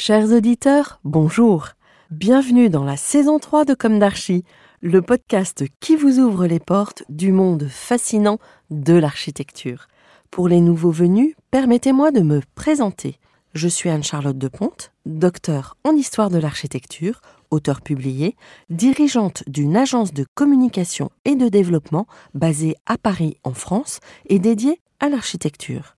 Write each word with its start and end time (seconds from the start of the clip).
Chers 0.00 0.30
auditeurs, 0.30 1.00
bonjour. 1.02 1.70
Bienvenue 2.12 2.70
dans 2.70 2.84
la 2.84 2.96
saison 2.96 3.40
3 3.40 3.64
de 3.64 3.74
Comme 3.74 3.98
d'Archie, 3.98 4.44
le 4.80 5.02
podcast 5.02 5.64
qui 5.80 5.96
vous 5.96 6.20
ouvre 6.20 6.46
les 6.46 6.60
portes 6.60 7.02
du 7.08 7.32
monde 7.32 7.66
fascinant 7.68 8.38
de 8.70 8.94
l'architecture. 8.94 9.88
Pour 10.30 10.46
les 10.46 10.60
nouveaux 10.60 10.92
venus, 10.92 11.34
permettez-moi 11.50 12.12
de 12.12 12.20
me 12.20 12.42
présenter. 12.54 13.18
Je 13.54 13.66
suis 13.66 13.90
Anne-Charlotte 13.90 14.38
Deponte, 14.38 14.92
docteur 15.04 15.76
en 15.82 15.96
histoire 15.96 16.30
de 16.30 16.38
l'architecture, 16.38 17.20
auteur 17.50 17.80
publié, 17.80 18.36
dirigeante 18.70 19.42
d'une 19.48 19.76
agence 19.76 20.14
de 20.14 20.24
communication 20.36 21.10
et 21.24 21.34
de 21.34 21.48
développement 21.48 22.06
basée 22.34 22.76
à 22.86 22.98
Paris 22.98 23.36
en 23.42 23.52
France 23.52 23.98
et 24.26 24.38
dédiée 24.38 24.80
à 25.00 25.08
l'architecture. 25.08 25.97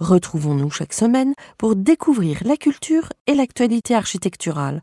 Retrouvons-nous 0.00 0.70
chaque 0.70 0.94
semaine 0.94 1.34
pour 1.58 1.76
découvrir 1.76 2.38
la 2.46 2.56
culture 2.56 3.10
et 3.26 3.34
l'actualité 3.34 3.94
architecturale. 3.94 4.82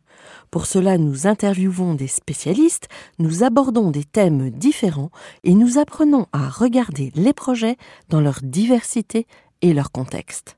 Pour 0.51 0.67
cela, 0.67 0.99
nous 0.99 1.25
interviewons 1.25 1.95
des 1.95 2.07
spécialistes, 2.07 2.87
nous 3.17 3.43
abordons 3.43 3.89
des 3.89 4.03
thèmes 4.03 4.51
différents 4.51 5.09
et 5.43 5.55
nous 5.55 5.79
apprenons 5.79 6.27
à 6.33 6.47
regarder 6.47 7.11
les 7.15 7.33
projets 7.33 7.77
dans 8.09 8.21
leur 8.21 8.41
diversité 8.43 9.25
et 9.63 9.73
leur 9.73 9.91
contexte. 9.91 10.57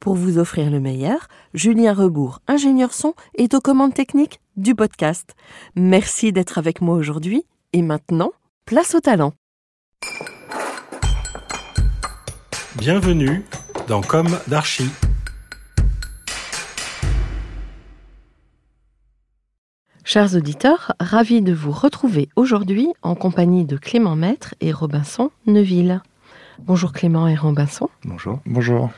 Pour 0.00 0.14
vous 0.14 0.38
offrir 0.38 0.70
le 0.70 0.80
meilleur, 0.80 1.28
Julien 1.52 1.92
Rebourg, 1.92 2.40
ingénieur 2.48 2.94
son, 2.94 3.12
est 3.36 3.52
aux 3.52 3.60
commandes 3.60 3.92
techniques 3.92 4.40
du 4.56 4.74
podcast. 4.74 5.34
Merci 5.76 6.32
d'être 6.32 6.56
avec 6.56 6.80
moi 6.80 6.96
aujourd'hui 6.96 7.44
et 7.74 7.82
maintenant, 7.82 8.32
place 8.64 8.94
au 8.94 9.00
talent. 9.00 9.34
Bienvenue 12.76 13.44
dans 13.90 14.02
Comme 14.02 14.38
d'Archie. 14.46 14.88
Chers 20.04 20.36
auditeurs, 20.36 20.92
ravi 21.00 21.42
de 21.42 21.52
vous 21.52 21.72
retrouver 21.72 22.28
aujourd'hui 22.36 22.86
en 23.02 23.16
compagnie 23.16 23.64
de 23.64 23.76
Clément 23.76 24.14
Maître 24.14 24.54
et 24.60 24.70
Robinson 24.70 25.32
Neuville. 25.48 26.02
Bonjour 26.60 26.92
Clément 26.92 27.26
et 27.26 27.34
Robinson. 27.34 27.90
Bonjour. 28.04 28.38
Bonjour. 28.46 28.90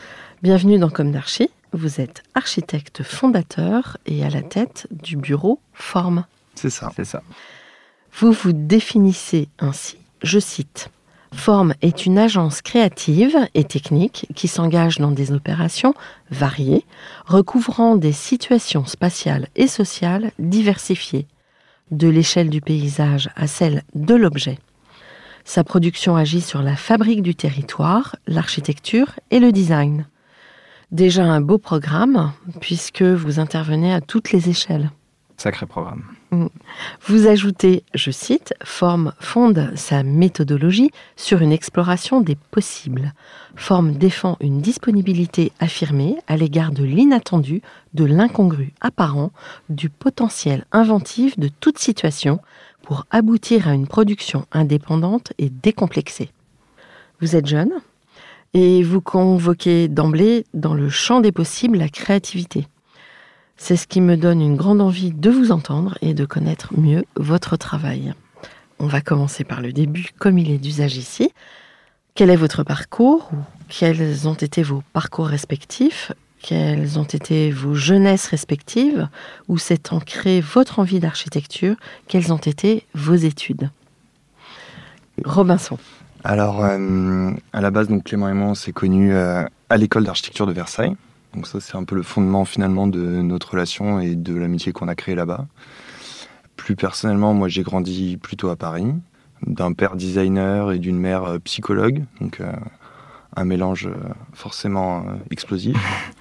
Bienvenue 0.42 0.78
dans 0.78 0.90
Comme 0.90 1.10
d'Archie. 1.10 1.48
Vous 1.72 2.02
êtes 2.02 2.22
architecte 2.34 3.02
fondateur 3.02 3.96
et 4.04 4.22
à 4.22 4.28
la 4.28 4.42
tête 4.42 4.88
du 4.90 5.16
bureau 5.16 5.58
Forme. 5.72 6.26
C'est 6.54 6.68
ça. 6.68 6.92
C'est 6.94 7.06
ça. 7.06 7.22
Vous 8.18 8.32
vous 8.32 8.52
définissez 8.52 9.48
ainsi, 9.58 9.96
je 10.22 10.38
cite, 10.38 10.90
Forme 11.32 11.74
est 11.82 12.06
une 12.06 12.18
agence 12.18 12.62
créative 12.62 13.36
et 13.54 13.64
technique 13.64 14.26
qui 14.34 14.48
s'engage 14.48 14.98
dans 14.98 15.10
des 15.10 15.32
opérations 15.32 15.94
variées, 16.30 16.84
recouvrant 17.26 17.96
des 17.96 18.12
situations 18.12 18.84
spatiales 18.84 19.48
et 19.56 19.66
sociales 19.66 20.30
diversifiées, 20.38 21.26
de 21.90 22.08
l'échelle 22.08 22.50
du 22.50 22.60
paysage 22.60 23.30
à 23.34 23.46
celle 23.46 23.82
de 23.94 24.14
l'objet. 24.14 24.58
Sa 25.44 25.64
production 25.64 26.16
agit 26.16 26.40
sur 26.40 26.62
la 26.62 26.76
fabrique 26.76 27.22
du 27.22 27.34
territoire, 27.34 28.16
l'architecture 28.26 29.18
et 29.30 29.40
le 29.40 29.50
design. 29.50 30.06
Déjà 30.92 31.24
un 31.24 31.40
beau 31.40 31.58
programme, 31.58 32.32
puisque 32.60 33.02
vous 33.02 33.40
intervenez 33.40 33.92
à 33.92 34.00
toutes 34.00 34.30
les 34.30 34.48
échelles. 34.50 34.90
Sacré 35.38 35.66
programme. 35.66 36.04
Vous 37.06 37.26
ajoutez, 37.26 37.84
je 37.94 38.10
cite, 38.10 38.54
Forme 38.64 39.12
fonde 39.20 39.70
sa 39.74 40.02
méthodologie 40.02 40.90
sur 41.14 41.42
une 41.42 41.52
exploration 41.52 42.22
des 42.22 42.36
possibles. 42.36 43.12
Forme 43.54 43.92
défend 43.92 44.38
une 44.40 44.62
disponibilité 44.62 45.52
affirmée 45.60 46.16
à 46.28 46.38
l'égard 46.38 46.72
de 46.72 46.84
l'inattendu, 46.84 47.60
de 47.92 48.04
l'incongru 48.04 48.72
apparent, 48.80 49.30
du 49.68 49.90
potentiel 49.90 50.64
inventif 50.72 51.38
de 51.38 51.48
toute 51.48 51.78
situation 51.78 52.40
pour 52.80 53.06
aboutir 53.10 53.68
à 53.68 53.74
une 53.74 53.86
production 53.86 54.46
indépendante 54.52 55.32
et 55.38 55.50
décomplexée. 55.50 56.30
Vous 57.20 57.36
êtes 57.36 57.46
jeune 57.46 57.72
et 58.54 58.82
vous 58.82 59.00
convoquez 59.00 59.88
d'emblée 59.88 60.46
dans 60.54 60.74
le 60.74 60.88
champ 60.88 61.20
des 61.20 61.32
possibles 61.32 61.78
la 61.78 61.88
créativité. 61.88 62.66
C'est 63.64 63.76
ce 63.76 63.86
qui 63.86 64.00
me 64.00 64.16
donne 64.16 64.40
une 64.40 64.56
grande 64.56 64.80
envie 64.80 65.12
de 65.12 65.30
vous 65.30 65.52
entendre 65.52 65.96
et 66.02 66.14
de 66.14 66.24
connaître 66.24 66.76
mieux 66.76 67.04
votre 67.14 67.56
travail. 67.56 68.12
On 68.80 68.88
va 68.88 69.00
commencer 69.00 69.44
par 69.44 69.60
le 69.60 69.72
début, 69.72 70.08
comme 70.18 70.36
il 70.36 70.50
est 70.50 70.58
d'usage 70.58 70.96
ici. 70.96 71.30
Quel 72.16 72.30
est 72.30 72.36
votre 72.36 72.64
parcours 72.64 73.30
ou 73.32 73.36
quels 73.68 74.26
ont 74.26 74.34
été 74.34 74.64
vos 74.64 74.82
parcours 74.92 75.28
respectifs? 75.28 76.10
Quelles 76.42 76.98
ont 76.98 77.04
été 77.04 77.52
vos 77.52 77.76
jeunesses 77.76 78.26
respectives? 78.26 79.08
Où 79.46 79.58
s'est 79.58 79.92
ancrée 79.92 80.40
votre 80.40 80.80
envie 80.80 80.98
d'architecture? 80.98 81.76
Quelles 82.08 82.32
ont 82.32 82.38
été 82.38 82.84
vos 82.94 83.14
études? 83.14 83.70
Robinson. 85.24 85.78
Alors, 86.24 86.64
euh, 86.64 87.30
à 87.52 87.60
la 87.60 87.70
base, 87.70 87.86
donc 87.86 88.02
Clément 88.02 88.28
et 88.28 88.34
moi, 88.34 88.48
on 88.48 88.54
s'est 88.56 88.72
connus 88.72 89.14
euh, 89.14 89.44
à 89.70 89.76
l'école 89.76 90.02
d'architecture 90.02 90.48
de 90.48 90.52
Versailles. 90.52 90.96
Donc 91.34 91.46
ça, 91.46 91.60
c'est 91.60 91.76
un 91.76 91.84
peu 91.84 91.94
le 91.94 92.02
fondement 92.02 92.44
finalement 92.44 92.86
de 92.86 93.00
notre 93.00 93.52
relation 93.52 94.00
et 94.00 94.14
de 94.14 94.34
l'amitié 94.34 94.72
qu'on 94.72 94.88
a 94.88 94.94
créée 94.94 95.14
là-bas. 95.14 95.46
Plus 96.56 96.76
personnellement, 96.76 97.34
moi, 97.34 97.48
j'ai 97.48 97.62
grandi 97.62 98.16
plutôt 98.16 98.50
à 98.50 98.56
Paris, 98.56 98.86
d'un 99.46 99.72
père 99.72 99.96
designer 99.96 100.72
et 100.72 100.78
d'une 100.78 100.98
mère 100.98 101.24
euh, 101.24 101.38
psychologue. 101.38 102.04
Donc, 102.20 102.40
euh, 102.40 102.52
un 103.36 103.44
mélange 103.44 103.86
euh, 103.86 103.94
forcément 104.34 105.00
euh, 105.00 105.14
explosif. 105.30 105.76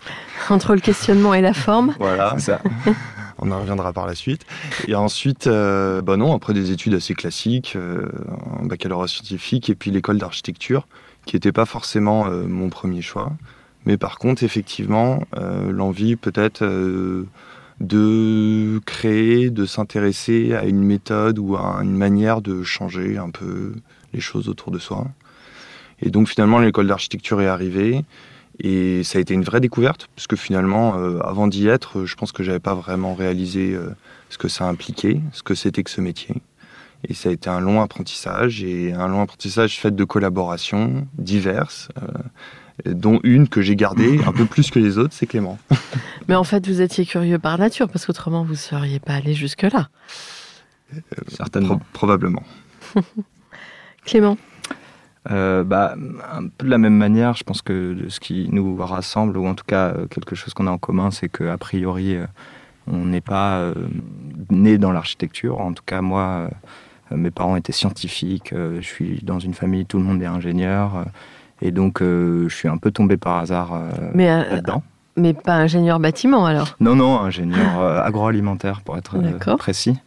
Entre 0.50 0.74
le 0.74 0.82
questionnement 0.82 1.34
et 1.34 1.42
la 1.42 1.54
forme 1.54 1.94
Voilà, 2.00 2.38
ça. 2.40 2.62
On 3.40 3.52
en 3.52 3.60
reviendra 3.60 3.92
par 3.92 4.06
la 4.06 4.16
suite. 4.16 4.46
Et 4.88 4.96
ensuite, 4.96 5.48
euh, 5.48 6.02
bah 6.02 6.16
non, 6.16 6.36
après 6.36 6.54
des 6.54 6.72
études 6.72 6.94
assez 6.94 7.16
classiques, 7.16 7.74
euh, 7.76 8.08
un 8.62 8.68
baccalauréat 8.68 9.08
scientifique 9.08 9.70
et 9.70 9.76
puis 9.76 9.90
l'école 9.90 10.20
d'architecture, 10.20 10.88
qui 11.26 11.36
n'était 11.36 11.52
pas 11.52 11.66
forcément 11.66 12.28
euh, 12.28 12.44
mon 12.48 12.70
premier 12.70 13.02
choix. 13.02 13.34
Mais 13.86 13.97
par 13.97 14.19
contre, 14.19 14.44
effectivement, 14.44 15.24
euh, 15.38 15.72
l'envie 15.72 16.16
peut-être 16.16 16.64
euh, 16.64 17.25
de 17.80 18.80
créer, 18.86 19.50
de 19.50 19.66
s'intéresser 19.66 20.53
à 20.53 20.66
une 20.66 20.84
méthode 20.84 21.40
ou 21.40 21.56
à 21.56 21.80
une 21.81 21.97
manière 21.97 22.41
de 22.41 22.64
changer 22.64 23.18
un 23.18 23.31
peu 23.31 23.74
les 24.14 24.20
choses 24.20 24.50
autour 24.50 24.72
de 24.72 24.80
soi. 24.80 25.08
Et 26.02 26.09
donc 26.09 26.28
finalement, 26.28 26.59
l'école 26.59 26.88
d'architecture 26.88 27.41
est 27.41 27.47
arrivée. 27.47 28.03
Et 28.64 29.02
ça 29.03 29.18
a 29.18 29.22
été 29.22 29.34
une 29.34 29.44
vraie 29.44 29.62
découverte, 29.62 30.08
parce 30.16 30.28
que 30.28 30.36
finalement, 30.36 31.00
euh, 31.00 31.20
avant 31.22 31.47
d'y 31.47 31.68
être, 31.68 32.06
je 32.06 32.16
pense 32.16 32.31
que 32.31 32.44
j'avais 32.44 32.59
pas 32.59 32.75
vraiment 32.75 33.16
réalisé 33.16 33.75
ce 34.30 34.38
que 34.38 34.47
ça 34.47 34.66
impliquait, 34.66 35.20
ce 35.31 35.41
que 35.41 35.56
c'était 35.56 35.81
que 35.81 35.90
ce 35.90 36.02
métier. 36.02 36.36
Et 37.08 37.16
ça 37.16 37.30
a 37.30 37.31
été 37.31 37.50
un 37.50 37.59
long 37.59 37.81
apprentissage, 37.81 38.62
et 38.62 38.94
un 38.94 39.08
long 39.08 39.22
apprentissage 39.22 39.80
fait 39.80 39.96
de 39.96 40.03
collaborations 40.03 41.08
diverses, 41.18 41.90
dont 42.86 43.19
une 43.24 43.47
que 43.47 43.62
j'ai 43.62 43.75
gardée 43.75 44.19
un 44.25 44.31
peu 44.31 44.46
plus 44.46 44.69
que 44.72 44.80
les 44.80 44.97
autres, 44.97 45.14
c'est 45.14 45.26
Clément. 45.26 45.58
Mais 46.28 46.35
en 46.35 46.44
fait, 46.44 46.67
vous 46.67 46.82
étiez 46.82 47.06
curieux 47.06 47.40
par 47.40 47.58
nature, 47.58 47.88
parce 47.90 48.06
qu'autrement, 48.06 48.44
vous 48.44 48.52
ne 48.52 48.58
seriez 48.58 49.00
pas 49.00 49.14
allé 49.14 49.34
jusque-là. 49.34 49.90
Certainement. 51.28 51.79
probablement. 51.94 52.44
Clément 54.06 54.38
Euh, 55.29 55.64
bah, 55.64 55.96
un 56.34 56.47
peu 56.47 56.66
de 56.66 56.72
la 56.72 56.78
même 56.78 56.97
manière, 56.97 57.35
je 57.35 57.44
pense 57.44 57.61
que 57.61 57.94
de 57.94 58.09
ce 58.09 58.20
qui 58.20 58.50
nous 58.52 58.76
rassemble, 58.78 59.38
ou 59.38 59.46
en 59.46 59.56
tout 59.56 59.66
cas 59.66 59.94
euh, 59.94 60.08
quelque 60.08 60.35
chose 60.35 60.53
qu'on 60.53 60.67
a 60.67 60.72
en 60.72 60.79
commun, 60.79 61.11
c'est 61.11 61.29
qu'a 61.29 61.58
priori, 61.58 62.16
euh, 62.16 62.26
on 62.88 63.06
n'est 63.06 63.22
pas 63.22 63.59
euh, 63.59 63.73
né 64.50 64.78
dans 64.78 64.91
l'architecture. 64.91 65.59
En 65.59 65.73
tout 65.73 65.84
cas, 65.85 66.02
moi, 66.02 66.50
euh, 67.11 67.17
mes 67.17 67.32
parents 67.32 67.56
étaient 67.56 67.72
scientifiques, 67.72 68.53
euh, 68.53 68.78
je 68.82 68.88
suis 68.88 69.20
dans 69.23 69.40
une 69.40 69.53
famille, 69.53 69.85
tout 69.85 69.97
le 69.97 70.03
monde 70.03 70.22
est 70.22 70.28
ingénieur, 70.28 70.96
euh, 70.96 71.03
et 71.61 71.72
donc 71.72 72.02
euh, 72.02 72.47
je 72.49 72.55
suis 72.55 72.67
un 72.67 72.78
peu 72.78 72.91
tombé 72.91 73.17
par 73.17 73.37
hasard 73.37 73.73
euh, 73.73 73.90
Mais, 74.13 74.29
euh, 74.29 74.55
là-dedans. 74.55 74.84
mais 75.16 75.34
pas 75.34 75.53
ingénieur 75.53 75.99
bâtiment 75.99 76.46
alors? 76.46 76.75
Non, 76.79 76.96
non, 76.96 77.19
ingénieur 77.19 77.81
agroalimentaire 77.81 78.81
pour 78.81 78.97
être 78.97 79.17
précis. 79.58 79.97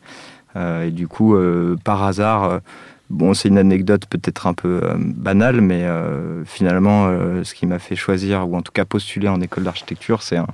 Et 0.56 0.90
du 0.92 1.08
coup, 1.08 1.36
par 1.82 2.04
hasard, 2.04 2.60
bon, 3.10 3.34
c'est 3.34 3.48
une 3.48 3.58
anecdote 3.58 4.06
peut-être 4.06 4.46
un 4.46 4.54
peu 4.54 4.80
banale, 4.98 5.60
mais 5.60 5.84
finalement, 6.44 7.08
ce 7.42 7.54
qui 7.54 7.66
m'a 7.66 7.80
fait 7.80 7.96
choisir, 7.96 8.48
ou 8.48 8.56
en 8.56 8.62
tout 8.62 8.70
cas 8.70 8.84
postuler 8.84 9.28
en 9.28 9.40
école 9.40 9.64
d'architecture, 9.64 10.22
c'est 10.22 10.36
un, 10.36 10.46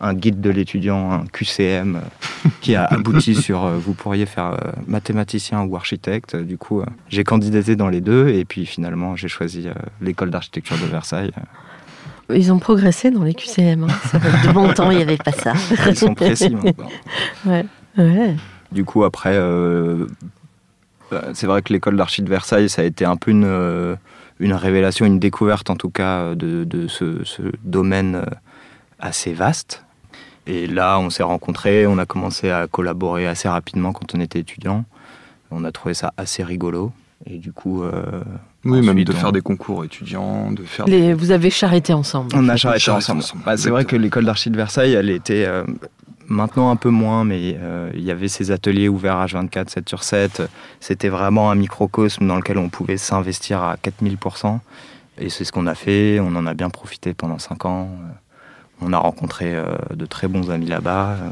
un 0.00 0.14
guide 0.14 0.40
de 0.40 0.48
l'étudiant, 0.50 1.12
un 1.12 1.24
QCM, 1.26 1.96
euh, 1.96 2.48
qui 2.60 2.74
a 2.74 2.84
abouti 2.84 3.34
sur 3.46 3.64
euh, 3.64 3.76
vous 3.76 3.92
pourriez 3.94 4.26
faire 4.26 4.52
euh, 4.52 4.56
mathématicien 4.86 5.62
ou 5.62 5.76
architecte. 5.76 6.36
Du 6.36 6.56
coup, 6.56 6.80
euh, 6.80 6.86
j'ai 7.08 7.22
candidaté 7.24 7.76
dans 7.76 7.88
les 7.88 8.00
deux, 8.00 8.28
et 8.28 8.44
puis 8.44 8.64
finalement, 8.66 9.14
j'ai 9.16 9.28
choisi 9.28 9.68
euh, 9.68 9.72
l'école 10.00 10.30
d'architecture 10.30 10.76
de 10.78 10.86
Versailles. 10.86 11.32
Ils 12.32 12.52
ont 12.52 12.58
progressé 12.60 13.10
dans 13.10 13.24
les 13.24 13.34
QCM. 13.34 13.84
hein. 13.84 13.88
Ça 14.10 14.20
fait 14.20 14.48
de 14.48 14.52
bon 14.52 14.72
temps, 14.74 14.90
il 14.90 14.96
n'y 14.98 15.02
avait 15.02 15.16
pas 15.18 15.32
ça. 15.32 15.52
Ils 15.88 15.96
sont 15.96 16.14
précis 16.14 16.50
maintenant. 16.50 16.88
Ouais. 17.44 17.66
Ouais. 17.98 18.36
Du 18.72 18.84
coup, 18.84 19.02
après, 19.04 19.34
euh, 19.34 20.06
bah, 21.10 21.24
c'est 21.34 21.46
vrai 21.48 21.60
que 21.60 21.72
l'école 21.72 21.96
d'archi 21.96 22.22
de 22.22 22.28
Versailles, 22.28 22.68
ça 22.68 22.82
a 22.82 22.84
été 22.84 23.04
un 23.04 23.16
peu 23.16 23.32
une, 23.32 23.96
une 24.38 24.52
révélation, 24.54 25.04
une 25.06 25.18
découverte 25.18 25.70
en 25.70 25.76
tout 25.76 25.90
cas 25.90 26.34
de, 26.36 26.62
de 26.64 26.86
ce, 26.86 27.24
ce 27.24 27.42
domaine 27.64 28.24
assez 29.00 29.32
vaste. 29.32 29.84
Et 30.50 30.66
là, 30.66 30.98
on 30.98 31.10
s'est 31.10 31.22
rencontrés, 31.22 31.86
on 31.86 31.96
a 31.98 32.06
commencé 32.06 32.50
à 32.50 32.66
collaborer 32.66 33.26
assez 33.28 33.48
rapidement 33.48 33.92
quand 33.92 34.14
on 34.16 34.20
était 34.20 34.40
étudiant. 34.40 34.84
On 35.52 35.64
a 35.64 35.70
trouvé 35.72 35.94
ça 35.94 36.12
assez 36.16 36.42
rigolo. 36.42 36.92
Et 37.26 37.38
du 37.38 37.52
coup, 37.52 37.82
euh, 37.84 38.02
Oui, 38.64 38.84
même 38.84 39.04
de 39.04 39.12
on- 39.12 39.16
faire 39.16 39.30
des 39.32 39.42
concours 39.42 39.84
étudiants, 39.84 40.50
de 40.50 40.62
faire. 40.64 40.86
Les- 40.86 41.12
vous 41.14 41.30
avez 41.30 41.50
charretté 41.50 41.92
ensemble. 41.92 42.30
On 42.34 42.48
a 42.48 42.56
charré 42.56 42.76
ensemble. 42.90 43.18
ensemble, 43.20 43.42
Bah, 43.44 43.56
c'est 43.56 43.70
vrai 43.70 43.84
que 43.84 43.94
l'école 43.94 44.24
d'archi 44.24 44.50
de 44.50 44.56
Versailles, 44.56 44.94
elle 44.94 45.10
était 45.10 45.44
euh, 45.44 45.64
maintenant 46.28 46.70
un 46.70 46.76
peu 46.76 46.88
moins, 46.88 47.24
mais 47.24 47.56
euh, 47.60 47.90
il 47.94 48.02
y 48.02 48.10
avait 48.10 48.28
ces 48.28 48.50
ateliers 48.50 48.88
ouverts 48.88 49.18
H24, 49.26 49.68
7 49.68 49.88
sur 49.88 50.02
7. 50.02 50.42
C'était 50.80 51.10
vraiment 51.10 51.50
un 51.50 51.54
microcosme 51.56 52.26
dans 52.26 52.36
lequel 52.36 52.56
on 52.58 52.70
pouvait 52.70 52.96
s'investir 52.96 53.62
à 53.62 53.76
4000%. 53.76 54.60
Et 55.18 55.28
c'est 55.28 55.44
ce 55.44 55.52
qu'on 55.52 55.66
a 55.66 55.74
fait. 55.74 56.18
On 56.20 56.34
en 56.36 56.46
a 56.46 56.54
bien 56.54 56.70
profité 56.70 57.12
pendant 57.12 57.38
5 57.38 57.66
ans. 57.66 57.90
On 58.82 58.92
a 58.92 58.98
rencontré 58.98 59.54
euh, 59.54 59.64
de 59.94 60.06
très 60.06 60.28
bons 60.28 60.50
amis 60.50 60.66
là-bas. 60.66 61.10
euh, 61.10 61.30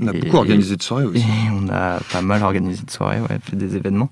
On 0.00 0.06
a 0.08 0.12
Et- 0.14 0.20
beaucoup 0.20 0.36
organisé 0.36 0.76
de 0.76 0.82
soirées 0.82 1.04
Et 1.04 1.06
aussi. 1.06 1.26
on 1.52 1.68
a 1.70 1.98
pas 2.12 2.22
mal 2.22 2.42
organisé 2.42 2.82
de 2.84 2.90
soirées, 2.90 3.20
ouais, 3.20 3.38
fait 3.42 3.56
des 3.56 3.76
événements. 3.76 4.10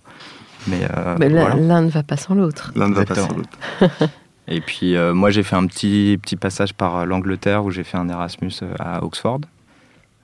Mais, 0.69 0.81
euh, 0.97 1.17
Mais 1.21 1.29
l'un 1.29 1.55
voilà. 1.57 1.81
ne 1.81 1.89
va 1.91 2.03
pas 2.03 2.17
sans 2.17 2.35
l'autre. 2.35 2.73
L'un 2.75 2.89
ne 2.89 2.95
va 2.95 3.05
pas 3.05 3.15
sans 3.15 3.29
l'autre. 3.35 3.59
Et 4.49 4.61
puis 4.61 4.97
euh, 4.97 5.13
moi 5.15 5.31
j'ai 5.31 5.43
fait 5.43 5.57
un 5.57 5.67
petit, 5.67 6.19
petit 6.23 6.37
passage 6.37 6.73
par 6.75 7.05
l'Angleterre 7.07 7.65
où 7.65 7.71
j'ai 7.71 7.83
fait 7.85 7.97
un 7.99 8.09
Erasmus 8.09 8.53
à 8.79 9.03
Oxford. 9.05 9.41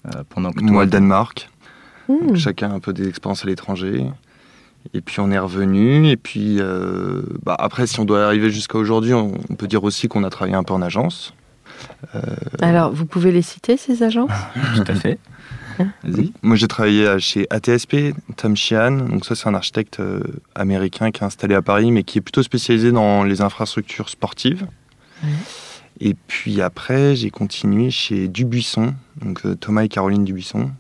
euh, 0.07 0.23
pendant 0.31 0.51
que 0.53 0.63
Moi, 0.63 0.85
le 0.85 0.91
Danemark. 0.91 1.49
Hmm. 2.09 2.27
Donc, 2.29 2.37
chacun 2.37 2.73
un 2.73 2.81
peu 2.81 2.93
des 2.93 3.09
expériences 3.09 3.45
à 3.45 3.47
l'étranger. 3.49 4.05
Et 4.95 5.01
puis 5.01 5.21
on 5.21 5.31
est 5.31 5.39
revenu. 5.39 6.09
Et 6.09 6.17
puis 6.17 6.57
euh, 6.61 7.23
bah, 7.45 7.55
après, 7.59 7.87
si 7.87 8.01
on 8.01 8.05
doit 8.05 8.25
arriver 8.27 8.51
jusqu'à 8.51 8.79
aujourd'hui, 8.79 9.15
on, 9.15 9.33
on 9.49 9.55
peut 9.55 9.69
dire 9.69 9.85
aussi 9.85 10.09
qu'on 10.09 10.25
a 10.25 10.31
travaillé 10.31 10.57
un 10.57 10.65
peu 10.65 10.75
en 10.75 10.83
agence. 10.83 11.35
Alors, 12.61 12.93
vous 12.93 13.07
pouvez 13.07 13.33
les 13.33 13.43
citer, 13.43 13.77
ces 13.77 14.03
agents? 14.03 14.29
Tout 14.77 14.85
à 14.87 14.95
fait. 14.95 15.19
Vas-y. 16.05 16.33
Moi, 16.43 16.57
j'ai 16.57 16.69
travaillé 16.69 17.19
chez 17.19 17.47
ATSP, 17.51 18.15
Tom 18.37 18.57
Sheehan. 18.57 19.09
Donc 19.09 19.25
ça, 19.25 19.35
c'est 19.35 19.49
un 19.49 19.55
architecte 19.55 20.01
euh, 20.01 20.23
américain 20.55 21.11
qui 21.11 21.23
est 21.23 21.27
installé 21.27 21.55
à 21.55 21.63
Paris, 21.63 21.91
mais 21.91 22.05
qui 22.05 22.19
est 22.19 22.21
plutôt 22.21 22.43
spécialisé 22.43 22.93
dans 22.93 23.25
les 23.25 23.41
infrastructures 23.41 24.09
sportives. 24.09 24.67
Ouais. 25.23 25.31
Et 26.01 26.15
puis 26.15 26.61
après, 26.61 27.15
j'ai 27.15 27.31
continué 27.31 27.91
chez 27.91 28.29
Dubuisson, 28.29 28.95
donc 29.21 29.47
euh, 29.47 29.55
Thomas 29.55 29.85
et 29.85 29.89
Caroline 29.89 30.25
Dubuisson. 30.25 30.71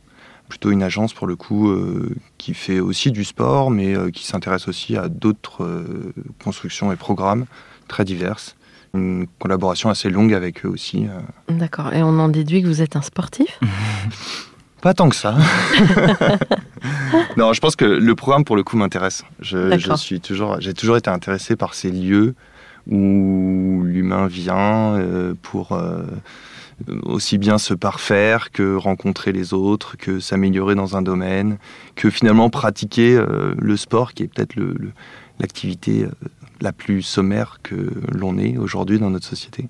Plutôt 0.48 0.70
une 0.70 0.82
agence 0.82 1.14
pour 1.14 1.26
le 1.26 1.36
coup 1.36 1.70
euh, 1.70 2.14
qui 2.38 2.54
fait 2.54 2.80
aussi 2.80 3.10
du 3.12 3.24
sport, 3.24 3.70
mais 3.70 3.96
euh, 3.96 4.10
qui 4.10 4.26
s'intéresse 4.26 4.68
aussi 4.68 4.96
à 4.96 5.08
d'autres 5.08 5.62
euh, 5.62 6.12
constructions 6.42 6.92
et 6.92 6.96
programmes 6.96 7.46
très 7.88 8.04
diverses. 8.04 8.56
Une 8.94 9.26
collaboration 9.38 9.88
assez 9.88 10.10
longue 10.10 10.34
avec 10.34 10.64
eux 10.66 10.68
aussi. 10.68 11.06
euh. 11.06 11.20
D'accord. 11.54 11.92
Et 11.94 12.02
on 12.02 12.18
en 12.18 12.28
déduit 12.28 12.62
que 12.62 12.66
vous 12.66 12.82
êtes 12.82 12.96
un 12.96 13.02
sportif? 13.02 13.58
Pas 14.82 14.94
tant 14.94 15.08
que 15.08 15.14
ça. 15.16 15.36
non, 17.36 17.52
je 17.52 17.60
pense 17.60 17.76
que 17.76 17.84
le 17.84 18.14
programme 18.16 18.44
pour 18.44 18.56
le 18.56 18.64
coup 18.64 18.76
m'intéresse. 18.76 19.24
Je, 19.40 19.68
D'accord. 19.70 19.96
je 19.96 20.02
suis 20.02 20.20
toujours, 20.20 20.60
j'ai 20.60 20.74
toujours 20.74 20.96
été 20.96 21.08
intéressé 21.08 21.54
par 21.54 21.74
ces 21.74 21.90
lieux 21.90 22.34
où 22.90 23.82
l'humain 23.84 24.26
vient 24.26 24.94
euh, 24.96 25.34
pour 25.40 25.70
euh, 25.72 26.02
aussi 27.04 27.38
bien 27.38 27.58
se 27.58 27.74
parfaire 27.74 28.50
que 28.50 28.74
rencontrer 28.74 29.30
les 29.30 29.54
autres, 29.54 29.96
que 29.96 30.18
s'améliorer 30.18 30.74
dans 30.74 30.96
un 30.96 31.02
domaine, 31.02 31.58
que 31.94 32.10
finalement 32.10 32.50
pratiquer 32.50 33.22
le 33.56 33.76
sport, 33.76 34.14
qui 34.14 34.24
est 34.24 34.26
peut-être 34.26 34.56
l'activité 35.38 36.06
la 36.62 36.72
plus 36.72 37.02
sommaire 37.02 37.58
que 37.62 37.90
l'on 38.12 38.38
est 38.38 38.56
aujourd'hui 38.56 38.98
dans 38.98 39.10
notre 39.10 39.26
société. 39.26 39.62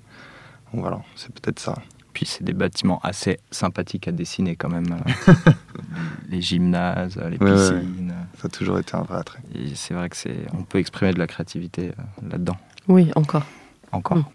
Donc 0.73 0.81
voilà, 0.81 1.01
c'est 1.15 1.31
peut-être 1.33 1.59
ça. 1.59 1.75
Puis 2.13 2.25
c'est 2.27 2.43
des 2.43 2.53
bâtiments 2.53 2.99
assez 3.03 3.39
sympathiques 3.51 4.07
à 4.07 4.11
dessiner 4.11 4.55
quand 4.55 4.69
même. 4.69 4.85
euh, 5.27 5.33
les 6.29 6.41
gymnases, 6.41 7.17
les 7.17 7.37
Ouais, 7.37 7.51
ouais. 7.51 7.51
piscines. 7.55 8.13
Ça 8.39 8.45
a 8.45 8.49
toujours 8.49 8.77
été 8.79 8.95
un 8.95 9.01
vrai 9.01 9.17
attrait. 9.17 9.39
Et 9.55 9.73
c'est 9.75 9.93
vrai 9.93 10.09
que 10.09 10.15
c'est, 10.15 10.35
on 10.57 10.63
peut 10.63 10.77
exprimer 10.77 11.11
de 11.13 11.19
la 11.19 11.27
créativité 11.27 11.89
euh, 11.89 12.29
là-dedans. 12.31 12.57
Oui, 12.87 13.09
encore. 13.15 13.43
Encore. 13.91 14.17
Mm. 14.17 14.25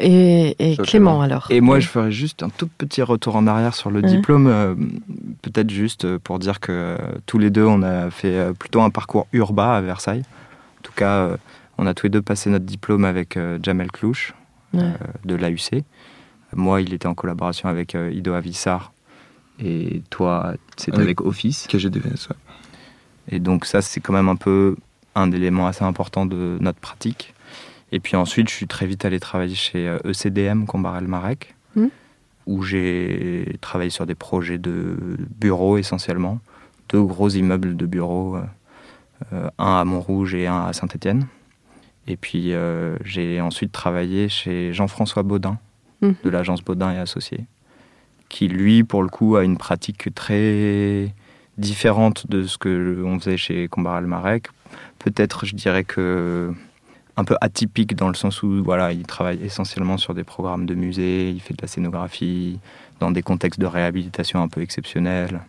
Et, 0.00 0.56
et 0.72 0.76
Clément, 0.76 1.20
alors 1.22 1.46
Et 1.50 1.60
moi, 1.60 1.78
je 1.78 1.86
ferais 1.86 2.10
juste 2.10 2.42
un 2.42 2.48
tout 2.48 2.68
petit 2.78 3.00
retour 3.02 3.36
en 3.36 3.46
arrière 3.46 3.74
sur 3.76 3.90
le 3.92 4.00
Ouais. 4.00 4.08
diplôme, 4.08 4.46
euh, 4.48 4.74
peut-être 5.42 5.70
juste 5.70 6.18
pour 6.18 6.38
dire 6.40 6.58
que 6.58 6.72
euh, 6.72 6.96
tous 7.26 7.38
les 7.38 7.50
deux, 7.50 7.64
on 7.64 7.82
a 7.82 8.10
fait 8.10 8.34
euh, 8.36 8.52
plutôt 8.52 8.80
un 8.82 8.90
parcours 8.90 9.28
urbain 9.32 9.70
à 9.72 9.80
Versailles. 9.80 10.22
En 10.78 10.82
tout 10.82 10.92
cas, 10.94 11.12
euh, 11.18 11.36
on 11.78 11.86
a 11.86 11.94
tous 11.94 12.06
les 12.06 12.10
deux 12.10 12.22
passé 12.22 12.50
notre 12.50 12.64
diplôme 12.66 13.04
avec 13.04 13.36
euh, 13.36 13.58
Jamel 13.62 13.90
Clouche 13.90 14.34
Ouais. 14.74 14.82
euh, 14.82 14.90
de 15.24 15.34
l'AUC. 15.34 15.82
Moi, 16.54 16.82
il 16.82 16.92
était 16.92 17.06
en 17.06 17.14
collaboration 17.14 17.68
avec 17.70 17.94
euh, 17.94 18.10
Ido 18.12 18.34
Avissar. 18.34 18.92
Et 19.60 20.02
toi, 20.10 20.54
c'était 20.76 20.92
Avec- 20.96 21.04
avec 21.06 21.20
Office. 21.22 21.66
KGDVS, 21.68 22.28
ouais. 22.30 22.36
Et 23.30 23.38
donc 23.40 23.64
ça, 23.64 23.80
c'est 23.82 24.00
quand 24.00 24.12
même 24.12 24.28
un 24.28 24.36
peu 24.36 24.76
un 25.14 25.32
élément 25.32 25.66
assez 25.66 25.84
important 25.84 26.26
de 26.26 26.58
notre 26.60 26.78
pratique. 26.80 27.34
Et 27.92 28.00
puis 28.00 28.14
ensuite, 28.16 28.48
je 28.50 28.54
suis 28.54 28.66
très 28.66 28.86
vite 28.86 29.04
allé 29.04 29.18
travailler 29.20 29.54
chez 29.54 29.96
ECDM 30.04 30.64
Combarel-Marec, 30.66 31.54
Mhm. 31.76 31.90
où 32.46 32.62
j'ai 32.62 33.56
travaillé 33.62 33.90
sur 33.90 34.04
des 34.06 34.14
projets 34.14 34.58
de 34.58 34.96
bureaux 35.40 35.76
essentiellement, 35.78 36.40
deux 36.90 37.02
gros 37.02 37.28
immeubles 37.30 37.76
de 37.76 37.86
bureaux, 37.86 38.36
euh, 39.32 39.48
un 39.58 39.76
à 39.80 39.84
Montrouge 39.84 40.34
et 40.34 40.46
un 40.46 40.66
à 40.66 40.72
Saint-Étienne. 40.72 41.26
Et 42.08 42.16
puis 42.16 42.52
euh, 42.54 42.96
j'ai 43.04 43.40
ensuite 43.40 43.70
travaillé 43.70 44.28
chez 44.28 44.72
Jean-François 44.72 45.22
Baudin, 45.22 45.58
Mhm. 46.00 46.14
de 46.24 46.30
l'agence 46.30 46.62
Baudin 46.62 46.92
et 46.92 46.98
Associés, 46.98 47.44
qui 48.28 48.46
lui, 48.48 48.84
pour 48.84 49.02
le 49.02 49.08
coup, 49.08 49.34
a 49.36 49.42
une 49.44 49.56
pratique 49.58 50.14
très 50.14 51.12
différente 51.58 52.28
de 52.30 52.44
ce 52.44 52.56
que 52.56 53.02
on 53.04 53.18
faisait 53.18 53.36
chez 53.36 53.66
Combaral 53.68 54.06
Marek. 54.06 54.46
Peut-être, 55.00 55.44
je 55.44 55.54
dirais 55.56 55.82
que 55.84 56.52
un 57.16 57.24
peu 57.24 57.36
atypique 57.40 57.96
dans 57.96 58.06
le 58.06 58.14
sens 58.14 58.44
où 58.44 58.62
voilà, 58.62 58.92
il 58.92 59.02
travaille 59.04 59.42
essentiellement 59.42 59.96
sur 59.98 60.14
des 60.14 60.22
programmes 60.22 60.66
de 60.66 60.74
musée, 60.76 61.30
il 61.30 61.40
fait 61.40 61.52
de 61.54 61.62
la 61.62 61.66
scénographie 61.68 62.60
dans 63.00 63.10
des 63.10 63.22
contextes 63.22 63.58
de 63.58 63.66
réhabilitation 63.66 64.40
un 64.40 64.46
peu 64.46 64.60
exceptionnels. 64.62 65.40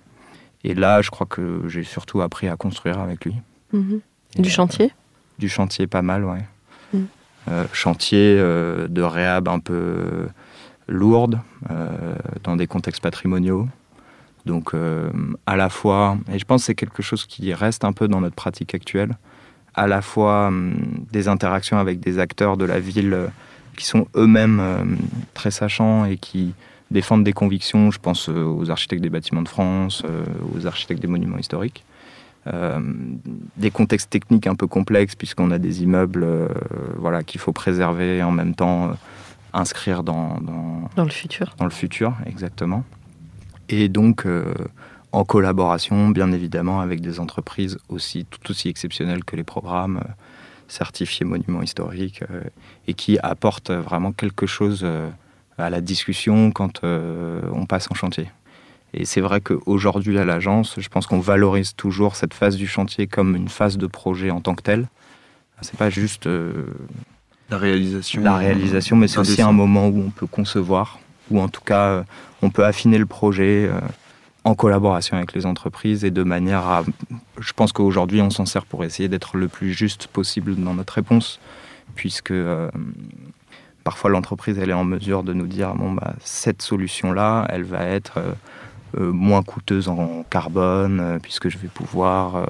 Et 0.63 0.74
là, 0.74 1.03
je 1.03 1.12
crois 1.12 1.27
que 1.27 1.67
j'ai 1.67 1.84
surtout 1.84 2.22
appris 2.22 2.48
à 2.48 2.55
construire 2.55 3.00
avec 3.00 3.24
lui. 3.24 3.36
Et, 3.75 4.41
Du 4.41 4.50
euh, 4.50 4.51
chantier? 4.51 4.91
Du 5.39 5.50
chantier 5.50 5.88
pas 5.88 6.01
mal, 6.01 6.25
ouais. 6.25 6.46
Mm. 6.93 7.05
Euh, 7.50 7.65
chantier 7.74 8.36
euh, 8.38 8.88
de 8.88 9.01
réhab 9.01 9.48
un 9.48 9.60
peu 9.60 10.27
lourde, 10.88 11.39
euh, 11.72 12.15
dans 12.43 12.55
des 12.55 12.67
contextes 12.67 13.01
patrimoniaux. 13.01 13.67
Donc 14.46 14.74
à 15.46 15.55
la 15.55 15.69
fois, 15.69 16.17
et 16.34 16.39
je 16.39 16.46
pense 16.46 16.62
que 16.62 16.65
c'est 16.67 16.75
quelque 16.75 17.03
chose 17.03 17.25
qui 17.25 17.53
reste 17.53 17.84
un 17.84 17.93
peu 17.93 18.08
dans 18.08 18.22
notre 18.22 18.36
pratique 18.36 18.74
actuelle, 18.74 19.15
à 19.75 19.86
la 19.86 20.01
fois 20.01 20.51
des 21.12 21.27
interactions 21.27 21.77
avec 21.77 22.00
des 22.00 22.17
acteurs 22.17 22.58
de 22.58 22.65
la 22.65 22.79
ville 22.79 23.29
qui 23.77 23.86
sont 23.86 24.08
eux-mêmes 24.15 24.98
très 25.36 25.51
sachants 25.51 26.05
et 26.05 26.17
qui 26.17 26.53
défendent 26.89 27.25
des 27.25 27.34
convictions, 27.34 27.91
je 27.91 28.00
pense 28.00 28.27
aux 28.29 28.72
architectes 28.72 29.03
des 29.03 29.12
bâtiments 29.12 29.43
de 29.43 29.50
France, 29.50 30.03
aux 30.55 30.65
architectes 30.65 31.01
des 31.01 31.08
monuments 31.08 31.38
historiques. 31.38 31.84
Euh, 32.48 32.79
des 33.58 33.69
contextes 33.69 34.10
techniques 34.10 34.48
un 34.48 34.55
peu 34.55 34.65
complexes 34.65 35.13
puisqu'on 35.13 35.51
a 35.51 35.60
des 35.60 35.84
immeubles 35.84 36.24
euh, 36.24 36.48
voilà, 36.96 37.22
qu'il 37.22 37.39
faut 37.41 37.51
préserver 37.51 38.17
et 38.17 38.24
en 38.24 38.31
même 38.31 38.55
temps 38.55 38.86
euh, 38.86 38.93
inscrire 39.51 40.03
dans, 40.03 40.39
dans, 40.39 40.89
dans 40.96 41.03
le 41.03 41.10
futur. 41.10 41.53
dans 41.58 41.65
le 41.65 41.72
futur, 41.72 42.15
exactement. 42.25 42.86
Et 43.67 43.89
donc, 43.89 44.25
en 45.12 45.24
collaboration, 45.25 46.10
bien 46.10 46.31
évidemment, 46.31 46.81
avec 46.81 47.01
des 47.01 47.19
entreprises 47.19 47.77
aussi 47.88 48.25
tout 48.25 48.50
aussi 48.50 48.67
exceptionnelles 48.67 49.24
que 49.24 49.36
les 49.36 49.43
programmes 49.43 50.01
certifiés 50.67 51.24
monuments 51.24 51.62
historiques 51.62 52.24
et 52.88 52.96
qui 52.96 53.19
apportent 53.22 53.69
vraiment 53.69 54.12
quelque 54.12 54.48
chose 54.48 54.88
à 55.60 55.69
la 55.69 55.81
discussion 55.81 56.50
quand 56.50 56.84
on 56.84 57.65
passe 57.67 57.91
en 57.91 57.93
chantier. 57.93 58.29
Et 58.93 59.05
c'est 59.05 59.22
vrai 59.22 59.41
qu'aujourd'hui 59.41 60.17
à 60.17 60.25
l'agence, 60.25 60.75
je 60.77 60.89
pense 60.89 61.05
qu'on 61.05 61.19
valorise 61.19 61.75
toujours 61.75 62.15
cette 62.15 62.34
phase 62.34 62.55
du 62.55 62.67
chantier 62.67 63.08
comme 63.08 63.36
une 63.36 63.50
phase 63.50 63.77
de 63.77 63.88
projet 63.88 64.31
en 64.31 64.41
tant 64.41 64.55
que 64.55 64.63
telle. 64.63 64.88
C'est 65.62 65.77
pas 65.77 65.89
juste 65.89 66.25
euh, 66.27 66.67
la 67.50 67.58
réalisation. 67.58 68.24
La 68.24 68.38
réalisation, 68.38 68.96
mais 68.96 69.08
c'est 69.08 69.19
aussi 69.19 69.41
un 69.41 69.51
moment 69.51 69.88
où 69.88 70.00
on 70.00 70.10
peut 70.10 70.25
concevoir, 70.25 71.00
ou 71.29 71.39
en 71.39 71.50
tout 71.50 71.62
cas 71.62 71.88
euh, 71.88 72.03
on 72.41 72.50
peut 72.50 72.65
affiner 72.65 72.98
le 72.98 73.05
projet 73.05 73.69
euh, 73.69 73.79
en 74.46 74.55
collaboration 74.55 75.17
avec 75.17 75.34
les 75.34 75.46
entreprises 75.46 76.05
et 76.05 76.12
de 76.12 76.24
manière 76.24 76.65
à. 76.65 76.84
Je 77.39 77.53
pense 77.53 77.74
qu'aujourd'hui 77.74 78.22
on 78.22 78.29
s'en 78.29 78.46
sert 78.46 78.65
pour 78.65 78.84
essayer 78.84 79.10
d'être 79.10 79.38
le 79.38 79.50
plus 79.50 79.74
juste 79.74 80.08
possible 80.08 80.55
dans 80.55 80.74
notre 80.74 80.93
réponse, 80.93 81.41
puisque 81.96 82.34
parfois 83.84 84.10
l'entreprise 84.10 84.58
elle 84.58 84.69
est 84.69 84.74
en 84.74 84.86
mesure 84.86 85.24
de 85.24 85.34
nous 85.34 85.48
dire 85.48 85.75
bon 85.75 85.91
bah 85.91 86.13
cette 86.24 86.62
solution 86.62 87.12
là 87.12 87.46
elle 87.50 87.63
va 87.63 87.84
être 87.84 88.19
moins 88.98 89.43
coûteuse 89.43 89.88
en 89.88 90.24
carbone, 90.29 91.00
euh, 91.00 91.19
puisque 91.19 91.50
je 91.50 91.58
vais 91.58 91.67
pouvoir 91.67 92.36
euh, 92.36 92.46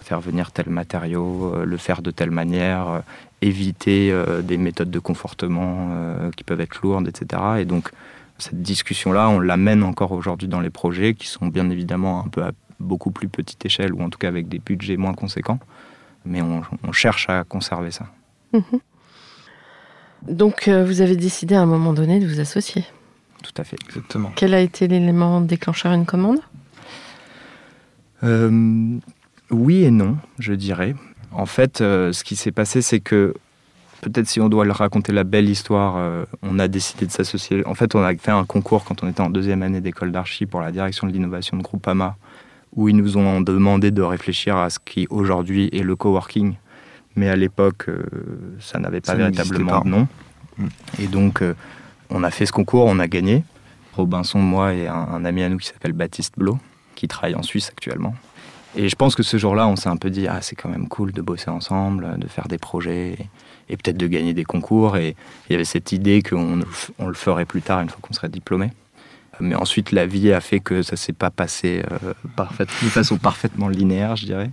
faire 0.00 0.20
venir 0.20 0.52
tel 0.52 0.68
matériau, 0.68 1.54
le 1.64 1.76
faire 1.76 2.02
de 2.02 2.10
telle 2.10 2.30
manière, 2.30 3.02
éviter 3.42 4.12
des 4.42 4.56
méthodes 4.56 4.90
de 4.90 4.98
confortement 4.98 5.90
qui 6.36 6.42
peuvent 6.42 6.60
être 6.60 6.80
lourdes, 6.82 7.06
etc. 7.06 7.42
Et 7.60 7.64
donc, 7.64 7.90
cette 8.38 8.60
discussion-là, 8.60 9.28
on 9.28 9.38
l'amène 9.38 9.84
encore 9.84 10.10
aujourd'hui 10.12 10.48
dans 10.48 10.60
les 10.60 10.70
projets 10.70 11.14
qui 11.14 11.28
sont 11.28 11.46
bien 11.46 11.70
évidemment 11.70 12.24
un 12.24 12.28
peu 12.28 12.42
à 12.42 12.50
beaucoup 12.80 13.12
plus 13.12 13.28
petite 13.28 13.64
échelle 13.64 13.92
ou 13.92 14.02
en 14.02 14.08
tout 14.08 14.18
cas 14.18 14.26
avec 14.26 14.48
des 14.48 14.58
budgets 14.58 14.96
moins 14.96 15.14
conséquents. 15.14 15.60
Mais 16.24 16.42
on, 16.42 16.62
cherche 16.92 17.28
à 17.28 17.44
conserver 17.44 17.92
ça. 17.92 18.06
Mhm. 18.52 18.80
Donc, 20.28 20.68
vous 20.68 21.02
avez 21.02 21.14
décidé 21.14 21.54
à 21.54 21.60
un 21.60 21.66
moment 21.66 21.92
donné 21.92 22.18
de 22.18 22.26
vous 22.26 22.40
associer 22.40 22.84
tout 23.42 23.52
à 23.56 23.64
fait. 23.64 23.76
Exactement. 23.88 24.32
Quel 24.36 24.54
a 24.54 24.60
été 24.60 24.88
l'élément 24.88 25.40
déclencheur 25.40 25.92
une 25.92 26.06
commande? 26.06 26.38
Euh, 28.22 28.98
Oui 29.50 29.84
et 29.84 29.90
non, 29.90 30.16
je 30.38 30.52
dirais. 30.52 30.94
En 31.32 31.46
fait, 31.46 31.80
euh, 31.80 32.12
ce 32.12 32.24
qui 32.24 32.36
s'est 32.36 32.52
passé, 32.52 32.82
c'est 32.82 33.00
que 33.00 33.34
peut-être 34.00 34.26
si 34.26 34.40
on 34.40 34.48
doit 34.48 34.64
le 34.64 34.72
raconter 34.72 35.12
la 35.12 35.24
belle 35.24 35.48
histoire, 35.48 35.96
euh, 35.96 36.24
on 36.42 36.58
a 36.58 36.68
décidé 36.68 37.06
de 37.06 37.12
s'associer. 37.12 37.66
En 37.66 37.74
fait, 37.74 37.94
on 37.94 38.02
a 38.02 38.14
fait 38.16 38.30
un 38.30 38.44
concours 38.44 38.84
quand 38.84 39.02
on 39.02 39.08
était 39.08 39.20
en 39.20 39.30
deuxième 39.30 39.62
année 39.62 39.80
d'école 39.80 40.12
d'archi 40.12 40.46
pour 40.46 40.60
la 40.60 40.72
direction 40.72 41.06
de 41.06 41.12
l'innovation 41.12 41.56
de 41.56 41.62
Groupama, 41.62 42.16
où 42.74 42.88
ils 42.88 42.96
nous 42.96 43.16
ont 43.16 43.40
demandé 43.40 43.90
de 43.90 44.02
réfléchir 44.02 44.56
à 44.56 44.70
ce 44.70 44.78
qui 44.84 45.06
aujourd'hui 45.10 45.68
est 45.72 45.82
le 45.82 45.96
coworking. 45.96 46.54
Mais 47.16 47.28
à 47.28 47.36
l'époque, 47.36 47.86
ça 48.60 48.78
n'avait 48.78 49.00
pas 49.00 49.14
véritablement 49.14 49.80
de 49.80 49.88
nom. 49.88 50.08
Mm. 50.56 50.66
Et 51.00 51.06
donc, 51.08 51.42
on 52.10 52.22
a 52.22 52.30
fait 52.30 52.46
ce 52.46 52.52
concours, 52.52 52.84
on 52.86 52.98
a 52.98 53.08
gagné. 53.08 53.44
Robinson, 53.94 54.38
moi 54.38 54.74
et 54.74 54.86
un, 54.86 55.24
ami 55.24 55.42
à 55.42 55.48
nous 55.48 55.58
qui 55.58 55.68
s'appelle 55.68 55.92
Baptiste 55.92 56.34
Blot, 56.36 56.58
qui 56.94 57.08
travaille 57.08 57.34
en 57.34 57.42
Suisse 57.42 57.68
actuellement. 57.68 58.14
Et 58.76 58.88
je 58.88 58.94
pense 58.94 59.16
que 59.16 59.24
ce 59.24 59.36
jour-là, 59.36 59.66
on 59.66 59.74
s'est 59.74 59.88
un 59.88 59.96
peu 59.96 60.10
dit, 60.10 60.28
ah, 60.28 60.38
c'est 60.42 60.54
quand 60.54 60.68
même 60.68 60.86
cool 60.88 61.12
de 61.12 61.20
bosser 61.20 61.50
ensemble, 61.50 62.18
de 62.18 62.28
faire 62.28 62.46
des 62.46 62.58
projets 62.58 63.16
et, 63.68 63.76
peut-être 63.76 63.96
de 63.96 64.06
gagner 64.06 64.32
des 64.32 64.44
concours. 64.44 64.96
Et 64.96 65.16
il 65.48 65.52
y 65.52 65.54
avait 65.56 65.64
cette 65.64 65.90
idée 65.90 66.22
qu'on 66.22 66.60
on 66.98 67.08
le 67.08 67.14
ferait 67.14 67.46
plus 67.46 67.62
tard, 67.62 67.80
une 67.80 67.88
fois 67.88 67.98
qu'on 68.00 68.14
serait 68.14 68.28
diplômé. 68.28 68.70
Mais 69.40 69.54
ensuite, 69.54 69.90
la 69.90 70.06
vie 70.06 70.32
a 70.32 70.40
fait 70.40 70.60
que 70.60 70.82
ça 70.82 70.96
s'est 70.96 71.14
pas 71.14 71.30
passé 71.30 71.82
euh, 71.90 72.12
de 72.38 72.88
façon 72.88 73.16
parfaitement 73.16 73.68
linéaire, 73.68 74.16
je 74.16 74.26
dirais. 74.26 74.50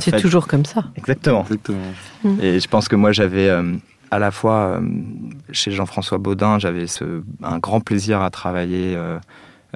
C'est 0.00 0.20
toujours 0.20 0.48
comme 0.48 0.64
ça. 0.64 0.84
Exactement. 0.96 1.42
Exactement. 1.42 1.92
Et 2.40 2.58
je 2.58 2.68
pense 2.68 2.88
que 2.88 2.96
moi, 2.96 3.12
j'avais 3.12 3.48
euh, 3.48 3.74
à 4.14 4.20
la 4.20 4.30
fois 4.30 4.78
euh, 4.78 4.80
chez 5.50 5.72
Jean-François 5.72 6.18
Baudin, 6.18 6.60
j'avais 6.60 6.86
un 7.42 7.58
grand 7.58 7.80
plaisir 7.80 8.22
à 8.22 8.30
travailler 8.30 8.94
euh, 8.94 9.18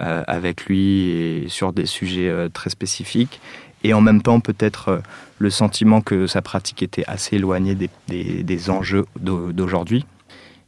euh, 0.00 0.22
avec 0.28 0.66
lui 0.66 1.10
et 1.10 1.48
sur 1.48 1.72
des 1.72 1.86
sujets 1.86 2.32
très 2.52 2.70
spécifiques. 2.70 3.40
Et 3.82 3.94
en 3.94 4.00
même 4.00 4.22
temps, 4.22 4.38
peut-être 4.38 5.02
le 5.38 5.50
sentiment 5.50 6.02
que 6.02 6.28
sa 6.28 6.40
pratique 6.40 6.84
était 6.84 7.02
assez 7.08 7.36
éloignée 7.36 7.76
des, 8.06 8.70
enjeux 8.70 9.06
d'aujourd'hui. 9.20 10.06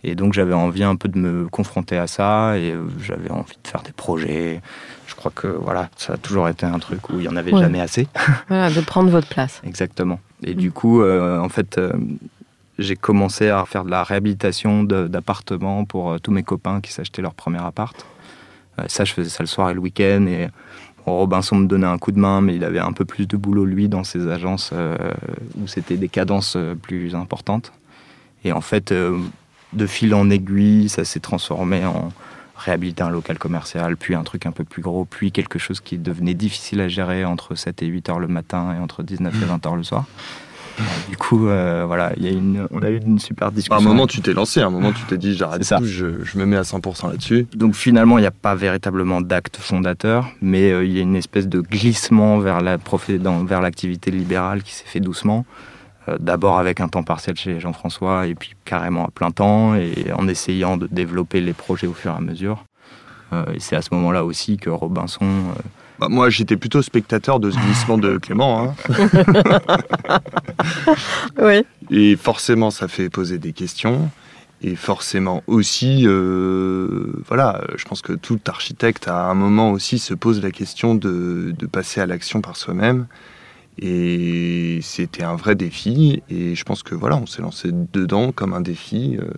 Et 0.02 0.16
donc 0.16 0.32
j'avais 0.32 0.54
envie 0.54 0.82
un 0.82 0.96
peu 0.96 1.08
de 1.08 1.18
me 1.18 1.46
confronter 1.46 1.96
à 1.96 2.08
ça 2.08 2.56
et 2.56 2.74
j'avais 3.00 3.30
envie 3.30 3.56
de 3.62 3.68
faire 3.68 3.82
des 3.82 3.92
projets. 3.92 4.60
Je 5.06 5.14
crois 5.14 5.30
que 5.32 5.46
voilà, 5.46 5.90
ça 5.96 6.14
a 6.14 6.16
toujours 6.16 6.48
été 6.48 6.66
un 6.66 6.78
truc 6.80 7.08
où 7.10 7.14
il 7.14 7.20
n'y 7.20 7.28
en 7.28 7.36
avait 7.36 7.52
jamais 7.52 7.80
assez. 7.80 8.08
Voilà, 8.48 8.70
de 8.70 8.80
prendre 8.80 9.10
votre 9.10 9.28
place. 9.28 9.60
Exactement. 9.66 10.18
Et 10.42 10.54
du 10.54 10.72
coup, 10.72 11.04
en 11.04 11.48
fait, 11.48 11.78
j'ai 12.80 12.96
commencé 12.96 13.48
à 13.48 13.64
faire 13.66 13.84
de 13.84 13.90
la 13.90 14.02
réhabilitation 14.02 14.82
d'appartements 14.82 15.84
pour 15.84 16.12
euh, 16.12 16.18
tous 16.18 16.32
mes 16.32 16.42
copains 16.42 16.80
qui 16.80 16.92
s'achetaient 16.92 17.22
leur 17.22 17.34
premier 17.34 17.62
appart. 17.62 18.06
Euh, 18.78 18.84
ça, 18.88 19.04
je 19.04 19.12
faisais 19.12 19.28
ça 19.28 19.42
le 19.42 19.46
soir 19.46 19.70
et 19.70 19.74
le 19.74 19.80
week-end. 19.80 20.26
Et 20.26 20.48
Robinson 21.04 21.56
me 21.56 21.66
donnait 21.66 21.86
un 21.86 21.98
coup 21.98 22.12
de 22.12 22.18
main, 22.18 22.40
mais 22.40 22.56
il 22.56 22.64
avait 22.64 22.78
un 22.78 22.92
peu 22.92 23.04
plus 23.04 23.26
de 23.26 23.36
boulot, 23.36 23.66
lui, 23.66 23.88
dans 23.88 24.04
ses 24.04 24.28
agences 24.28 24.70
euh, 24.72 24.96
où 25.60 25.66
c'était 25.66 25.96
des 25.96 26.08
cadences 26.08 26.56
plus 26.82 27.14
importantes. 27.14 27.72
Et 28.44 28.52
en 28.52 28.62
fait, 28.62 28.92
de 28.92 29.86
fil 29.86 30.14
en 30.14 30.30
aiguille, 30.30 30.88
ça 30.88 31.04
s'est 31.04 31.20
transformé 31.20 31.84
en 31.84 32.10
réhabiliter 32.56 33.02
un 33.02 33.10
local 33.10 33.38
commercial, 33.38 33.96
puis 33.96 34.14
un 34.14 34.22
truc 34.22 34.46
un 34.46 34.52
peu 34.52 34.64
plus 34.64 34.82
gros, 34.82 35.04
puis 35.04 35.32
quelque 35.32 35.58
chose 35.58 35.80
qui 35.80 35.98
devenait 35.98 36.34
difficile 36.34 36.80
à 36.80 36.88
gérer 36.88 37.24
entre 37.24 37.54
7 37.54 37.82
et 37.82 37.86
8 37.86 38.08
heures 38.08 38.18
le 38.18 38.28
matin 38.28 38.74
et 38.74 38.78
entre 38.78 39.02
19 39.02 39.34
et 39.42 39.44
20 39.46 39.66
heures 39.66 39.76
le 39.76 39.82
soir. 39.82 40.06
Du 41.08 41.16
coup, 41.16 41.48
euh, 41.48 41.84
voilà, 41.86 42.12
y 42.16 42.26
a 42.26 42.30
une, 42.30 42.66
on 42.70 42.82
a 42.82 42.90
eu 42.90 42.98
une 42.98 43.18
super 43.18 43.52
discussion. 43.52 43.74
À 43.74 43.78
un 43.78 43.82
moment, 43.82 44.06
tu 44.06 44.20
t'es 44.20 44.32
lancé, 44.32 44.60
à 44.60 44.66
un 44.66 44.70
moment, 44.70 44.92
tu 44.92 45.04
t'es 45.04 45.18
dit, 45.18 45.34
j'arrête 45.34 45.62
tout, 45.62 45.84
je, 45.84 46.24
je, 46.24 46.38
me 46.38 46.46
mets 46.46 46.56
à 46.56 46.62
100% 46.62 47.10
là-dessus. 47.10 47.46
Donc 47.54 47.74
finalement, 47.74 48.18
il 48.18 48.22
n'y 48.22 48.26
a 48.26 48.32
pas 48.32 48.54
véritablement 48.54 49.20
d'acte 49.20 49.56
fondateur, 49.56 50.28
mais 50.40 50.70
euh, 50.70 50.84
il 50.84 50.92
y 50.92 50.98
a 50.98 51.02
une 51.02 51.16
espèce 51.16 51.48
de 51.48 51.60
glissement 51.60 52.38
vers 52.38 52.60
la 52.60 52.78
vers 53.44 53.60
l'activité 53.60 54.10
libérale 54.10 54.62
qui 54.62 54.72
s'est 54.72 54.86
fait 54.86 55.00
doucement. 55.00 55.44
Euh, 56.08 56.16
d'abord 56.18 56.58
avec 56.58 56.80
un 56.80 56.88
temps 56.88 57.02
partiel 57.02 57.36
chez 57.36 57.60
Jean-François, 57.60 58.26
et 58.26 58.34
puis 58.34 58.54
carrément 58.64 59.06
à 59.06 59.10
plein 59.10 59.30
temps, 59.30 59.74
et 59.74 60.12
en 60.14 60.28
essayant 60.28 60.76
de 60.76 60.86
développer 60.90 61.40
les 61.40 61.52
projets 61.52 61.86
au 61.86 61.94
fur 61.94 62.12
et 62.12 62.16
à 62.16 62.20
mesure. 62.20 62.64
et 63.32 63.60
c'est 63.60 63.76
à 63.76 63.82
ce 63.82 63.90
moment-là 63.94 64.24
aussi 64.24 64.56
que 64.56 64.70
Robinson 64.70 65.26
bah, 66.00 66.08
moi, 66.08 66.30
j'étais 66.30 66.56
plutôt 66.56 66.80
spectateur 66.80 67.40
de 67.40 67.50
ce 67.50 67.58
glissement 67.58 67.98
de 67.98 68.16
Clément. 68.16 68.64
Hein. 68.64 68.74
oui. 71.42 71.66
Et 71.90 72.16
forcément, 72.16 72.70
ça 72.70 72.88
fait 72.88 73.10
poser 73.10 73.36
des 73.36 73.52
questions. 73.52 74.10
Et 74.62 74.76
forcément 74.76 75.42
aussi, 75.46 76.06
euh, 76.06 77.12
voilà, 77.28 77.62
je 77.76 77.84
pense 77.84 78.00
que 78.00 78.14
tout 78.14 78.40
architecte 78.46 79.08
à 79.08 79.26
un 79.26 79.34
moment 79.34 79.72
aussi 79.72 79.98
se 79.98 80.14
pose 80.14 80.42
la 80.42 80.50
question 80.50 80.94
de, 80.94 81.54
passer 81.70 82.00
à 82.00 82.06
l'action 82.06 82.40
par 82.40 82.56
soi-même. 82.56 83.06
Et 83.78 84.80
c'était 84.82 85.22
un 85.22 85.36
vrai 85.36 85.54
défi. 85.54 86.22
Et 86.30 86.54
je 86.54 86.64
pense 86.64 86.82
que 86.82 86.94
voilà, 86.94 87.16
on 87.16 87.26
s'est 87.26 87.42
lancé 87.42 87.70
dedans 87.72 88.32
comme 88.32 88.54
un 88.54 88.62
défi. 88.62 89.18
Euh, 89.20 89.30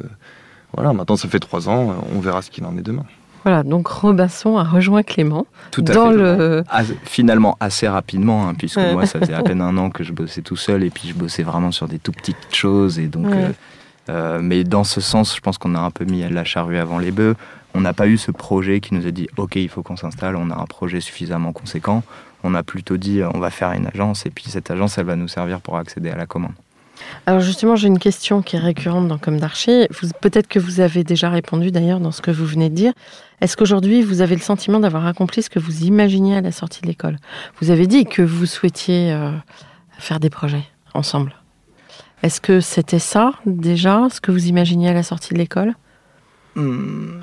voilà, 0.74 0.92
maintenant 0.92 1.16
ça 1.16 1.28
fait 1.28 1.40
trois 1.40 1.68
ans, 1.68 2.04
on 2.14 2.20
verra 2.20 2.40
ce 2.40 2.50
qu'il 2.50 2.64
en 2.64 2.76
est 2.78 2.82
demain. 2.82 3.04
Voilà, 3.44 3.62
donc 3.62 3.88
Robinson 3.88 4.56
a 4.56 4.64
rejoint 4.64 5.02
Clément. 5.02 5.46
Tout 5.70 5.84
à 5.88 5.92
dans 5.92 6.10
fait. 6.10 6.16
Le... 6.16 6.64
finalement, 7.04 7.56
assez 7.60 7.88
rapidement, 7.88 8.48
hein, 8.48 8.54
puisque 8.54 8.78
moi, 8.78 9.06
ça 9.06 9.18
faisait 9.18 9.34
à 9.34 9.42
peine 9.42 9.60
un 9.62 9.76
an 9.78 9.90
que 9.90 10.04
je 10.04 10.12
bossais 10.12 10.42
tout 10.42 10.56
seul, 10.56 10.82
et 10.84 10.90
puis 10.90 11.08
je 11.08 11.14
bossais 11.14 11.42
vraiment 11.42 11.72
sur 11.72 11.88
des 11.88 11.98
tout 11.98 12.12
petites 12.12 12.54
choses. 12.54 12.98
Et 12.98 13.06
donc, 13.08 13.26
euh, 13.32 13.50
euh, 14.08 14.40
mais 14.40 14.64
dans 14.64 14.84
ce 14.84 15.00
sens, 15.00 15.34
je 15.34 15.40
pense 15.40 15.58
qu'on 15.58 15.74
a 15.74 15.80
un 15.80 15.90
peu 15.90 16.04
mis 16.04 16.28
la 16.28 16.44
charrue 16.44 16.78
avant 16.78 16.98
les 16.98 17.10
bœufs. 17.10 17.34
On 17.74 17.80
n'a 17.80 17.92
pas 17.92 18.06
eu 18.06 18.18
ce 18.18 18.30
projet 18.30 18.80
qui 18.80 18.94
nous 18.94 19.06
a 19.06 19.10
dit, 19.10 19.28
OK, 19.38 19.56
il 19.56 19.68
faut 19.68 19.82
qu'on 19.82 19.96
s'installe, 19.96 20.36
on 20.36 20.50
a 20.50 20.54
un 20.54 20.66
projet 20.66 21.00
suffisamment 21.00 21.52
conséquent. 21.52 22.02
On 22.44 22.54
a 22.54 22.62
plutôt 22.62 22.96
dit, 22.96 23.22
on 23.34 23.38
va 23.38 23.50
faire 23.50 23.72
une 23.72 23.86
agence, 23.86 24.26
et 24.26 24.30
puis 24.30 24.44
cette 24.48 24.70
agence, 24.70 24.98
elle 24.98 25.06
va 25.06 25.16
nous 25.16 25.28
servir 25.28 25.60
pour 25.60 25.78
accéder 25.78 26.10
à 26.10 26.16
la 26.16 26.26
commande. 26.26 26.52
Alors 27.26 27.40
justement, 27.40 27.76
j'ai 27.76 27.88
une 27.88 27.98
question 27.98 28.42
qui 28.42 28.56
est 28.56 28.60
récurrente 28.60 29.06
dans 29.06 29.18
Comme 29.18 29.38
d'Archi. 29.38 29.86
Peut-être 30.20 30.48
que 30.48 30.58
vous 30.58 30.80
avez 30.80 31.04
déjà 31.04 31.30
répondu 31.30 31.70
d'ailleurs 31.70 32.00
dans 32.00 32.10
ce 32.10 32.20
que 32.20 32.30
vous 32.30 32.46
venez 32.46 32.68
de 32.68 32.74
dire. 32.74 32.92
Est-ce 33.40 33.56
qu'aujourd'hui, 33.56 34.02
vous 34.02 34.20
avez 34.20 34.34
le 34.34 34.40
sentiment 34.40 34.80
d'avoir 34.80 35.06
accompli 35.06 35.42
ce 35.42 35.50
que 35.50 35.58
vous 35.58 35.84
imaginiez 35.84 36.36
à 36.36 36.40
la 36.40 36.52
sortie 36.52 36.80
de 36.82 36.86
l'école? 36.86 37.18
Vous 37.60 37.70
avez 37.70 37.86
dit 37.86 38.04
que 38.04 38.22
vous 38.22 38.46
souhaitiez 38.46 39.12
euh, 39.12 39.30
faire 39.98 40.20
des 40.20 40.30
projets 40.30 40.64
ensemble. 40.94 41.34
Est-ce 42.22 42.40
que 42.40 42.60
c'était 42.60 43.00
ça 43.00 43.32
déjà, 43.46 44.08
ce 44.10 44.20
que 44.20 44.30
vous 44.30 44.46
imaginiez 44.46 44.90
à 44.90 44.92
la 44.92 45.02
sortie 45.02 45.34
de 45.34 45.38
l'école? 45.38 45.74
Hmm, 46.54 47.20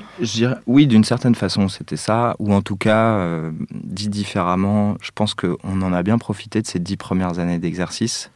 oui, 0.65 0.87
d'une 0.87 1.03
certaine 1.03 1.35
façon, 1.35 1.67
c'était 1.67 1.97
ça. 1.97 2.35
Ou 2.39 2.53
en 2.53 2.61
tout 2.61 2.75
cas, 2.75 3.13
euh, 3.17 3.51
dit 3.71 4.09
différemment, 4.09 4.95
je 5.01 5.11
pense 5.13 5.35
qu'on 5.35 5.57
en 5.63 5.93
a 5.93 6.03
bien 6.03 6.17
profité 6.17 6.61
de 6.61 6.67
ces 6.67 6.79
dix 6.79 6.97
premières 6.97 7.39
années 7.39 7.59
d'exercice 7.59 8.31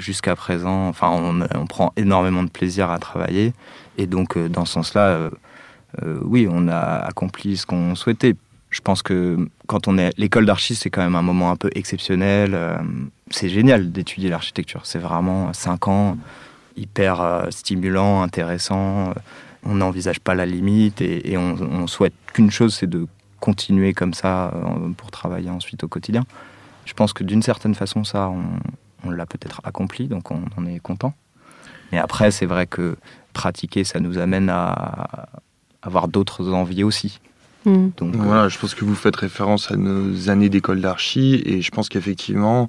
jusqu'à 0.00 0.34
présent, 0.34 0.88
enfin, 0.88 1.10
on, 1.10 1.66
prend 1.66 1.92
énormément 1.96 2.42
de 2.42 2.48
plaisir 2.48 2.90
à 2.90 2.98
travailler. 2.98 3.52
Et 3.98 4.06
donc, 4.06 4.36
euh, 4.36 4.48
dans 4.48 4.64
ce 4.64 4.72
sens-là, 4.72 5.08
euh, 5.08 5.30
euh, 6.02 6.18
oui, 6.22 6.48
on 6.50 6.68
a 6.68 6.78
accompli 6.78 7.56
ce 7.56 7.66
qu'on 7.66 7.94
souhaitait. 7.94 8.34
Je 8.70 8.80
pense 8.80 9.02
que 9.02 9.48
quand 9.66 9.88
on 9.88 9.98
est 9.98 10.10
l'école 10.16 10.46
d'archi, 10.46 10.74
c'est 10.74 10.90
quand 10.90 11.02
même 11.02 11.16
un 11.16 11.22
moment 11.22 11.50
un 11.50 11.56
peu 11.56 11.70
exceptionnel. 11.74 12.56
c'est 13.30 13.48
génial 13.48 13.90
d'étudier 13.90 14.30
l'architecture. 14.30 14.86
C'est 14.86 15.00
vraiment 15.00 15.52
cinq 15.52 15.88
ans 15.88 16.16
hyper 16.76 17.48
stimulant, 17.50 18.22
intéressant. 18.22 19.12
On 19.64 19.74
n'envisage 19.74 20.20
pas 20.20 20.36
la 20.36 20.46
limite 20.46 21.02
et, 21.02 21.36
on, 21.36 21.88
souhaite 21.88 22.14
qu'une 22.32 22.52
chose, 22.52 22.76
c'est 22.76 22.88
de 22.88 23.08
continuer 23.40 23.92
comme 23.92 24.14
ça 24.14 24.54
pour 24.96 25.10
travailler 25.10 25.50
ensuite 25.50 25.82
au 25.82 25.88
quotidien. 25.88 26.22
Je 26.84 26.94
pense 26.94 27.12
que 27.12 27.24
d'une 27.24 27.42
certaine 27.42 27.74
façon, 27.74 28.04
ça, 28.04 28.30
on 29.04 29.10
l'a 29.10 29.26
peut-être 29.26 29.60
accompli, 29.64 30.08
donc 30.08 30.30
on, 30.30 30.42
on 30.56 30.66
est 30.66 30.80
content. 30.80 31.14
Mais 31.92 31.98
après, 31.98 32.30
c'est 32.30 32.46
vrai 32.46 32.66
que 32.66 32.96
pratiquer, 33.32 33.84
ça 33.84 34.00
nous 34.00 34.18
amène 34.18 34.48
à 34.48 35.28
avoir 35.82 36.08
d'autres 36.08 36.52
envies 36.52 36.84
aussi. 36.84 37.20
Mm. 37.64 37.88
Donc, 37.96 38.16
Voilà, 38.16 38.48
je 38.48 38.58
pense 38.58 38.74
que 38.74 38.84
vous 38.84 38.94
faites 38.94 39.16
référence 39.16 39.70
à 39.70 39.76
nos 39.76 40.30
années 40.30 40.48
d'école 40.48 40.80
d'archi 40.80 41.42
et 41.44 41.60
je 41.62 41.70
pense 41.70 41.88
qu'effectivement, 41.88 42.68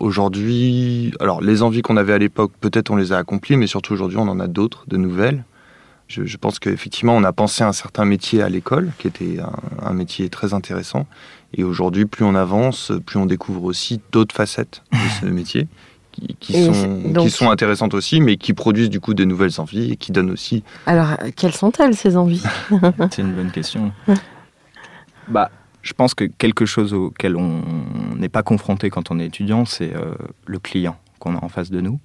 aujourd'hui, 0.00 1.12
alors 1.20 1.40
les 1.40 1.62
envies 1.62 1.82
qu'on 1.82 1.96
avait 1.96 2.12
à 2.12 2.18
l'époque, 2.18 2.52
peut-être 2.60 2.90
on 2.90 2.96
les 2.96 3.12
a 3.12 3.18
accomplies, 3.18 3.56
mais 3.56 3.66
surtout 3.66 3.92
aujourd'hui, 3.92 4.18
on 4.18 4.28
en 4.28 4.40
a 4.40 4.46
d'autres, 4.46 4.84
de 4.88 4.96
nouvelles. 4.96 5.44
Je, 6.06 6.26
je 6.26 6.36
pense 6.36 6.58
qu'effectivement, 6.58 7.16
on 7.16 7.24
a 7.24 7.32
pensé 7.32 7.64
à 7.64 7.68
un 7.68 7.72
certain 7.72 8.04
métier 8.04 8.42
à 8.42 8.48
l'école, 8.48 8.90
qui 8.98 9.06
était 9.06 9.38
un, 9.40 9.52
un 9.82 9.92
métier 9.94 10.28
très 10.28 10.52
intéressant. 10.52 11.06
Et 11.56 11.64
aujourd'hui, 11.64 12.04
plus 12.06 12.24
on 12.24 12.34
avance, 12.34 12.92
plus 13.06 13.18
on 13.18 13.26
découvre 13.26 13.64
aussi 13.64 14.00
d'autres 14.12 14.34
facettes 14.34 14.82
de 14.92 14.98
ce 15.20 15.26
métier 15.26 15.68
qui, 16.40 16.52
sont, 16.64 16.72
c'est- 16.72 17.12
donc- 17.12 17.24
qui 17.24 17.30
sont 17.30 17.50
intéressantes 17.50 17.94
aussi, 17.94 18.20
mais 18.20 18.36
qui 18.36 18.52
produisent 18.54 18.90
du 18.90 19.00
coup 19.00 19.14
de 19.14 19.24
nouvelles 19.24 19.58
envies 19.60 19.92
et 19.92 19.96
qui 19.96 20.12
donnent 20.12 20.30
aussi 20.30 20.62
Alors, 20.86 21.16
quelles 21.36 21.54
sont-elles 21.54 21.96
ces 21.96 22.16
envies? 22.16 22.42
C'est 23.10 23.22
une 23.22 23.32
bonne 23.34 23.50
question. 23.50 23.92
bah, 25.28 25.50
je 25.82 25.92
pense 25.92 26.14
que 26.14 26.24
quelque 26.24 26.66
chose 26.66 26.94
auquel 26.94 27.36
on 27.36 27.62
n'est 28.16 28.28
pas 28.28 28.42
confronté 28.42 28.90
quand 28.90 29.10
on 29.10 29.18
est 29.18 29.26
étudiant, 29.26 29.64
c'est 29.64 29.94
euh, 29.94 30.14
le 30.46 30.58
client 30.58 30.96
qu'on 31.18 31.36
a 31.36 31.44
en 31.44 31.48
face 31.48 31.70
de 31.70 31.80
nous 31.80 31.98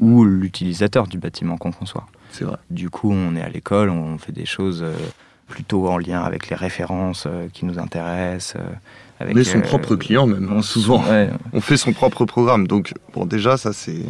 ou 0.00 0.24
l'utilisateur 0.24 1.06
du 1.06 1.18
bâtiment 1.18 1.56
qu'on 1.56 1.70
conçoit. 1.72 2.06
C'est 2.30 2.44
vrai. 2.44 2.56
Du 2.70 2.90
coup, 2.90 3.12
on 3.12 3.36
est 3.36 3.40
à 3.42 3.48
l'école, 3.48 3.88
on 3.90 4.18
fait 4.18 4.32
des 4.32 4.44
choses 4.46 4.82
euh, 4.82 4.92
plutôt 5.48 5.88
en 5.88 5.98
lien 5.98 6.22
avec 6.22 6.48
les 6.50 6.56
références 6.56 7.24
euh, 7.26 7.48
qui 7.52 7.64
nous 7.66 7.78
intéressent. 7.78 8.56
euh, 8.56 8.64
avec, 9.20 9.36
On 9.36 9.38
est 9.38 9.44
son 9.44 9.58
euh, 9.58 9.62
propre 9.62 9.94
client 9.96 10.26
même, 10.26 10.44
hein, 10.50 10.56
on- 10.56 10.62
souvent. 10.62 11.02
ouais. 11.08 11.30
On 11.52 11.60
fait 11.60 11.76
son 11.76 11.92
propre 11.92 12.24
programme. 12.24 12.66
Donc, 12.66 12.92
bon, 13.12 13.26
déjà, 13.26 13.56
ça, 13.56 13.72
c'est. 13.72 13.92
Et 13.92 14.02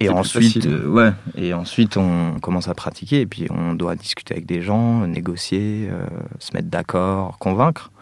C'est 0.00 0.06
plus 0.06 0.08
ensuite, 0.10 0.66
euh, 0.66 0.86
ouais. 0.88 1.12
Et 1.36 1.54
ensuite, 1.54 1.96
on 1.96 2.38
commence 2.40 2.66
à 2.68 2.74
pratiquer. 2.74 3.20
Et 3.20 3.26
puis, 3.26 3.46
on 3.50 3.74
doit 3.74 3.94
discuter 3.94 4.34
avec 4.34 4.46
des 4.46 4.60
gens, 4.62 5.06
négocier, 5.06 5.88
euh, 5.90 6.04
se 6.40 6.52
mettre 6.54 6.68
d'accord, 6.68 7.38
convaincre. 7.38 7.92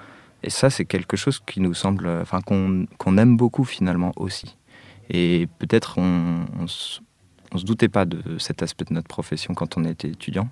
Et 0.42 0.48
ça, 0.48 0.70
c'est 0.70 0.86
quelque 0.86 1.18
chose 1.18 1.40
qui 1.46 1.60
nous 1.60 1.74
semble, 1.74 2.08
enfin, 2.22 2.40
qu'on 2.40 2.86
qu'on 2.96 3.18
aime 3.18 3.36
beaucoup 3.36 3.64
finalement 3.64 4.12
aussi. 4.16 4.56
Et 5.10 5.46
peut-être 5.58 5.98
on, 5.98 6.46
on, 6.58 6.64
on 7.52 7.58
se 7.58 7.64
doutait 7.66 7.88
pas 7.88 8.06
de 8.06 8.38
cet 8.38 8.62
aspect 8.62 8.86
de 8.88 8.94
notre 8.94 9.08
profession 9.08 9.52
quand 9.52 9.76
on 9.76 9.84
était 9.84 10.08
étudiant. 10.08 10.48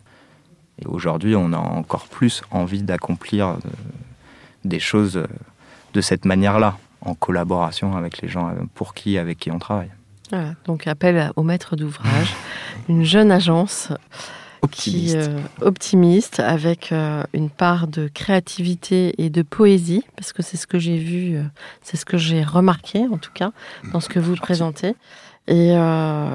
Et 0.82 0.86
aujourd'hui, 0.86 1.34
on 1.36 1.52
a 1.52 1.58
encore 1.58 2.06
plus 2.06 2.42
envie 2.50 2.82
d'accomplir 2.82 3.48
euh, 3.48 3.56
des 4.64 4.80
choses 4.80 5.16
euh, 5.16 5.26
de 5.94 6.00
cette 6.00 6.24
manière-là, 6.24 6.76
en 7.00 7.14
collaboration 7.14 7.96
avec 7.96 8.20
les 8.20 8.28
gens 8.28 8.48
euh, 8.48 8.54
pour 8.74 8.94
qui, 8.94 9.18
avec 9.18 9.38
qui 9.38 9.50
on 9.50 9.58
travaille. 9.58 9.90
Voilà, 10.30 10.54
donc 10.66 10.86
appel 10.86 11.32
au 11.36 11.42
maître 11.42 11.74
d'ouvrage, 11.76 12.34
une 12.88 13.04
jeune 13.04 13.30
agence 13.30 13.92
qui 14.72 15.14
Optimiste. 15.14 15.16
euh, 15.16 15.66
optimiste 15.66 16.40
avec 16.40 16.92
euh, 16.92 17.22
une 17.32 17.48
part 17.48 17.86
de 17.86 18.08
créativité 18.12 19.14
et 19.22 19.30
de 19.30 19.42
poésie 19.42 20.04
parce 20.16 20.32
que 20.32 20.42
c'est 20.42 20.56
ce 20.56 20.66
que 20.66 20.78
j'ai 20.78 20.98
vu, 20.98 21.36
euh, 21.36 21.42
c'est 21.82 21.96
ce 21.96 22.04
que 22.04 22.18
j'ai 22.18 22.42
remarqué 22.42 23.06
en 23.10 23.18
tout 23.18 23.30
cas 23.32 23.52
dans 23.92 24.00
ce 24.00 24.08
que 24.08 24.18
vous 24.18 24.34
présentez 24.34 24.96
et 25.46 25.74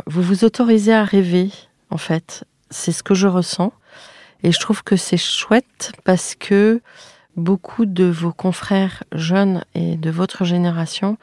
vous 0.08 0.24
vous 0.24 0.44
autorisez 0.44 0.94
à 0.94 1.04
rêver 1.04 1.52
en 1.92 1.98
fait, 1.98 2.46
c'est 2.72 2.92
ce 2.92 3.04
que 3.04 3.14
je 3.14 3.28
ressens 3.28 3.72
et 4.44 4.52
je 4.52 4.60
trouve 4.60 4.84
que 4.84 4.96
c'est 4.96 5.18
chouette 5.18 5.92
parce 6.04 6.36
que 6.36 6.82
beaucoup 7.36 7.86
de 7.86 8.06
vos 8.06 8.32
confrères 8.32 9.04
jeunes 9.14 9.64
et 9.74 9.96
de 9.96 10.10
votre 10.10 10.46
génération 10.46 11.18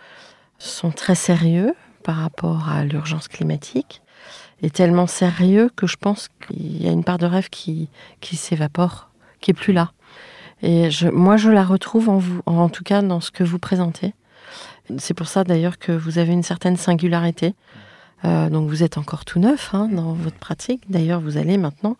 sont 0.58 0.90
très 0.90 1.14
sérieux 1.14 1.74
par 2.02 2.16
rapport 2.16 2.68
à 2.68 2.84
l'urgence 2.84 3.28
climatique 3.28 4.02
est 4.62 4.74
tellement 4.74 5.06
sérieux 5.06 5.70
que 5.74 5.86
je 5.86 5.96
pense 5.96 6.28
qu'il 6.46 6.82
y 6.82 6.88
a 6.88 6.92
une 6.92 7.04
part 7.04 7.18
de 7.18 7.26
rêve 7.26 7.48
qui, 7.50 7.88
s'évapore, 8.20 9.10
qui 9.40 9.52
est 9.52 9.54
plus 9.54 9.72
là. 9.72 9.92
Et 10.62 10.90
moi, 11.12 11.36
je 11.36 11.50
la 11.50 11.64
retrouve 11.64 12.10
en 12.10 12.18
vous, 12.18 12.42
en 12.44 12.68
tout 12.68 12.84
cas 12.84 13.00
dans 13.00 13.20
ce 13.20 13.30
que 13.30 13.44
vous 13.44 13.58
présentez. 13.58 14.12
C'est 14.98 15.14
pour 15.14 15.28
ça 15.28 15.44
d'ailleurs 15.44 15.78
que 15.78 15.92
vous 15.92 16.18
avez 16.18 16.32
une 16.32 16.42
certaine 16.42 16.76
singularité. 16.76 17.54
Euh, 18.24 18.50
donc 18.50 18.68
vous 18.68 18.82
êtes 18.82 18.98
encore 18.98 19.24
tout 19.24 19.38
neuf 19.38 19.70
hein, 19.74 19.88
dans 19.90 20.12
votre 20.12 20.36
pratique. 20.36 20.82
D'ailleurs, 20.90 21.20
vous 21.20 21.36
allez 21.36 21.56
maintenant 21.58 21.96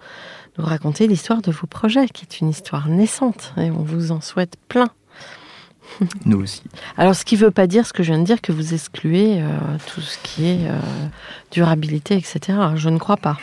nous 0.59 0.65
raconter 0.65 1.07
l'histoire 1.07 1.43
de 1.43 1.51
vos 1.51 1.67
projets, 1.67 2.09
qui 2.09 2.25
est 2.25 2.41
une 2.41 2.49
histoire 2.49 2.89
naissante, 2.89 3.55
et 3.57 3.71
on 3.71 3.83
vous 3.83 4.13
en 4.13 4.21
souhaite 4.21 4.57
plein. 4.69 4.91
Nous 6.25 6.41
aussi. 6.43 6.63
Alors, 6.97 7.15
ce 7.15 7.25
qui 7.25 7.35
ne 7.37 7.41
veut 7.41 7.51
pas 7.51 7.67
dire 7.67 7.87
ce 7.87 7.93
que 7.93 8.03
je 8.03 8.13
viens 8.13 8.21
de 8.21 8.25
dire, 8.27 8.41
que 8.41 8.53
vous 8.53 8.75
excluez 8.75 9.41
euh, 9.43 9.49
tout 9.93 10.01
ce 10.01 10.19
qui 10.23 10.47
est 10.47 10.69
euh, 10.69 10.79
durabilité, 11.51 12.17
etc. 12.17 12.59
Je 12.77 12.89
ne 12.89 12.99
crois 12.99 13.17
pas. 13.17 13.39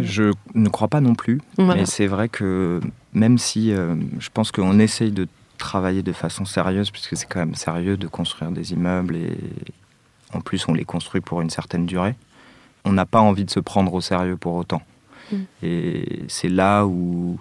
Je 0.00 0.32
ne 0.54 0.68
crois 0.68 0.88
pas 0.88 1.00
non 1.00 1.14
plus, 1.14 1.40
Voilà. 1.58 1.80
mais 1.82 1.86
c'est 1.86 2.06
vrai 2.06 2.28
que 2.28 2.80
même 3.12 3.36
si 3.38 3.72
euh, 3.72 3.94
je 4.18 4.28
pense 4.32 4.50
qu'on 4.50 4.78
essaye 4.78 5.12
de 5.12 5.28
travailler 5.58 6.02
de 6.02 6.12
façon 6.12 6.44
sérieuse, 6.44 6.90
puisque 6.90 7.16
c'est 7.16 7.26
quand 7.26 7.40
même 7.40 7.54
sérieux 7.54 7.96
de 7.96 8.06
construire 8.06 8.50
des 8.50 8.72
immeubles 8.72 9.16
et 9.16 9.36
en 10.32 10.40
plus 10.40 10.66
on 10.68 10.74
les 10.74 10.84
construit 10.84 11.20
pour 11.20 11.40
une 11.40 11.50
certaine 11.50 11.86
durée, 11.86 12.14
on 12.84 12.92
n'a 12.92 13.06
pas 13.06 13.20
envie 13.20 13.44
de 13.44 13.50
se 13.50 13.60
prendre 13.60 13.92
au 13.94 14.00
sérieux 14.00 14.36
pour 14.36 14.54
autant. 14.54 14.82
Mm. 15.30 15.36
Et 15.62 16.22
c'est 16.28 16.48
là 16.48 16.84
où 16.86 17.38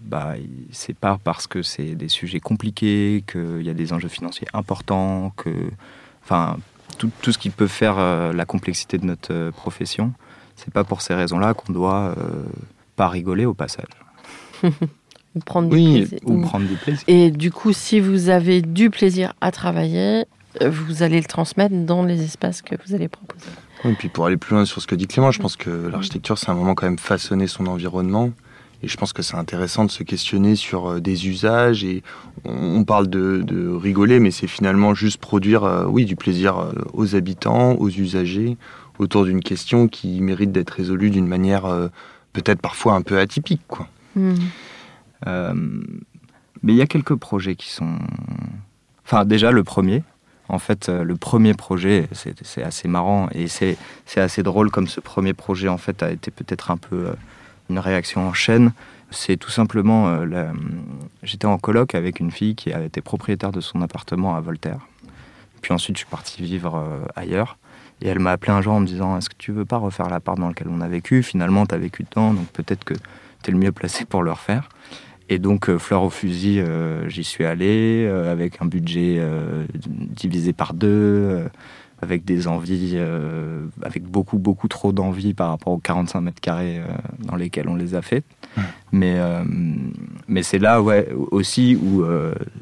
bah, 0.00 0.34
c'est 0.72 0.96
pas 0.96 1.18
parce 1.22 1.46
que 1.46 1.62
c'est 1.62 1.94
des 1.94 2.08
sujets 2.08 2.40
compliqués, 2.40 3.22
qu'il 3.30 3.62
y 3.62 3.70
a 3.70 3.74
des 3.74 3.92
enjeux 3.92 4.08
financiers 4.08 4.48
importants, 4.52 5.32
que 5.36 5.50
enfin 6.22 6.56
tout, 6.98 7.10
tout 7.22 7.32
ce 7.32 7.38
qui 7.38 7.50
peut 7.50 7.66
faire 7.66 7.98
euh, 7.98 8.32
la 8.32 8.44
complexité 8.44 8.98
de 8.98 9.06
notre 9.06 9.32
euh, 9.32 9.50
profession, 9.50 10.12
c'est 10.56 10.72
pas 10.72 10.84
pour 10.84 11.02
ces 11.02 11.14
raisons-là 11.14 11.54
qu'on 11.54 11.72
doit 11.72 12.14
euh, 12.18 12.44
pas 12.96 13.08
rigoler 13.08 13.46
au 13.46 13.54
passage 13.54 13.86
Ou 15.36 15.38
prendre 15.38 15.68
du 15.68 15.76
Oui, 15.76 16.06
plaisir. 16.06 16.18
ou 16.24 16.40
prendre 16.40 16.66
du 16.66 16.74
plaisir. 16.74 17.04
Et 17.06 17.30
du 17.30 17.52
coup, 17.52 17.72
si 17.72 18.00
vous 18.00 18.30
avez 18.30 18.62
du 18.62 18.90
plaisir 18.90 19.32
à 19.40 19.52
travailler, 19.52 20.24
vous 20.60 21.02
allez 21.02 21.18
le 21.18 21.26
transmettre 21.26 21.74
dans 21.74 22.02
les 22.02 22.22
espaces 22.22 22.62
que 22.62 22.74
vous 22.86 22.94
allez 22.94 23.08
proposer. 23.08 23.50
Et 23.84 23.92
puis 23.92 24.08
pour 24.08 24.26
aller 24.26 24.36
plus 24.36 24.54
loin 24.54 24.64
sur 24.64 24.82
ce 24.82 24.86
que 24.86 24.94
dit 24.94 25.06
Clément, 25.06 25.30
je 25.30 25.40
pense 25.40 25.56
que 25.56 25.88
l'architecture, 25.88 26.38
c'est 26.38 26.50
un 26.50 26.54
moment 26.54 26.74
quand 26.74 26.86
même 26.86 26.98
façonner 26.98 27.46
son 27.46 27.66
environnement. 27.66 28.30
Et 28.82 28.88
je 28.88 28.96
pense 28.96 29.12
que 29.12 29.22
c'est 29.22 29.36
intéressant 29.36 29.84
de 29.84 29.90
se 29.90 30.02
questionner 30.02 30.56
sur 30.56 30.86
euh, 30.86 31.00
des 31.00 31.28
usages. 31.28 31.84
Et 31.84 32.02
on 32.46 32.82
parle 32.84 33.08
de, 33.08 33.42
de 33.44 33.68
rigoler, 33.68 34.20
mais 34.20 34.30
c'est 34.30 34.46
finalement 34.46 34.94
juste 34.94 35.20
produire 35.20 35.64
euh, 35.64 35.84
oui, 35.84 36.06
du 36.06 36.16
plaisir 36.16 36.58
euh, 36.58 36.72
aux 36.94 37.14
habitants, 37.14 37.74
aux 37.74 37.90
usagers, 37.90 38.56
autour 38.98 39.24
d'une 39.24 39.40
question 39.40 39.86
qui 39.86 40.20
mérite 40.20 40.52
d'être 40.52 40.70
résolue 40.70 41.10
d'une 41.10 41.26
manière 41.26 41.66
euh, 41.66 41.88
peut-être 42.32 42.60
parfois 42.60 42.94
un 42.94 43.02
peu 43.02 43.18
atypique. 43.18 43.62
Quoi. 43.68 43.88
Hmm. 44.16 44.34
Euh, 45.26 45.54
mais 46.62 46.72
il 46.72 46.76
y 46.76 46.82
a 46.82 46.86
quelques 46.86 47.14
projets 47.14 47.56
qui 47.56 47.70
sont. 47.70 47.98
Enfin, 49.04 49.24
déjà, 49.24 49.50
le 49.50 49.64
premier. 49.64 50.02
En 50.50 50.58
fait, 50.58 50.88
euh, 50.88 51.04
le 51.04 51.16
premier 51.16 51.54
projet, 51.54 52.08
c'est 52.12 52.62
assez 52.62 52.88
marrant 52.88 53.28
et 53.32 53.46
c'est 53.46 53.76
assez 54.16 54.42
drôle 54.42 54.70
comme 54.70 54.88
ce 54.88 55.00
premier 55.00 55.32
projet, 55.32 55.68
en 55.68 55.78
fait, 55.78 56.02
a 56.02 56.10
été 56.10 56.32
peut-être 56.32 56.72
un 56.72 56.76
peu 56.76 57.06
euh, 57.06 57.12
une 57.70 57.78
réaction 57.78 58.26
en 58.26 58.32
chaîne. 58.32 58.72
C'est 59.12 59.36
tout 59.36 59.50
simplement. 59.50 60.08
euh, 60.08 60.52
J'étais 61.22 61.46
en 61.46 61.56
coloc 61.56 61.94
avec 61.94 62.18
une 62.18 62.32
fille 62.32 62.56
qui 62.56 62.70
été 62.70 63.00
propriétaire 63.00 63.52
de 63.52 63.60
son 63.60 63.80
appartement 63.80 64.34
à 64.34 64.40
Voltaire. 64.40 64.80
Puis 65.62 65.72
ensuite, 65.72 65.96
je 65.96 66.00
suis 66.00 66.10
parti 66.10 66.42
vivre 66.42 66.84
ailleurs. 67.14 67.56
Et 68.02 68.08
elle 68.08 68.18
m'a 68.18 68.32
appelé 68.32 68.52
un 68.52 68.62
jour 68.62 68.72
en 68.72 68.80
me 68.80 68.86
disant 68.86 69.18
Est-ce 69.18 69.28
que 69.28 69.36
tu 69.36 69.52
veux 69.52 69.64
pas 69.64 69.76
refaire 69.76 70.08
l'appart 70.08 70.38
dans 70.38 70.48
lequel 70.48 70.68
on 70.70 70.80
a 70.80 70.88
vécu? 70.88 71.22
Finalement, 71.22 71.66
tu 71.66 71.74
as 71.74 71.78
vécu 71.78 72.04
dedans, 72.04 72.32
donc 72.32 72.46
peut-être 72.48 72.82
que 72.84 72.94
tu 72.94 73.50
es 73.50 73.52
le 73.52 73.58
mieux 73.58 73.72
placé 73.72 74.04
pour 74.04 74.22
le 74.22 74.32
refaire. 74.32 74.68
Et 75.30 75.38
donc, 75.38 75.70
euh, 75.70 75.78
fleur 75.78 76.02
au 76.02 76.10
fusil, 76.10 76.60
euh, 76.60 77.08
j'y 77.08 77.24
suis 77.24 77.44
allé 77.44 78.04
euh, 78.06 78.30
avec 78.30 78.60
un 78.60 78.66
budget 78.66 79.22
divisé 79.74 80.52
par 80.52 80.74
deux, 80.74 81.46
avec 82.02 82.24
des 82.24 82.48
envies, 82.48 82.92
euh, 82.94 83.66
avec 83.82 84.04
beaucoup, 84.04 84.38
beaucoup 84.38 84.68
trop 84.68 84.92
d'envies 84.92 85.34
par 85.34 85.50
rapport 85.50 85.72
aux 85.72 85.78
45 85.78 86.20
mètres 86.20 86.40
carrés 86.40 86.78
euh, 86.78 86.84
dans 87.18 87.36
lesquels 87.36 87.68
on 87.68 87.76
les 87.76 87.94
a 87.94 88.02
fait. 88.02 88.24
Mais, 88.92 89.18
euh, 89.18 89.44
mais 90.28 90.42
c'est 90.42 90.58
là 90.58 90.82
ouais, 90.82 91.08
aussi 91.30 91.76
où 91.76 92.04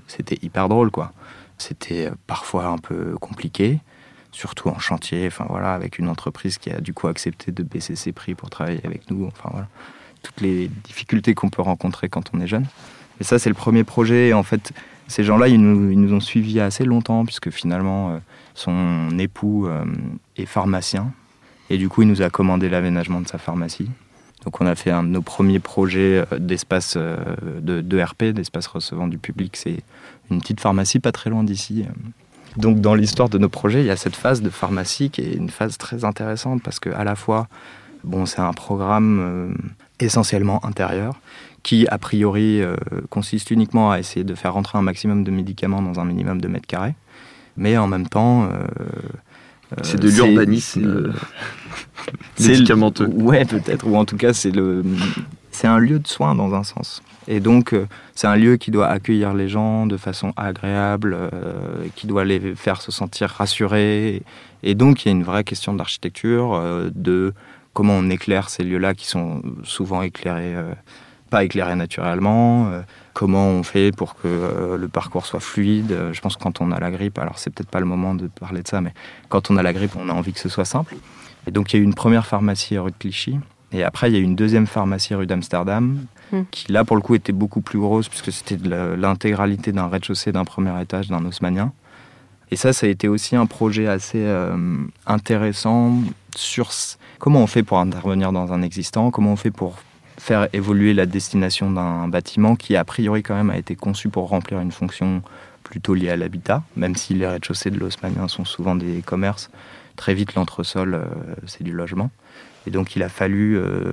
c'était 0.07 0.39
hyper 0.43 0.69
drôle. 0.69 0.91
quoi. 0.91 1.13
C'était 1.57 2.11
parfois 2.27 2.67
un 2.67 2.79
peu 2.79 3.15
compliqué, 3.21 3.79
surtout 4.33 4.69
en 4.69 4.79
chantier, 4.79 5.27
enfin 5.27 5.47
voilà, 5.49 5.73
avec 5.73 5.99
une 5.99 6.09
entreprise 6.09 6.59
qui 6.59 6.71
a 6.71 6.81
du 6.81 6.93
coup 6.93 7.09
accepté 7.09 7.51
de 7.51 7.63
baisser 7.63 7.97
ses 7.97 8.13
prix 8.13 8.35
pour 8.35 8.51
travailler 8.51 8.81
avec 8.85 9.11
nous. 9.11 9.27
Enfin 9.27 9.49
voilà 9.53 9.69
toutes 10.23 10.41
les 10.41 10.69
difficultés 10.85 11.35
qu'on 11.35 11.51
peut 11.51 11.63
rencontrer 11.63 12.09
quand 12.09 12.31
on 12.35 12.41
est 12.41 12.47
jeune. 12.47 12.67
Et 13.21 13.25
ça, 13.25 13.39
c'est 13.39 13.49
le 13.49 13.55
premier 13.55 13.85
projet. 13.85 14.29
Et 14.29 14.35
en 14.35 14.43
fait, 14.43 14.73
ces 15.09 15.25
gens-là, 15.25 15.49
ils 15.49 15.61
nous, 15.61 15.91
ils 15.91 16.01
nous 16.01 16.13
ont 16.13 16.21
suivis 16.21 16.61
assez 16.61 16.85
longtemps, 16.85 17.25
puisque 17.25 17.51
finalement, 17.51 18.11
euh, 18.11 18.19
son 18.55 19.19
époux 19.19 19.67
euh, 19.67 19.85
est 20.37 20.47
pharmacien. 20.47 21.11
Et 21.71 21.79
du 21.79 21.89
coup, 21.89 22.03
il 22.03 22.09
nous 22.09 22.23
a 22.23 22.31
commandé 22.31 22.69
l'aménagement 22.69 23.21
de 23.21 23.29
sa 23.29 23.39
pharmacie. 23.39 23.91
Donc 24.45 24.61
on 24.61 24.67
a 24.67 24.77
fait 24.77 24.91
un 24.91 25.03
de 25.03 25.09
nos 25.09 25.21
premiers 25.21 25.59
projets 25.59 26.25
euh, 26.33 26.39
d'espace 26.39 26.97
de, 26.97 27.81
de 27.81 28.01
RP, 28.01 28.25
d'espace 28.27 28.67
recevant 28.67 29.09
du 29.09 29.19
public. 29.19 29.57
C'est 29.57 29.83
une 30.31 30.41
petite 30.41 30.61
pharmacie 30.61 31.01
pas 31.01 31.13
très 31.13 31.29
loin 31.29 31.43
d'ici. 31.43 31.85
Donc 32.57 32.81
dans 32.81 32.95
l'histoire 32.95 33.29
de 33.29 33.39
nos 33.39 33.49
projets, 33.49 33.81
il 33.81 33.87
y 33.87 33.91
a 33.91 33.97
cette 33.97 34.17
phase 34.17 34.41
de 34.41 34.51
pharmacie 34.51 35.11
qui 35.11 35.23
est 35.23 35.35
une 35.35 35.51
phase 35.51 35.77
très 35.77 36.05
intéressante 36.05 36.63
parce 36.63 36.79
que 36.79 36.91
à 36.91 37.05
la 37.05 37.17
fois, 37.17 37.49
bon, 38.05 38.27
c'est 38.27 38.41
un 38.41 38.53
programme 38.53 39.55
essentiellement 40.01 40.65
intérieur 40.65 41.21
qui 41.63 41.87
a 41.89 41.99
priori 41.99 42.63
euh, 42.63 42.77
consiste 43.11 43.51
uniquement 43.51 43.91
à 43.91 43.99
essayer 43.99 44.25
de 44.25 44.35
faire 44.35 44.55
rentrer 44.55 44.79
un 44.79 44.83
maximum 44.83 45.25
de 45.25 45.31
médicaments 45.31 45.83
dans 45.83 46.01
un 46.01 46.05
minimum 46.05 46.41
de 46.41 46.49
mètres 46.49 46.67
carrés, 46.67 46.95
mais 47.57 47.77
en 47.77 47.89
même 47.89 48.07
temps, 48.07 48.45
euh, 48.45 48.49
c'est 49.83 50.01
de 50.01 50.09
l'urbanisme 50.09 51.13
c'est 52.37 52.49
médicamenteux. 52.53 53.09
Ouais, 53.09 53.45
peut-être, 53.45 53.87
ou 53.87 53.97
en 53.97 54.05
tout 54.05 54.17
cas, 54.17 54.33
c'est 54.33 54.51
le, 54.51 54.85
c'est 55.59 55.67
un 55.67 55.79
lieu 55.79 55.99
de 55.99 56.07
soins 56.07 56.35
dans 56.37 56.55
un 56.55 56.63
sens. 56.63 57.03
Et 57.27 57.41
donc, 57.41 57.73
euh, 57.73 57.87
c'est 58.15 58.27
un 58.27 58.37
lieu 58.37 58.57
qui 58.57 58.71
doit 58.71 58.87
accueillir 58.87 59.35
les 59.35 59.49
gens 59.49 59.87
de 59.87 59.97
façon 59.97 60.33
agréable, 60.37 61.15
euh, 61.15 61.87
qui 61.97 62.07
doit 62.07 62.25
les 62.25 62.55
faire 62.55 62.81
se 62.81 62.93
sentir 62.93 63.29
rassurés. 63.29 64.23
Et 64.63 64.75
donc, 64.75 65.05
il 65.05 65.09
y 65.09 65.11
a 65.11 65.13
une 65.13 65.25
vraie 65.25 65.45
question 65.45 65.75
d'architecture, 65.75 66.55
euh, 66.55 66.91
de 66.95 67.35
comment 67.79 67.95
on 67.95 68.11
éclaire 68.11 68.49
ces 68.51 68.64
lieux-là 68.64 68.93
qui 68.93 69.07
sont 69.07 69.41
souvent 69.62 70.03
éclairés, 70.03 70.57
euh, 70.57 70.73
pas 71.31 71.45
éclairés 71.45 71.77
naturellement. 71.77 72.67
euh, 72.73 72.83
comment 73.12 73.47
on 73.51 73.62
fait 73.62 73.93
pour 73.93 74.17
que 74.17 74.27
euh, 74.27 74.77
le 74.77 74.88
parcours 74.88 75.27
soit 75.27 75.38
fluide. 75.38 75.97
Je 76.12 76.21
pense 76.21 76.37
que 76.37 76.43
quand 76.43 76.61
on 76.61 76.73
a 76.73 76.81
la 76.81 76.91
grippe, 76.91 77.21
alors 77.21 77.38
c'est 77.38 77.51
peut-être 77.51 77.71
pas 77.71 77.79
le 77.79 77.87
moment 77.87 78.17
de 78.17 78.27
parler 78.27 78.62
de 78.62 78.69
ça, 78.69 78.81
mais 78.81 78.93
quand 79.29 79.53
on 79.53 79.57
a 79.57 79.62
la 79.62 79.73
grippe, 79.73 79.93
on 79.95 80.09
a 80.09 80.12
envie 80.12 80.33
que 80.33 80.41
ce 80.41 80.49
soit 80.49 80.64
simple. 80.64 80.97
Et 81.47 81.53
donc, 81.53 81.73
il 81.73 81.77
y 81.77 81.79
a 81.79 81.81
eu 81.81 81.85
une 81.85 81.95
première 81.95 82.27
pharmacie 82.27 82.77
rue 82.79 82.91
de 82.91 82.97
Clichy. 82.99 83.38
Et 83.71 83.85
après, 83.85 84.11
il 84.11 84.14
y 84.14 84.17
a 84.17 84.21
eu 84.21 84.25
une 84.25 84.35
deuxième 84.35 84.67
pharmacie 84.67 85.14
rue 85.14 85.29
d'Amsterdam, 85.29 86.01
Hmm. 86.33 86.43
qui 86.51 86.71
là, 86.71 86.85
pour 86.85 86.97
le 86.97 87.01
coup, 87.01 87.14
était 87.14 87.33
beaucoup 87.33 87.61
plus 87.62 87.79
grosse, 87.79 88.09
puisque 88.09 88.33
c'était 88.33 88.59
l'intégralité 88.97 89.71
d'un 89.73 89.87
rez-de-chaussée 89.87 90.31
d'un 90.33 90.45
premier 90.45 90.79
étage 90.83 91.09
d'un 91.09 91.25
haussmannien. 91.25 91.73
Et 92.51 92.57
ça, 92.57 92.73
ça 92.75 92.87
a 92.87 92.91
été 92.91 93.09
aussi 93.09 93.35
un 93.35 93.47
projet 93.47 93.87
assez 93.87 94.27
intéressant 95.07 95.95
sur 96.37 96.71
comment 97.19 97.41
on 97.41 97.47
fait 97.47 97.63
pour 97.63 97.79
intervenir 97.79 98.33
dans 98.33 98.53
un 98.53 98.63
existant, 98.63 99.11
comment 99.11 99.33
on 99.33 99.37
fait 99.37 99.51
pour 99.51 99.77
faire 100.19 100.49
évoluer 100.53 100.95
la 100.95 101.07
destination 101.07 101.71
d'un 101.71 102.09
bâtiment 102.09 102.57
qui, 102.57 102.77
a 102.77 102.85
priori, 102.85 103.23
quand 103.23 103.35
même, 103.35 103.51
a 103.51 103.57
été 103.57 103.77
conçu 103.77 104.09
pour 104.09 104.29
remplir 104.29 104.61
une 104.61 104.73
fonction 104.73 105.23
plutôt 105.63 105.95
liée 105.95 106.11
à 106.11 106.17
l'habitat, 106.17 106.63
même 106.77 106.97
si 106.97 107.15
les 107.15 107.27
rez-de-chaussée 107.27 107.71
de 107.71 107.79
l'haussmannien 107.79 108.27
sont 108.29 108.45
souvent 108.45 108.75
des 108.75 109.03
commerces? 109.03 109.51
Très 109.97 110.15
vite, 110.15 110.35
l'entresol, 110.35 110.95
euh, 110.95 111.05
c'est 111.47 111.63
du 111.63 111.73
logement. 111.73 112.11
Et 112.67 112.71
donc, 112.71 112.97
il 112.97 113.03
a 113.03 113.09
fallu 113.09 113.57
euh, 113.57 113.93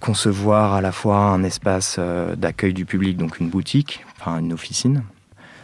concevoir 0.00 0.74
à 0.74 0.80
la 0.80 0.92
fois 0.92 1.18
un 1.18 1.42
espace 1.42 1.96
euh, 1.98 2.36
d'accueil 2.36 2.74
du 2.74 2.84
public, 2.84 3.16
donc 3.16 3.40
une 3.40 3.48
boutique, 3.48 4.04
enfin 4.18 4.38
une 4.38 4.52
officine, 4.52 5.02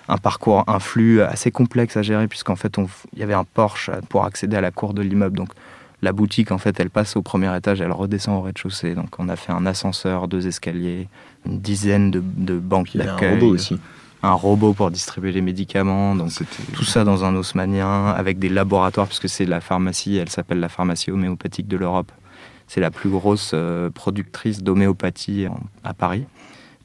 un 0.09 0.19
parcours, 0.19 0.65
un 0.67 0.79
flux 0.79 1.23
assez 1.23 1.51
complexe 1.51 1.97
à 1.97 2.03
gérer, 2.03 2.27
puisqu'en 2.27 2.57
fait, 2.57 2.77
il 3.13 3.19
y 3.19 3.23
avait 3.23 3.35
un 3.35 3.45
porche 3.45 3.91
pour 4.09 4.25
accéder 4.25 4.57
à 4.57 4.61
la 4.61 4.71
cour 4.71 4.95
de 4.95 5.03
l'immeuble. 5.03 5.45
La 6.03 6.13
boutique, 6.13 6.51
en 6.51 6.59
fait, 6.59 6.79
elle 6.81 6.91
passe 6.91 7.17
au 7.17 7.23
premier 7.23 7.57
étage, 7.57 7.81
elle 7.81 7.93
redescend 7.93 8.37
au 8.39 8.43
rez-de-chaussée. 8.43 8.95
Donc, 8.95 9.19
on 9.19 9.29
a 9.29 9.37
fait 9.37 9.53
un 9.53 9.65
ascenseur, 9.67 10.27
deux 10.29 10.47
escaliers, 10.49 11.09
une 11.47 11.61
dizaine 11.61 12.11
de, 12.11 12.21
de 12.37 12.59
banques 12.59 12.95
Il 12.95 12.99
y 12.99 13.05
a 13.05 13.13
un 13.13 13.15
d'accueil. 13.15 13.35
robot 13.41 13.55
aussi. 13.55 13.79
Un 14.25 14.33
robot 14.33 14.73
pour 14.73 14.91
distribuer 14.91 15.33
les 15.33 15.41
médicaments. 15.41 16.15
Donc, 16.15 16.31
tout 16.75 16.85
ça 16.85 17.05
dans 17.05 17.25
un 17.25 17.35
haussmannien, 17.37 18.07
avec 18.09 18.39
des 18.39 18.49
laboratoires, 18.49 19.07
puisque 19.07 19.29
c'est 19.29 19.45
la 19.47 19.61
pharmacie, 19.61 20.17
elle 20.17 20.29
s'appelle 20.29 20.61
la 20.61 20.69
pharmacie 20.69 21.11
homéopathique 21.11 21.69
de 21.69 21.77
l'Europe. 21.77 22.11
C'est 22.67 22.81
la 22.81 22.91
plus 22.91 23.11
grosse 23.11 23.53
euh, 23.55 23.91
productrice 23.91 24.63
d'homéopathie 24.63 25.47
à 25.85 25.95
Paris. 25.95 26.25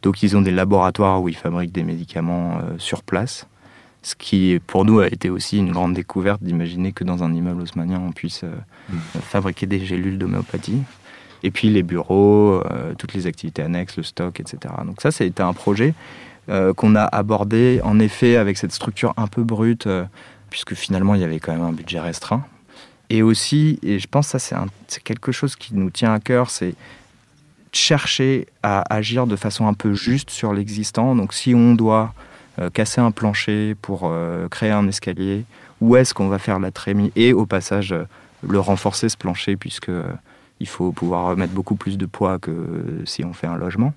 Donc 0.04 0.22
ils 0.22 0.36
ont 0.38 0.42
des 0.42 0.52
laboratoires 0.52 1.22
où 1.22 1.30
ils 1.30 1.36
fabriquent 1.36 1.72
des 1.72 1.84
médicaments 1.84 2.58
euh, 2.58 2.76
sur 2.78 3.04
place. 3.04 3.48
Ce 4.08 4.16
qui, 4.16 4.58
pour 4.66 4.86
nous, 4.86 5.02
a 5.02 5.08
été 5.08 5.30
aussi 5.30 5.58
une 5.58 5.74
grande 5.74 5.94
découverte 5.94 6.42
d'imaginer 6.42 6.94
que 6.94 7.04
dans 7.04 7.26
un 7.26 7.34
immeuble 7.34 7.64
haussmannien, 7.64 8.00
on 8.00 8.14
puisse 8.14 8.46
euh, 8.46 8.52
euh, 8.94 9.20
fabriquer 9.20 9.66
des 9.66 9.82
gélules 9.82 10.18
d'homéopathie. 10.18 10.82
Et 11.44 11.52
puis 11.52 11.70
les 11.70 11.84
bureaux, 11.84 12.62
euh, 12.72 12.94
toutes 12.98 13.14
les 13.14 13.28
activités 13.28 13.64
annexes, 13.64 13.98
le 13.98 14.04
stock, 14.04 14.40
etc. 14.40 14.76
Donc 14.86 15.02
ça, 15.02 15.10
été 15.26 15.44
un 15.44 15.52
projet 15.52 15.94
euh, 16.48 16.74
qu'on 16.74 16.96
a 16.96 17.04
abordé, 17.04 17.82
en 17.84 18.00
effet, 18.00 18.38
avec 18.38 18.58
cette 18.58 18.72
structure 18.72 19.14
un 19.18 19.28
peu 19.28 19.44
brute, 19.44 19.90
puisque 20.50 20.74
finalement, 20.74 21.14
il 21.16 21.20
y 21.20 21.26
avait 21.26 21.42
quand 21.42 21.52
même 21.52 21.66
un 21.66 21.74
budget 21.74 22.00
restreint. 22.00 22.46
Et 23.10 23.22
aussi, 23.24 23.78
et 23.84 24.00
je 24.00 24.08
pense 24.08 24.32
que 24.32 24.40
ça, 24.40 24.66
c'est 24.88 25.04
quelque 25.04 25.34
chose 25.34 25.58
qui 25.58 25.76
nous 25.76 25.90
tient 25.90 26.14
à 26.14 26.22
cœur, 26.22 26.50
c'est 26.50 26.76
chercher 27.74 28.48
à 28.64 28.86
agir 28.96 29.28
de 29.28 29.36
façon 29.36 29.68
un 29.68 29.74
peu 29.74 29.96
juste 29.96 30.30
sur 30.30 30.54
l'existant. 30.54 31.14
Donc 31.14 31.34
si 31.34 31.54
on 31.54 31.74
doit 31.76 32.14
casser 32.74 33.02
un 33.02 33.12
plancher 33.12 33.76
pour 33.82 34.02
euh, 34.06 34.48
créer 34.48 34.72
un 34.72 34.88
escalier, 34.88 35.46
où 35.82 35.96
est-ce 35.96 36.14
qu'on 36.14 36.28
va 36.28 36.40
faire 36.40 36.60
la 36.60 36.72
trémie? 36.72 37.12
Et 37.16 37.34
au 37.34 37.46
passage, 37.46 37.92
euh, 37.94 38.04
le 38.48 38.60
renforcer, 38.60 39.10
ce 39.10 39.18
plancher, 39.18 39.56
puisque 39.56 39.90
euh, 39.90 40.04
il 40.60 40.68
faut 40.68 40.92
pouvoir 40.92 41.36
mettre 41.38 41.54
beaucoup 41.54 41.76
plus 41.76 41.98
de 41.98 42.06
poids 42.06 42.40
que 42.40 42.52
euh, 42.52 43.06
si 43.06 43.24
on 43.24 43.34
fait 43.34 43.48
un 43.48 43.58
logement. 43.58 43.94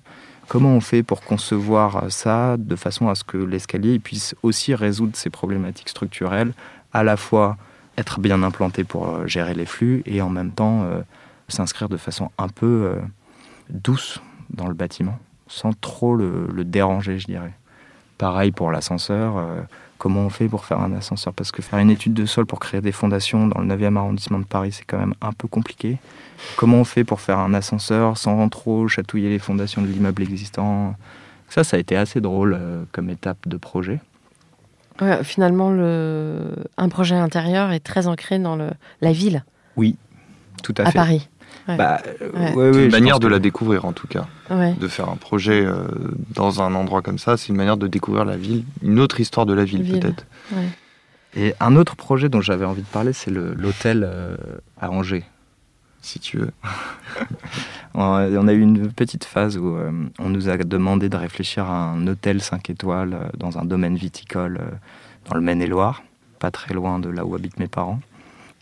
Comment 0.47 0.73
on 0.75 0.81
fait 0.81 1.01
pour 1.01 1.21
concevoir 1.21 2.11
ça 2.11 2.57
de 2.57 2.75
façon 2.75 3.07
à 3.07 3.15
ce 3.15 3.23
que 3.23 3.37
l'escalier 3.37 3.99
puisse 3.99 4.35
aussi 4.43 4.75
résoudre 4.75 5.15
ces 5.15 5.29
problématiques 5.29 5.89
structurelles, 5.89 6.53
à 6.93 7.03
la 7.03 7.17
fois 7.17 7.57
être 7.97 8.19
bien 8.19 8.43
implanté 8.43 8.83
pour 8.83 9.07
euh, 9.07 9.27
gérer 9.27 9.53
les 9.53 9.65
flux 9.65 10.03
et 10.05 10.21
en 10.21 10.29
même 10.29 10.51
temps 10.51 10.83
euh, 10.83 11.01
s'inscrire 11.47 11.89
de 11.89 11.97
façon 11.97 12.31
un 12.37 12.47
peu 12.47 12.65
euh, 12.65 12.95
douce 13.69 14.21
dans 14.49 14.67
le 14.67 14.73
bâtiment, 14.73 15.17
sans 15.47 15.71
trop 15.73 16.15
le 16.15 16.63
déranger, 16.65 17.19
je 17.19 17.25
dirais. 17.25 17.53
Pareil 18.21 18.51
pour 18.51 18.71
l'ascenseur. 18.71 19.37
euh, 19.37 19.61
comment 19.97 20.21
on 20.21 20.29
fait 20.29 20.47
pour 20.47 20.63
faire 20.65 20.79
un 20.79 20.93
ascenseur? 20.93 21.33
Parce 21.33 21.51
que 21.51 21.61
faire 21.61 21.79
une 21.79 21.89
étude 21.89 22.13
de 22.13 22.25
sol 22.25 22.45
pour 22.45 22.59
créer 22.59 22.79
des 22.81 22.91
fondations 22.91 23.47
dans 23.47 23.59
le 23.61 23.67
9e 23.67 23.97
arrondissement 23.97 24.39
de 24.39 24.45
Paris, 24.45 24.71
c'est 24.71 24.85
quand 24.85 24.97
même 24.99 25.13
un 25.21 25.33
peu 25.33 25.47
compliqué. 25.47 25.97
Comment 26.55 26.77
on 26.77 26.83
fait 26.83 27.03
pour 27.03 27.19
faire 27.19 27.39
un 27.39 27.53
ascenseur 27.53 28.17
sans 28.17 28.47
trop 28.49 28.87
chatouiller 28.87 29.29
les 29.29 29.39
fondations 29.39 29.81
de 29.81 29.87
l'immeuble 29.87 30.21
existant? 30.23 30.95
Ça, 31.49 31.63
ça 31.63 31.77
a 31.77 31.79
été 31.79 31.97
assez 31.97 32.21
drôle 32.21 32.55
euh, 32.57 32.83
comme 32.91 33.09
étape 33.09 33.47
de 33.47 33.57
projet. 33.57 33.99
Ouais, 35.01 35.23
finalement, 35.23 35.71
le... 35.71 36.53
un 36.77 36.89
projet 36.89 37.15
intérieur 37.15 37.71
est 37.71 37.79
très 37.79 38.07
ancré 38.07 38.37
dans 38.39 38.55
le... 38.55 38.69
la 39.01 39.11
ville, 39.13 39.43
Oui, 39.75 39.97
tout 40.63 40.75
à, 40.77 40.83
à 40.83 40.85
fait. 40.91 40.97
Paris. 40.97 41.27
Ouais. 41.67 41.77
Bah, 41.77 42.01
euh, 42.21 42.29
Ouais. 42.33 42.53
ouais, 42.55 42.73
C'est 42.73 42.85
une 42.85 42.91
manière 42.91 43.19
de 43.19 43.27
que- 43.27 43.31
la 43.31 43.39
découvrir 43.39 43.85
en 43.85 43.93
tout 43.93 44.07
cas. 44.07 44.25
Ouais. 44.49 44.73
De 44.73 44.87
faire 44.87 45.09
un 45.09 45.15
projet 45.15 45.63
euh, 45.65 45.85
dans 46.33 46.61
un 46.61 46.73
endroit 46.75 47.01
comme 47.01 47.19
ça, 47.19 47.37
c'est 47.37 47.49
une 47.49 47.55
manière 47.55 47.77
de 47.77 47.87
découvrir 47.87 48.25
la 48.25 48.37
ville, 48.37 48.63
une 48.81 48.99
autre 48.99 49.19
histoire 49.19 49.45
de 49.45 49.53
la 49.53 49.63
ville, 49.63 49.83
Ville. 49.83 49.99
peut-être. 49.99 50.25
ouais. 50.53 50.67
Et 51.35 51.53
un 51.61 51.75
autre 51.77 51.95
projet 51.95 52.27
dont 52.27 52.41
j'avais 52.41 52.65
envie 52.65 52.81
de 52.81 52.87
parler, 52.87 53.13
c'est 53.13 53.31
le- 53.31 53.53
l'hôtel 53.53 54.03
euh, 54.05 54.35
à 54.81 54.89
Angers. 54.91 55.23
Si 56.01 56.19
tu 56.19 56.37
veux. 56.37 56.51
On 57.93 58.01
on 58.03 58.47
a 58.47 58.53
eu 58.53 58.61
une 58.61 58.91
petite 58.91 59.25
phase 59.25 59.57
où 59.57 59.75
euh, 59.75 59.91
on 60.17 60.29
nous 60.29 60.49
a 60.49 60.57
demandé 60.57 61.09
de 61.09 61.17
réfléchir 61.17 61.65
à 61.65 61.89
un 61.91 62.07
hôtel 62.07 62.41
5 62.41 62.69
étoiles 62.69 63.13
euh, 63.13 63.27
dans 63.37 63.57
un 63.59 63.65
domaine 63.65 63.95
viticole 63.95 64.57
euh, 64.61 64.71
dans 65.29 65.35
le 65.35 65.41
Maine-et-Loire, 65.41 66.01
pas 66.39 66.51
très 66.51 66.73
loin 66.73 66.99
de 66.99 67.09
là 67.09 67.25
où 67.25 67.35
habitent 67.35 67.59
mes 67.59 67.67
parents. 67.67 67.99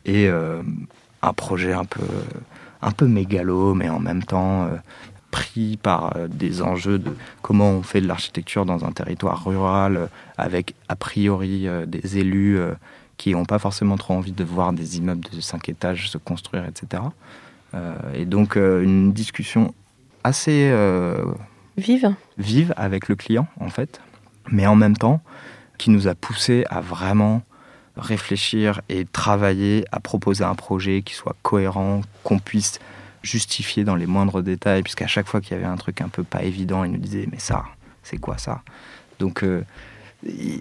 Et 0.06 0.28
euh, 0.28 0.62
un 1.22 1.34
projet 1.34 1.74
un 1.74 1.86
peu, 1.86 2.02
un 2.82 2.92
peu 2.92 3.08
mégalo, 3.08 3.74
mais 3.74 3.90
en 3.90 4.00
même 4.00 4.24
temps 4.24 4.66
euh, 4.66 4.76
pris 5.32 5.78
par 5.78 6.16
euh, 6.16 6.28
des 6.28 6.62
enjeux 6.62 7.00
de 7.00 7.16
comment 7.42 7.72
on 7.72 7.84
fait 7.84 8.02
de 8.02 8.08
l'architecture 8.08 8.66
dans 8.66 8.86
un 8.86 8.92
territoire 8.92 9.44
rural, 9.44 9.98
euh, 9.98 10.06
avec 10.38 10.76
a 10.88 10.96
priori 10.96 11.68
des 11.88 12.18
élus 12.18 12.60
qui 13.18 13.34
n'ont 13.34 13.46
pas 13.46 13.60
forcément 13.60 13.98
trop 13.98 14.14
envie 14.14 14.32
de 14.32 14.44
voir 14.44 14.72
des 14.72 14.98
immeubles 14.98 15.26
de 15.34 15.42
5 15.42 15.68
étages 15.68 16.10
se 16.10 16.18
construire, 16.18 16.66
etc. 16.66 17.04
Et 18.14 18.26
donc 18.26 18.56
une 18.56 19.12
discussion 19.12 19.74
assez 20.24 20.74
Vive. 21.76 22.16
vive 22.38 22.74
avec 22.78 23.10
le 23.10 23.16
client, 23.16 23.48
en 23.60 23.70
fait, 23.70 24.00
mais 24.50 24.66
en 24.66 24.76
même 24.76 24.96
temps 24.96 25.22
qui 25.78 25.90
nous 25.90 26.08
a 26.08 26.16
poussé 26.16 26.64
à 26.70 26.80
vraiment 26.80 27.42
réfléchir 28.00 28.82
et 28.90 29.06
travailler 29.06 29.86
à 29.92 30.00
proposer 30.00 30.44
un 30.44 30.56
projet 30.56 31.02
qui 31.02 31.14
soit 31.14 31.36
cohérent, 31.44 32.02
qu'on 32.24 32.40
puisse 32.40 32.80
justifier 33.22 33.84
dans 33.84 33.96
les 33.96 34.06
moindres 34.06 34.42
détails, 34.42 34.82
puisqu'à 34.82 35.08
chaque 35.08 35.28
fois 35.28 35.42
qu'il 35.42 35.52
y 35.52 35.60
avait 35.60 35.66
un 35.66 35.76
truc 35.78 36.02
un 36.02 36.08
peu 36.08 36.24
pas 36.24 36.44
évident, 36.44 36.84
il 36.84 36.92
nous 36.92 36.98
disait 37.00 37.28
mais 37.32 37.40
ça, 37.40 37.66
c'est 38.02 38.18
quoi 38.18 38.38
ça? 38.38 38.62
Donc 39.20 39.44
euh, 39.44 39.64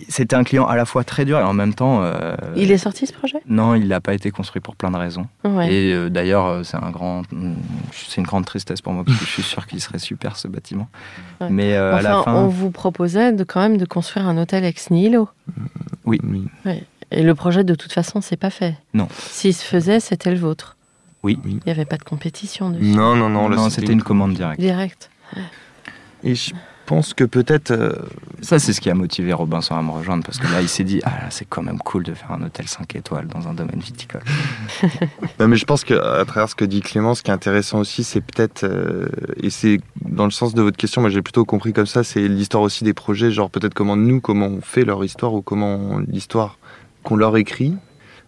c'était 0.09 0.37
un 0.37 0.45
client 0.45 0.67
à 0.67 0.77
la 0.77 0.85
fois 0.85 1.03
très 1.03 1.25
dur 1.25 1.39
et 1.39 1.43
en 1.43 1.53
même 1.53 1.75
temps... 1.75 2.01
euh, 2.03 2.37
Il 2.57 2.71
est 2.71 2.79
sorti 2.79 3.07
ce 3.07 3.13
projet? 3.13 3.39
Non, 3.49 3.75
il 3.75 3.89
n'a 3.89 4.01
pas 4.01 4.15
été 4.15 4.31
construit 4.31 4.61
pour 4.61 4.77
plein 4.77 4.91
de 4.91 4.97
raisons. 4.97 5.27
Ouais. 5.45 5.73
Et 5.73 5.93
euh, 5.93 6.09
d'ailleurs, 6.09 6.65
c'est 6.65 6.77
un 6.77 6.91
grand, 6.91 7.23
c'est 7.93 8.21
une 8.21 8.27
grande 8.27 8.45
tristesse 8.45 8.81
pour 8.81 8.93
moi 8.93 9.05
parce 9.05 9.19
que 9.19 9.25
je 9.25 9.31
suis 9.31 9.43
sûr 9.43 9.67
qu'il 9.67 9.81
serait 9.81 9.99
super 9.99 10.37
ce 10.37 10.47
bâtiment. 10.47 10.89
Ouais. 11.41 11.49
Mais 11.51 11.75
euh, 11.75 11.95
à 11.95 12.03
la 12.03 12.23
fin, 12.23 12.35
on 12.35 12.49
vous 12.49 12.71
proposait 12.71 13.33
de 13.33 13.43
quand 13.43 13.61
même 13.61 13.79
de 13.79 13.85
construire 13.85 14.29
un 14.29 14.39
hôtel 14.39 14.65
ex 14.65 14.91
nihilo. 14.91 15.29
Oui. 16.05 16.21
Et 17.11 17.23
le 17.23 17.35
projet, 17.35 17.65
de 17.65 17.75
toute 17.75 17.93
façon, 17.93 18.21
c'est 18.21 18.37
pas 18.37 18.51
fait. 18.51 18.75
Non. 18.95 19.09
S'il 19.31 19.55
se 19.55 19.65
faisait, 19.65 20.01
c'était 20.01 20.31
le 20.31 20.39
vôtre. 20.39 20.77
Oui. 21.23 21.39
Il 21.45 21.61
n'y 21.67 21.73
avait 21.73 21.85
pas 21.87 21.97
de 21.97 22.05
compétition 22.05 22.71
dessus. 22.71 22.85
Non, 22.85 23.17
non, 23.17 23.29
non. 23.29 23.49
là, 23.49 23.57
Non, 23.57 23.71
c'était 23.71 23.93
une 23.93 24.03
commande 24.03 24.35
directe. 24.35 24.61
Direct. 24.61 25.11
Et 26.23 26.35
je 26.35 26.53
pense 26.87 27.13
que 27.15 27.25
peut-être. 27.25 27.71
euh, 27.71 27.93
Ça, 28.41 28.59
c'est 28.59 28.73
ce 28.73 28.81
qui 28.81 28.89
a 28.91 28.95
motivé 28.95 29.33
Robinson 29.33 29.75
à 29.75 29.83
me 29.83 29.91
rejoindre 29.91 30.23
parce 30.25 30.39
que 30.39 30.47
là, 30.53 30.61
il 30.63 30.69
s'est 30.69 30.85
dit 30.85 31.01
Ah, 31.05 31.29
c'est 31.31 31.45
quand 31.45 31.63
même 31.63 31.79
cool 31.79 32.03
de 32.05 32.15
faire 32.15 32.33
un 32.33 32.43
hôtel 32.43 32.67
5 32.69 32.95
étoiles 32.97 33.27
dans 33.27 33.49
un 33.49 33.55
domaine 33.55 33.81
viticole. 33.81 34.23
Non, 35.41 35.49
mais 35.49 35.57
je 35.57 35.65
pense 35.65 35.85
qu'à 35.85 36.25
travers 36.27 36.49
ce 36.49 36.55
que 36.55 36.65
dit 36.65 36.81
Clément, 36.81 37.15
ce 37.15 37.23
qui 37.23 37.31
est 37.31 37.35
intéressant 37.35 37.79
aussi, 37.79 38.05
c'est 38.05 38.21
peut-être, 38.21 38.65
euh, 38.65 39.09
et 39.43 39.51
c'est 39.51 39.81
dans 40.03 40.25
le 40.25 40.31
sens 40.31 40.53
de 40.55 40.63
votre 40.63 40.77
question, 40.77 41.01
moi 41.01 41.11
j'ai 41.11 41.23
plutôt 41.23 41.45
compris 41.45 41.73
comme 41.73 41.87
ça, 41.87 42.03
c'est 42.05 42.27
l'histoire 42.27 42.63
aussi 42.63 42.83
des 42.85 42.95
projets, 42.95 43.31
genre 43.31 43.49
peut-être 43.51 43.75
comment 43.75 43.97
nous, 43.97 44.21
comment 44.21 44.47
on 44.47 44.61
fait 44.61 44.85
leur 44.85 45.05
histoire 45.05 45.35
ou 45.35 45.43
comment 45.43 45.99
l'histoire 46.09 46.59
qu'on 47.09 47.17
leur 47.17 47.39
écrit, 47.39 47.75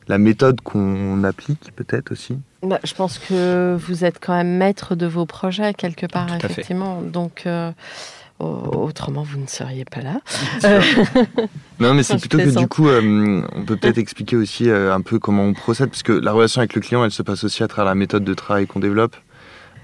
la 0.08 0.16
méthode 0.16 0.62
qu'on 0.62 1.22
applique 1.22 1.70
peut-être 1.76 2.12
aussi. 2.12 2.38
Bah, 2.62 2.80
je 2.82 2.94
pense 2.94 3.18
que 3.18 3.76
vous 3.78 4.06
êtes 4.06 4.18
quand 4.24 4.32
même 4.34 4.56
maître 4.56 4.94
de 4.94 5.06
vos 5.06 5.26
projets 5.26 5.74
quelque 5.74 6.06
part, 6.06 6.26
Tout 6.28 6.32
à 6.34 6.38
fait. 6.38 6.46
effectivement. 6.46 7.02
Donc, 7.02 7.42
euh, 7.44 7.70
au- 8.38 8.44
autrement, 8.86 9.22
vous 9.22 9.38
ne 9.38 9.46
seriez 9.46 9.84
pas 9.84 10.00
là. 10.00 10.20
Non, 11.78 11.92
mais 11.94 12.02
c'est 12.02 12.18
plutôt 12.18 12.38
que 12.38 12.58
du 12.58 12.68
coup, 12.68 12.88
euh, 12.88 13.42
on 13.54 13.64
peut 13.64 13.76
peut-être 13.76 13.98
expliquer 13.98 14.36
aussi 14.36 14.68
euh, 14.70 14.94
un 14.94 15.00
peu 15.02 15.18
comment 15.18 15.44
on 15.44 15.52
procède, 15.54 15.88
parce 15.90 16.02
que 16.02 16.12
la 16.12 16.32
relation 16.32 16.60
avec 16.60 16.74
le 16.74 16.80
client, 16.80 17.04
elle 17.04 17.10
se 17.10 17.22
passe 17.22 17.44
aussi 17.44 17.62
à 17.62 17.68
travers 17.68 17.86
la 17.86 17.94
méthode 17.94 18.24
de 18.24 18.34
travail 18.34 18.66
qu'on 18.66 18.80
développe. 18.80 19.16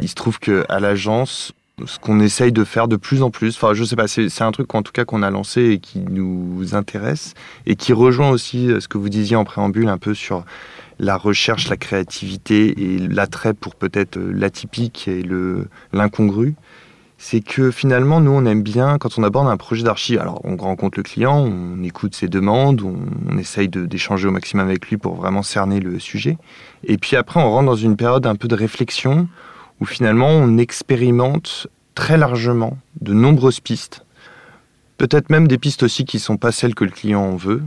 Il 0.01 0.09
se 0.09 0.15
trouve 0.15 0.39
que 0.39 0.65
à 0.71 0.81
l'agence, 0.81 1.53
ce 1.85 1.99
qu'on 1.99 2.21
essaye 2.21 2.53
de 2.53 2.65
faire 2.65 2.89
de 2.89 2.97
plus 2.97 3.23
en 3.23 3.31
plus, 3.31 3.55
enfin, 3.55 3.75
je 3.75 3.85
sais 3.85 3.97
pas, 3.97 4.09
c'est 4.09 4.43
un 4.43 4.51
truc 4.51 4.67
qu'en 4.67 4.83
tout 4.83 4.93
cas 4.93 5.05
qu'on 5.05 5.23
a 5.23 5.31
lancé 5.31 5.73
et 5.73 5.79
qui 5.79 5.99
nous 5.99 6.75
intéresse 6.75 7.35
et 7.67 7.77
qui 7.77 7.93
rejoint 7.93 8.31
aussi 8.31 8.71
euh, 8.71 8.81
ce 8.81 8.89
que 8.89 8.97
vous 8.97 9.11
disiez 9.11 9.37
en 9.37 9.45
préambule 9.45 9.89
un 9.89 9.99
peu 9.99 10.15
sur 10.15 10.47
la 10.99 11.19
recherche, 11.19 11.69
la 11.69 11.77
créativité 11.77 12.95
et 12.95 12.99
l'attrait 12.99 13.53
pour 13.53 13.75
peut-être 13.75 14.17
euh, 14.17 14.33
l'atypique 14.33 15.07
et 15.07 15.23
l'incongru 15.93 16.55
c'est 17.19 17.41
que 17.41 17.71
finalement, 17.71 18.21
nous, 18.21 18.31
on 18.31 18.45
aime 18.45 18.63
bien, 18.63 18.99
quand 18.99 19.19
on 19.19 19.23
aborde 19.23 19.49
un 19.49 19.57
projet 19.57 19.83
d'archi, 19.83 20.19
alors 20.19 20.43
on 20.45 20.57
rencontre 20.57 20.99
le 20.99 21.03
client, 21.03 21.39
on 21.39 21.83
écoute 21.83 22.15
ses 22.15 22.29
demandes, 22.29 22.83
on, 22.83 22.95
on 23.31 23.39
essaye 23.39 23.69
d'échanger 23.69 24.29
au 24.29 24.33
maximum 24.33 24.67
avec 24.67 24.87
lui 24.87 24.99
pour 24.99 25.15
vraiment 25.15 25.43
cerner 25.43 25.81
le 25.81 25.99
sujet. 25.99 26.37
Et 26.85 26.99
puis 26.99 27.17
après, 27.17 27.41
on 27.41 27.51
rentre 27.51 27.67
dans 27.67 27.75
une 27.75 27.97
période 27.97 28.27
un 28.27 28.37
peu 28.37 28.49
de 28.49 28.55
réflexion 28.55 29.29
où 29.81 29.85
finalement, 29.85 30.29
on 30.31 30.59
expérimente 30.59 31.69
très 31.95 32.17
largement 32.17 32.79
de 33.01 33.13
nombreuses 33.13 33.61
pistes. 33.61 34.05
Peut-être 34.99 35.31
même 35.31 35.49
des 35.49 35.59
pistes 35.59 35.83
aussi 35.83 36.05
qui 36.05 36.17
ne 36.17 36.23
sont 36.23 36.37
pas 36.37 36.53
celles 36.53 36.75
que 36.75 36.85
le 36.85 36.91
client 36.91 37.23
en 37.23 37.37
veut. 37.37 37.63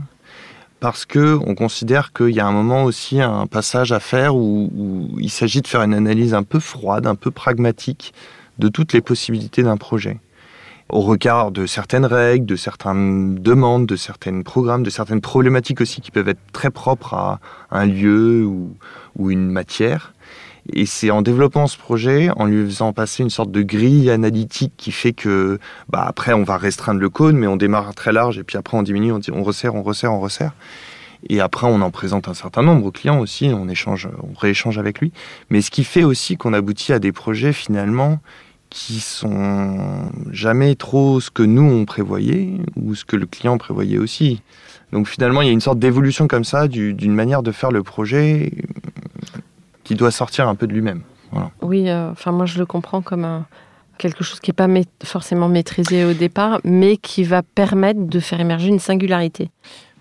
Parce 0.79 1.05
que 1.05 1.37
on 1.45 1.55
considère 1.55 2.13
qu'il 2.13 2.29
y 2.29 2.39
a 2.39 2.47
un 2.47 2.53
moment 2.53 2.85
aussi 2.85 3.21
un 3.21 3.47
passage 3.47 3.91
à 3.91 3.99
faire 3.99 4.35
où, 4.35 5.09
il 5.19 5.29
s'agit 5.29 5.61
de 5.61 5.67
faire 5.67 5.81
une 5.81 5.93
analyse 5.93 6.33
un 6.33 6.43
peu 6.43 6.59
froide, 6.59 7.05
un 7.05 7.15
peu 7.15 7.31
pragmatique 7.31 8.13
de 8.59 8.69
toutes 8.69 8.93
les 8.93 9.01
possibilités 9.01 9.61
d'un 9.61 9.75
projet. 9.75 10.19
Au 10.87 11.01
regard 11.01 11.51
de 11.51 11.65
certaines 11.65 12.05
règles, 12.05 12.45
de 12.45 12.55
certaines 12.55 13.35
demandes, 13.35 13.85
de 13.87 13.97
certains 13.97 14.41
programmes, 14.41 14.83
de 14.83 14.89
certaines 14.89 15.21
problématiques 15.21 15.81
aussi 15.81 16.01
qui 16.01 16.11
peuvent 16.11 16.29
être 16.29 16.39
très 16.53 16.71
propres 16.71 17.13
à 17.13 17.39
un 17.71 17.85
lieu 17.85 18.45
ou 18.45 19.31
une 19.31 19.51
matière. 19.51 20.13
Et 20.73 20.85
c'est 20.85 21.09
en 21.09 21.21
développant 21.21 21.67
ce 21.67 21.77
projet, 21.77 22.29
en 22.35 22.45
lui 22.45 22.63
faisant 22.65 22.93
passer 22.93 23.23
une 23.23 23.29
sorte 23.29 23.51
de 23.51 23.61
grille 23.61 24.09
analytique 24.09 24.73
qui 24.77 24.91
fait 24.91 25.13
que, 25.13 25.59
bah 25.89 26.03
après, 26.07 26.33
on 26.33 26.43
va 26.43 26.57
restreindre 26.57 26.99
le 26.99 27.09
cône, 27.09 27.37
mais 27.37 27.47
on 27.47 27.55
démarre 27.57 27.95
très 27.95 28.11
large 28.11 28.37
et 28.37 28.43
puis 28.43 28.57
après 28.57 28.77
on 28.77 28.83
diminue, 28.83 29.11
on, 29.11 29.43
resserre, 29.43 29.75
on 29.75 29.81
resserre, 29.81 30.13
on 30.13 30.19
resserre. 30.19 30.51
Et 31.29 31.41
après, 31.41 31.67
on 31.67 31.81
en 31.81 31.91
présente 31.91 32.27
un 32.27 32.33
certain 32.33 32.61
nombre 32.61 32.85
au 32.85 32.91
client 32.91 33.19
aussi, 33.19 33.51
on 33.53 33.67
échange, 33.67 34.07
on 34.23 34.37
rééchange 34.39 34.77
avec 34.77 34.99
lui. 34.99 35.11
Mais 35.49 35.61
ce 35.61 35.71
qui 35.71 35.83
fait 35.83 36.03
aussi 36.03 36.37
qu'on 36.37 36.53
aboutit 36.53 36.93
à 36.93 36.99
des 36.99 37.11
projets 37.11 37.51
finalement 37.53 38.19
qui 38.69 38.99
sont 38.99 40.09
jamais 40.31 40.75
trop 40.75 41.19
ce 41.19 41.31
que 41.31 41.41
nous 41.41 41.63
on 41.63 41.85
prévoyait 41.85 42.51
ou 42.75 42.93
ce 42.93 43.03
que 43.03 43.15
le 43.15 43.25
client 43.25 43.57
prévoyait 43.57 43.97
aussi. 43.97 44.43
Donc 44.91 45.07
finalement, 45.07 45.41
il 45.41 45.47
y 45.47 45.49
a 45.49 45.53
une 45.53 45.59
sorte 45.61 45.79
d'évolution 45.79 46.27
comme 46.27 46.43
ça 46.43 46.67
du- 46.67 46.93
d'une 46.93 47.13
manière 47.13 47.43
de 47.43 47.51
faire 47.51 47.71
le 47.71 47.83
projet 47.83 48.51
qui 49.89 49.95
doit 49.95 50.11
sortir 50.11 50.47
un 50.47 50.53
peu 50.53 50.67
de 50.67 50.73
lui-même. 50.73 51.01
Oui, 51.63 51.89
euh, 51.89 52.11
enfin, 52.11 52.31
moi, 52.31 52.45
je 52.45 52.59
le 52.59 52.67
comprends 52.67 53.01
comme 53.01 53.25
un- 53.25 53.47
quelque 53.97 54.23
chose 54.23 54.39
qui 54.39 54.51
n'est 54.51 54.53
pas 54.53 54.67
forcément 55.03 55.49
maîtrisé 55.49 56.05
au 56.05 56.13
départ, 56.13 56.61
mais 56.63 56.95
qui 56.95 57.23
va 57.23 57.41
permettre 57.41 57.99
de 58.05 58.19
faire 58.19 58.39
émerger 58.39 58.67
une 58.67 58.77
singularité. 58.77 59.49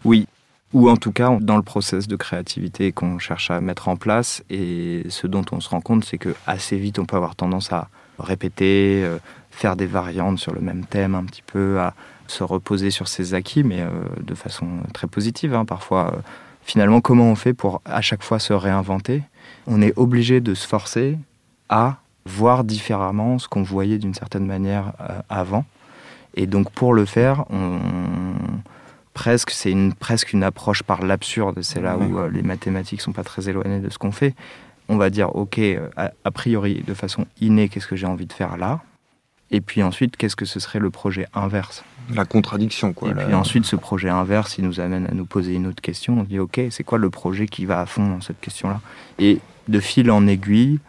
Oui, 0.04 0.26
ou 0.74 0.90
en 0.90 0.98
tout 0.98 1.10
cas 1.10 1.34
dans 1.40 1.56
le 1.56 1.62
process 1.62 2.06
de 2.06 2.16
créativité 2.16 2.92
qu'on 2.92 3.18
cherche 3.18 3.50
à 3.50 3.62
mettre 3.62 3.88
en 3.88 3.96
place. 3.96 4.42
Et 4.50 5.04
ce 5.08 5.26
dont 5.26 5.44
on 5.52 5.60
se 5.60 5.70
rend 5.70 5.80
compte, 5.80 6.04
c'est 6.04 6.18
que 6.18 6.34
assez 6.46 6.76
vite, 6.76 6.98
on 6.98 7.06
peut 7.06 7.16
avoir 7.16 7.34
tendance 7.34 7.72
à 7.72 7.88
répéter, 8.18 9.00
euh, 9.04 9.16
faire 9.50 9.74
des 9.74 9.86
variantes 9.86 10.38
sur 10.38 10.52
le 10.52 10.60
même 10.60 10.84
thème 10.84 11.14
un 11.14 11.24
petit 11.24 11.42
peu, 11.46 11.80
à 11.80 11.94
se 12.26 12.44
reposer 12.44 12.90
sur 12.90 13.08
ses 13.08 13.32
acquis, 13.32 13.64
mais 13.64 13.80
euh, 13.80 13.88
de 14.22 14.34
façon 14.34 14.66
très 14.92 15.06
positive. 15.06 15.54
hein. 15.54 15.64
Parfois, 15.64 16.12
euh, 16.12 16.18
finalement, 16.62 17.00
comment 17.00 17.24
on 17.30 17.34
fait 17.36 17.54
pour 17.54 17.80
à 17.86 18.02
chaque 18.02 18.22
fois 18.22 18.38
se 18.38 18.52
réinventer? 18.52 19.22
On 19.70 19.82
est 19.82 19.92
obligé 19.96 20.40
de 20.40 20.54
se 20.54 20.66
forcer 20.66 21.18
à 21.68 21.98
voir 22.24 22.64
différemment 22.64 23.38
ce 23.38 23.48
qu'on 23.48 23.62
voyait 23.62 23.98
d'une 23.98 24.14
certaine 24.14 24.46
manière 24.46 24.94
euh, 25.00 25.20
avant. 25.28 25.66
Et 26.34 26.46
donc 26.46 26.70
pour 26.70 26.94
le 26.94 27.04
faire, 27.04 27.44
on, 27.50 27.78
presque 29.12 29.50
c'est 29.50 29.70
une 29.70 29.92
presque 29.92 30.32
une 30.32 30.42
approche 30.42 30.82
par 30.82 31.02
l'absurde. 31.02 31.60
C'est 31.60 31.82
là 31.82 31.98
où 31.98 32.18
euh, 32.18 32.30
les 32.30 32.42
mathématiques 32.42 33.02
sont 33.02 33.12
pas 33.12 33.24
très 33.24 33.50
éloignées 33.50 33.80
de 33.80 33.90
ce 33.90 33.98
qu'on 33.98 34.12
fait. 34.12 34.34
On 34.88 34.96
va 34.96 35.10
dire 35.10 35.36
ok, 35.36 35.58
euh, 35.58 35.88
a, 35.96 36.12
a 36.24 36.30
priori 36.30 36.82
de 36.86 36.94
façon 36.94 37.26
innée, 37.40 37.68
qu'est-ce 37.68 37.86
que 37.86 37.96
j'ai 37.96 38.06
envie 38.06 38.26
de 38.26 38.32
faire 38.32 38.56
là? 38.56 38.80
Et 39.50 39.60
puis 39.60 39.82
ensuite, 39.82 40.16
qu'est-ce 40.16 40.36
que 40.36 40.44
ce 40.44 40.60
serait 40.60 40.78
le 40.78 40.90
projet 40.90 41.26
inverse? 41.34 41.82
La 42.14 42.24
contradiction, 42.24 42.92
quoi. 42.92 43.10
Et 43.10 43.14
la- 43.14 43.24
puis 43.24 43.34
ensuite, 43.34 43.64
ce 43.64 43.76
projet 43.76 44.08
inverse, 44.10 44.58
il 44.58 44.64
nous 44.64 44.80
amène 44.80 45.06
à 45.06 45.14
nous 45.14 45.24
poser 45.24 45.54
une 45.54 45.66
autre 45.66 45.80
question. 45.80 46.20
On 46.20 46.24
dit, 46.24 46.38
OK, 46.38 46.60
c'est 46.70 46.84
quoi 46.84 46.98
le 46.98 47.10
projet 47.10 47.46
qui 47.46 47.64
va 47.64 47.80
à 47.80 47.86
fond 47.86 48.06
dans 48.08 48.20
cette 48.20 48.40
question-là? 48.40 48.80
Et 49.18 49.40
de 49.68 49.80
fil 49.80 50.10
en 50.10 50.26
aiguille, 50.26 50.80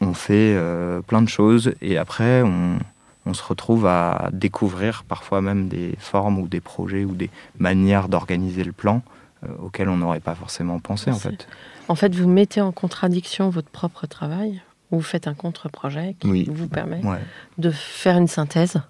on 0.00 0.14
fait 0.14 0.54
euh, 0.56 1.00
plein 1.00 1.22
de 1.22 1.28
choses 1.28 1.74
et 1.80 1.96
après, 1.96 2.42
on, 2.42 2.78
on 3.26 3.34
se 3.34 3.42
retrouve 3.42 3.86
à 3.86 4.28
découvrir 4.32 5.04
parfois 5.04 5.40
même 5.40 5.68
des 5.68 5.94
formes 5.98 6.38
ou 6.38 6.48
des 6.48 6.60
projets 6.60 7.04
ou 7.04 7.14
des 7.14 7.30
manières 7.58 8.08
d'organiser 8.08 8.64
le 8.64 8.72
plan 8.72 9.02
euh, 9.44 9.48
auxquelles 9.62 9.88
on 9.88 9.96
n'aurait 9.98 10.20
pas 10.20 10.34
forcément 10.34 10.80
pensé, 10.80 11.10
en 11.10 11.14
fait. 11.18 11.46
En 11.88 11.94
fait, 11.94 12.14
vous 12.14 12.28
mettez 12.28 12.60
en 12.60 12.72
contradiction 12.72 13.48
votre 13.50 13.68
propre 13.68 14.06
travail, 14.06 14.60
vous 14.96 15.02
faites 15.02 15.26
un 15.26 15.34
contre-projet 15.34 16.16
qui 16.18 16.28
Oui. 16.28 16.48
vous 16.50 16.68
permet 16.68 17.04
Ouais. 17.04 17.18
de 17.58 17.70
faire 17.70 18.16
une 18.18 18.28
synthèse. 18.28 18.80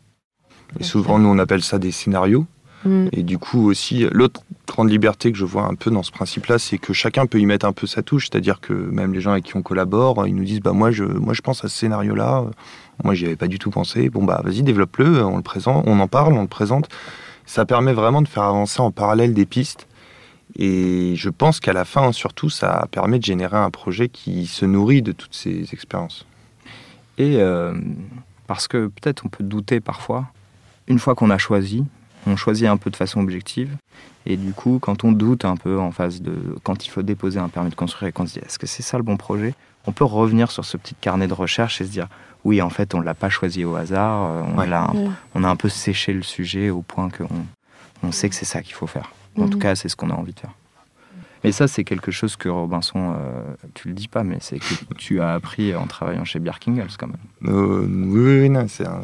Et 0.81 0.85
souvent, 0.85 1.19
nous, 1.19 1.29
on 1.29 1.38
appelle 1.38 1.62
ça 1.62 1.79
des 1.79 1.91
scénarios. 1.93 2.47
Mm. 2.85 3.09
Et 3.12 3.23
du 3.23 3.38
coup 3.38 3.69
aussi, 3.69 4.07
l'autre 4.11 4.43
grande 4.67 4.91
liberté 4.91 5.31
que 5.31 5.38
je 5.38 5.45
vois 5.45 5.65
un 5.67 5.75
peu 5.75 5.91
dans 5.91 6.03
ce 6.03 6.11
principe-là, 6.11 6.59
c'est 6.59 6.79
que 6.79 6.93
chacun 6.93 7.27
peut 7.27 7.38
y 7.38 7.47
mettre 7.47 7.67
un 7.67 7.73
peu 7.73 7.87
sa 7.87 8.03
touche. 8.03 8.29
C'est-à-dire 8.31 8.61
que 8.61 8.73
même 8.73 9.12
les 9.12 9.21
gens 9.21 9.33
avec 9.33 9.45
qui 9.45 9.57
on 9.57 9.62
collabore, 9.62 10.27
ils 10.27 10.35
nous 10.35 10.45
disent, 10.45 10.61
bah 10.61 10.73
moi 10.73 10.91
je, 10.91 11.05
moi 11.05 11.35
je 11.35 11.43
pense 11.43 11.65
à 11.65 11.69
ce 11.69 11.77
scénario-là. 11.77 12.45
Moi, 13.05 13.15
j'y 13.15 13.27
avais 13.27 13.37
pas 13.37 13.47
du 13.49 13.59
tout 13.59 13.71
pensé. 13.71 14.09
Bon 14.11 14.25
bah 14.25 14.41
vas-y, 14.45 14.62
développe-le. 14.62 15.25
On 15.25 15.37
le 15.37 15.43
présente, 15.43 15.85
on 15.87 16.01
en 16.01 16.09
parle, 16.09 16.33
on 16.33 16.43
le 16.43 16.49
présente. 16.49 16.88
Ça 17.47 17.65
permet 17.67 17.93
vraiment 17.93 18.23
de 18.23 18.29
faire 18.29 18.45
avancer 18.45 18.81
en 18.81 18.91
parallèle 18.91 19.35
des 19.35 19.47
pistes. 19.47 19.87
Et 20.57 21.15
je 21.17 21.31
pense 21.31 21.61
qu'à 21.61 21.73
la 21.73 21.85
fin, 21.85 22.12
surtout, 22.12 22.51
ça 22.51 22.87
permet 22.91 23.19
de 23.19 23.25
générer 23.25 23.57
un 23.57 23.71
projet 23.71 24.09
qui 24.09 24.47
se 24.47 24.65
nourrit 24.67 25.03
de 25.03 25.12
toutes 25.12 25.35
ces 25.35 25.73
expériences. 25.73 26.27
Et 27.19 27.37
euh, 27.41 27.75
parce 28.47 28.69
que 28.69 28.87
peut-être 28.88 29.25
on 29.25 29.29
peut 29.29 29.45
douter 29.45 29.81
parfois, 29.81 30.27
une 30.88 30.99
fois 30.99 31.15
qu'on 31.15 31.31
a 31.31 31.38
choisi, 31.38 31.85
on 32.27 32.37
choisit 32.37 32.67
un 32.67 32.77
peu 32.77 32.91
de 32.91 32.97
façon 32.97 33.21
objective. 33.21 33.71
Et 34.27 34.37
du 34.37 34.53
coup, 34.53 34.79
quand 34.81 35.05
on 35.05 35.12
doute 35.12 35.45
un 35.45 35.57
peu 35.57 35.79
en 35.81 35.91
phase 35.91 36.23
de. 36.23 36.35
Quand 36.62 36.87
il 36.87 36.91
faut 36.91 37.03
déposer 37.03 37.38
un 37.41 37.49
permis 37.49 37.71
de 37.71 37.75
construire 37.75 38.09
et 38.09 38.12
qu'on 38.12 38.27
se 38.27 38.35
dit 38.35 38.38
est-ce 38.45 38.59
que 38.59 38.67
c'est 38.67 38.83
ça 38.83 38.97
le 38.97 39.03
bon 39.03 39.17
projet? 39.17 39.55
On 39.87 39.93
peut 39.93 40.05
revenir 40.05 40.51
sur 40.53 40.65
ce 40.65 40.77
petit 40.77 40.95
carnet 40.95 41.27
de 41.27 41.35
recherche 41.35 41.81
et 41.81 41.85
se 41.85 41.91
dire 41.91 42.09
oui, 42.45 42.61
en 42.62 42.71
fait, 42.71 42.95
on 42.95 43.01
ne 43.01 43.05
l'a 43.05 43.15
pas 43.15 43.29
choisi 43.31 43.65
au 43.65 43.75
hasard, 43.75 44.31
euh, 44.31 44.43
on, 44.55 44.59
Ouais. 44.59 44.67
l'a 44.67 44.83
un- 44.85 44.95
Ouais. 44.95 45.09
on 45.35 45.45
a 45.45 45.49
un 45.49 45.57
peu 45.57 45.69
séché 45.69 46.12
le 46.12 46.23
sujet 46.23 46.71
au 46.71 46.83
point 46.83 47.09
qu'on 47.11 47.29
on 48.05 48.12
sait 48.12 48.29
que 48.29 48.35
c'est 48.35 48.45
ça 48.45 48.62
qu'il 48.62 48.75
faut 48.75 48.87
faire. 48.87 49.11
En 49.38 49.49
tout 49.49 49.57
Mhm. 49.57 49.62
cas, 49.62 49.75
c'est 49.75 49.88
ce 49.88 49.97
qu'on 49.97 50.11
a 50.11 50.14
envie 50.14 50.33
de 50.35 50.40
faire. 50.40 50.53
Mais 51.45 51.51
ça, 51.53 51.66
c'est 51.66 51.83
quelque 51.85 52.12
chose 52.12 52.37
que 52.37 52.49
Robinson, 52.49 53.14
euh, 53.16 53.42
tu 53.75 53.88
le 53.88 53.95
dis 53.95 54.07
pas, 54.09 54.23
mais 54.23 54.37
c'est 54.40 54.59
que 54.59 54.64
tu 54.99 55.21
as 55.21 55.33
appris 55.35 55.75
en 55.75 55.87
travaillant 55.87 56.25
chez 56.25 56.38
Birkingels 56.38 56.97
quand 56.99 57.09
même. 57.09 57.16
Euh, 57.53 57.85
oui, 57.88 58.21
oui, 58.21 58.40
oui, 58.42 58.49
non, 58.51 58.66
c'est 58.68 58.87
un, 58.87 59.03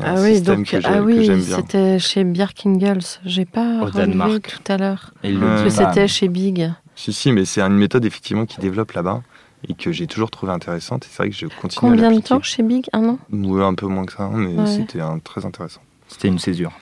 Ah 0.00 0.14
oui, 0.18 0.34
système 0.34 0.56
donc 0.56 0.66
que 0.66 0.80
j'ai- 0.80 0.86
ah 0.86 0.98
que 0.98 1.02
oui, 1.04 1.24
j'aime 1.24 1.40
bien. 1.40 1.56
c'était 1.56 1.98
chez 1.98 2.24
Birkingels. 2.24 3.00
J'ai 3.24 3.44
pas 3.46 3.78
Au 3.80 3.84
relevé 3.86 3.98
Danemark. 4.06 4.42
tout 4.48 4.72
à 4.72 4.76
l'heure. 4.76 5.14
Que 5.22 5.68
c'était 5.70 6.08
chez 6.08 6.28
Big. 6.28 6.70
Si, 6.94 7.12
si, 7.14 7.32
mais 7.32 7.44
c'est 7.46 7.62
une 7.62 7.76
méthode 7.78 8.04
effectivement 8.04 8.44
qui 8.44 8.60
développe 8.60 8.92
là-bas 8.92 9.22
et 9.68 9.72
que 9.74 9.90
j'ai 9.92 10.06
toujours 10.06 10.30
trouvé 10.30 10.52
intéressante. 10.52 11.04
Et 11.04 11.08
c'est 11.10 11.16
vrai 11.18 11.30
que 11.30 11.36
je 11.36 11.46
continue 11.46 11.92
à 11.92 11.94
Combien 11.94 12.12
de 12.12 12.20
temps 12.20 12.42
chez 12.42 12.62
Big 12.62 12.86
Un 12.92 13.08
an? 13.08 13.18
Oui, 13.32 13.62
un 13.62 13.74
peu 13.74 13.86
moins 13.86 14.04
que 14.04 14.12
ça, 14.12 14.24
hein, 14.24 14.32
mais 14.34 14.54
Ouais. 14.60 14.66
c'était 14.66 15.00
un- 15.00 15.18
très 15.18 15.46
intéressant. 15.46 15.80
C'était 16.08 16.28
une 16.28 16.38
césure. 16.38 16.72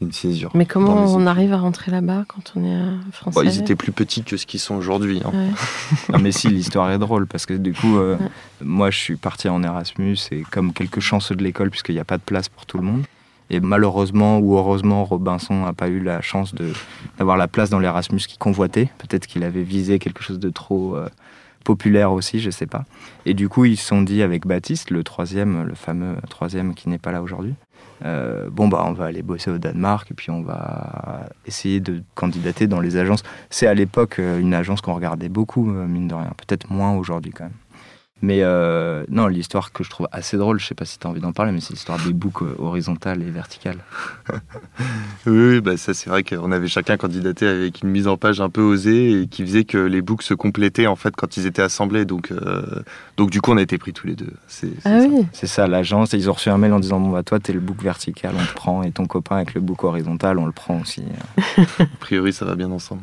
Une 0.00 0.12
césure. 0.12 0.50
Mais 0.54 0.66
comment 0.66 1.04
on 1.14 1.26
arrive 1.26 1.52
à 1.52 1.58
rentrer 1.58 1.90
là-bas 1.90 2.24
quand 2.28 2.52
on 2.56 2.64
est 2.64 2.74
euh, 2.74 2.96
français 3.12 3.40
Bon, 3.42 3.48
Ils 3.48 3.58
étaient 3.60 3.76
plus 3.76 3.92
petits 3.92 4.22
que 4.22 4.36
ce 4.36 4.46
qu'ils 4.46 4.60
sont 4.60 4.74
aujourd'hui. 4.76 5.20
hein. 5.24 5.30
Ouais. 5.34 5.48
Non, 6.12 6.18
mais 6.20 6.32
si, 6.32 6.48
l'histoire 6.48 6.90
est 6.90 6.98
drôle 6.98 7.26
parce 7.26 7.46
que 7.46 7.54
du 7.54 7.72
coup, 7.74 7.98
euh, 7.98 8.16
moi 8.62 8.90
je 8.90 8.98
suis 8.98 9.16
parti 9.16 9.48
en 9.48 9.62
Erasmus 9.62 10.16
et 10.32 10.42
comme 10.50 10.72
quelques 10.72 11.00
chanceux 11.00 11.34
de 11.36 11.42
l'école, 11.42 11.70
puisqu'il 11.70 11.94
n'y 11.94 12.00
a 12.00 12.04
pas 12.04 12.16
de 12.18 12.22
place 12.22 12.48
pour 12.48 12.66
tout 12.66 12.78
le 12.78 12.84
monde. 12.84 13.04
Et 13.52 13.58
malheureusement 13.60 14.38
ou 14.38 14.56
heureusement, 14.56 15.04
Robinson 15.04 15.64
n'a 15.64 15.72
pas 15.72 15.88
eu 15.88 16.00
la 16.00 16.20
chance 16.22 16.54
de- 16.54 16.72
d'avoir 17.18 17.36
la 17.36 17.48
place 17.48 17.68
dans 17.68 17.80
l'Erasmus 17.80 18.20
qu'il 18.20 18.38
convoitait. 18.38 18.88
Peut-être 18.98 19.26
qu'il 19.26 19.42
avait 19.44 19.62
visé 19.64 19.98
quelque 19.98 20.22
chose 20.22 20.38
de 20.38 20.50
trop 20.50 20.94
euh, 20.96 21.08
populaire 21.64 22.12
aussi, 22.12 22.40
je 22.40 22.48
sais 22.50 22.66
pas. 22.66 22.84
Et 23.26 23.34
du 23.34 23.48
coup, 23.48 23.64
ils 23.64 23.76
se 23.76 23.86
sont 23.86 24.02
dit 24.02 24.22
avec 24.22 24.46
Baptiste, 24.46 24.90
le 24.90 25.02
troisième, 25.04 25.64
le 25.64 25.74
fameux 25.74 26.16
troisième 26.30 26.74
qui 26.74 26.88
n'est 26.88 26.98
pas 26.98 27.10
là 27.12 27.22
aujourd'hui, 27.22 27.54
euh, 28.04 28.48
bon 28.50 28.68
bah 28.68 28.82
on 28.86 28.92
va 28.92 29.06
aller 29.06 29.22
bosser 29.22 29.50
au 29.50 29.58
Danemark 29.58 30.10
et 30.10 30.14
puis 30.14 30.30
on 30.30 30.42
va 30.42 31.28
essayer 31.46 31.80
de 31.80 32.02
candidater 32.14 32.66
dans 32.66 32.80
les 32.80 32.96
agences. 32.96 33.22
C'est 33.50 33.66
à 33.66 33.74
l'époque 33.74 34.18
euh, 34.18 34.38
une 34.38 34.54
agence 34.54 34.80
qu'on 34.80 34.94
regardait 34.94 35.28
beaucoup, 35.28 35.70
euh, 35.70 35.86
mine 35.86 36.08
de 36.08 36.14
rien. 36.14 36.32
Peut-être 36.36 36.70
moins 36.70 36.94
aujourd'hui 36.94 37.32
quand 37.32 37.44
même. 37.44 37.52
Mais 38.22 38.40
euh, 38.42 39.04
non, 39.08 39.26
l'histoire 39.28 39.72
que 39.72 39.82
je 39.82 39.90
trouve 39.90 40.06
assez 40.12 40.36
drôle, 40.36 40.60
je 40.60 40.66
sais 40.66 40.74
pas 40.74 40.84
si 40.84 40.98
tu 40.98 41.06
as 41.06 41.10
envie 41.10 41.20
d'en 41.20 41.32
parler, 41.32 41.52
mais 41.52 41.60
c'est 41.60 41.72
l'histoire 41.72 41.98
des 42.04 42.12
boucles 42.12 42.44
euh, 42.44 42.54
horizontales 42.58 43.22
et 43.22 43.30
verticales. 43.30 43.78
Oui, 45.26 45.36
oui, 45.36 45.60
bah 45.60 45.76
ça 45.76 45.92
c'est 45.92 46.08
vrai 46.08 46.22
qu'on 46.24 46.50
avait 46.50 46.66
chacun 46.66 46.96
candidaté 46.96 47.46
avec 47.46 47.82
une 47.82 47.90
mise 47.90 48.08
en 48.08 48.16
page 48.16 48.40
un 48.40 48.48
peu 48.48 48.62
osée 48.62 49.20
et 49.22 49.26
qui 49.26 49.42
faisait 49.44 49.64
que 49.64 49.76
les 49.76 50.00
books 50.00 50.22
se 50.22 50.32
complétaient 50.32 50.86
en 50.86 50.96
fait 50.96 51.14
quand 51.14 51.36
ils 51.36 51.44
étaient 51.46 51.60
assemblés. 51.60 52.06
Donc, 52.06 52.32
euh, 52.32 52.82
donc 53.18 53.28
du 53.30 53.42
coup 53.42 53.52
on 53.52 53.58
a 53.58 53.62
été 53.62 53.76
pris 53.76 53.92
tous 53.92 54.06
les 54.06 54.14
deux. 54.16 54.32
C'est, 54.48 54.70
Ah 54.86 55.00
ça. 55.00 55.06
oui, 55.06 55.26
C'est 55.32 55.46
ça, 55.46 55.66
l'agence. 55.66 56.14
Ils 56.14 56.30
ont 56.30 56.32
reçu 56.32 56.48
un 56.48 56.56
mail 56.56 56.72
en 56.72 56.80
disant 56.80 56.98
Bon, 57.00 57.10
bah 57.10 57.22
toi, 57.22 57.38
t'es 57.38 57.52
le 57.52 57.60
book 57.60 57.82
vertical, 57.82 58.34
on 58.38 58.44
te 58.44 58.54
prend, 58.54 58.82
et 58.82 58.90
ton 58.92 59.04
copain 59.06 59.36
avec 59.36 59.52
le 59.54 59.60
book 59.60 59.84
horizontal, 59.84 60.38
on 60.38 60.46
le 60.46 60.52
prend 60.52 60.80
aussi. 60.80 61.02
A 61.78 61.84
priori 62.00 62.32
ça 62.32 62.46
va 62.46 62.54
bien 62.54 62.70
ensemble. 62.70 63.02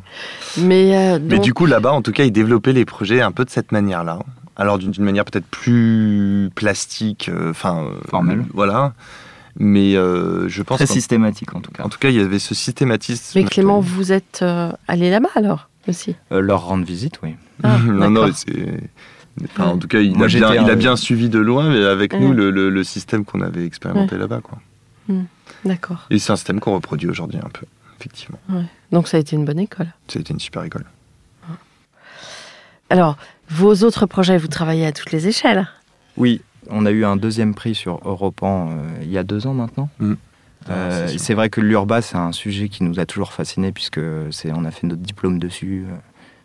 mais, 0.58 0.98
euh, 0.98 1.20
Mais 1.22 1.38
du 1.40 1.54
coup 1.54 1.68
là-bas 1.68 1.92
en 1.94 2.02
tout 2.02 2.12
cas 2.14 2.24
ils 2.24 2.32
développaient 2.32 2.74
les 2.74 2.86
projets 2.86 3.22
un 3.22 3.32
peu 3.32 3.46
de 3.46 3.52
cette 3.52 3.72
manière-là. 3.72 4.20
Alors 4.58 4.78
d'une 4.80 4.92
manière 5.04 5.24
peut-être 5.24 5.46
plus 5.48 6.50
plastique, 6.56 7.30
euh, 7.30 7.52
enfin 7.52 7.84
euh, 7.86 7.92
Formelle. 8.10 8.44
voilà. 8.54 8.94
Mais 9.60 9.96
euh, 9.96 10.48
je 10.50 10.62
pense 10.64 10.78
Très 10.78 10.86
systématique 10.88 11.56
en 11.56 11.62
tout 11.62 11.72
cas. 11.72 11.84
en 11.84 11.90
tout 11.90 11.98
cas 12.00 12.10
il 12.10 12.16
y 12.16 12.20
avait 12.20 12.40
ce 12.40 12.54
systématisme. 12.56 13.40
mais 13.40 13.46
Clément, 13.46 13.80
vous 13.80 14.12
êtes 14.12 14.40
euh, 14.44 14.72
allé 14.88 15.10
là-bas 15.10 15.30
alors 15.36 15.70
aussi? 15.88 16.16
Euh, 16.32 16.42
leur 16.42 16.66
rendre 16.66 16.86
visite, 16.86 17.20
oui. 17.24 17.36
Ah, 17.64 17.78
non, 17.86 18.10
non, 18.12 18.30
c'est. 18.34 18.82
enfin, 19.46 19.68
en 19.68 19.78
tout 19.78 19.88
cas, 19.88 20.00
il, 20.00 20.16
Moi, 20.16 20.26
a, 20.26 20.30
bien, 20.30 20.54
il 20.54 20.70
a 20.70 20.76
bien 20.76 20.96
suivi 20.96 21.30
de 21.30 21.40
loin, 21.40 21.70
mais 21.70 21.84
avec 21.86 22.14
Ouais. 22.14 22.20
nous, 22.20 22.34
le, 22.34 22.52
le- 22.52 22.70
le 22.70 22.84
système 22.84 23.24
qu'on 23.26 23.42
avait 23.42 23.66
expérimenté 23.66 24.18
là-bas. 24.18 24.42
Quoi. 24.42 24.60
D'accord. 25.66 26.06
Et 26.10 26.20
c'est 26.20 26.32
un 26.34 26.36
système 26.36 26.60
qu'on 26.60 26.74
reproduit 26.74 27.10
aujourd'hui 27.10 27.40
un 27.44 27.50
peu, 27.50 27.66
effectivement. 28.00 28.38
Donc 28.92 29.08
ça 29.08 29.18
a 29.18 29.20
été 29.22 29.36
une 29.36 29.46
bonne 29.46 29.60
école. 29.60 29.88
Ça 30.08 30.20
a 30.20 30.22
été 30.22 30.34
une 30.34 30.40
super 30.40 30.64
école. 30.64 30.84
Alors, 32.90 33.18
vos 33.50 33.84
autres 33.84 34.06
projets, 34.06 34.38
vous 34.38 34.48
travaillez 34.48 34.86
à 34.86 34.92
toutes 34.92 35.12
les 35.12 35.28
échelles 35.28 35.68
Oui, 36.18 36.42
on 36.70 36.86
a 36.86 36.92
eu 36.92 37.06
un 37.06 37.16
deuxième 37.16 37.54
prix 37.56 37.76
sur 37.76 38.00
Europan 38.06 38.70
euh, 38.72 38.74
il 39.04 39.10
y 39.12 39.18
a 39.18 39.24
deux 39.24 39.48
ans 39.48 39.54
maintenant. 39.54 39.90
Mm. 40.00 40.14
Euh, 40.70 41.08
Ah, 41.10 41.18
c'est 41.18 41.34
vrai 41.34 41.50
que 41.50 41.62
l'urba, 41.62 42.02
c'est 42.02 42.18
un 42.18 42.34
sujet 42.34 42.68
qui 42.68 42.84
nous 42.84 43.00
a 43.00 43.06
toujours 43.06 43.32
fascinés 43.32 43.72
puisque 43.72 44.02
c'est, 44.32 44.52
on 44.52 44.66
a 44.66 44.72
fait 44.72 44.86
notre 44.86 45.02
diplôme 45.02 45.40
dessus. 45.40 45.86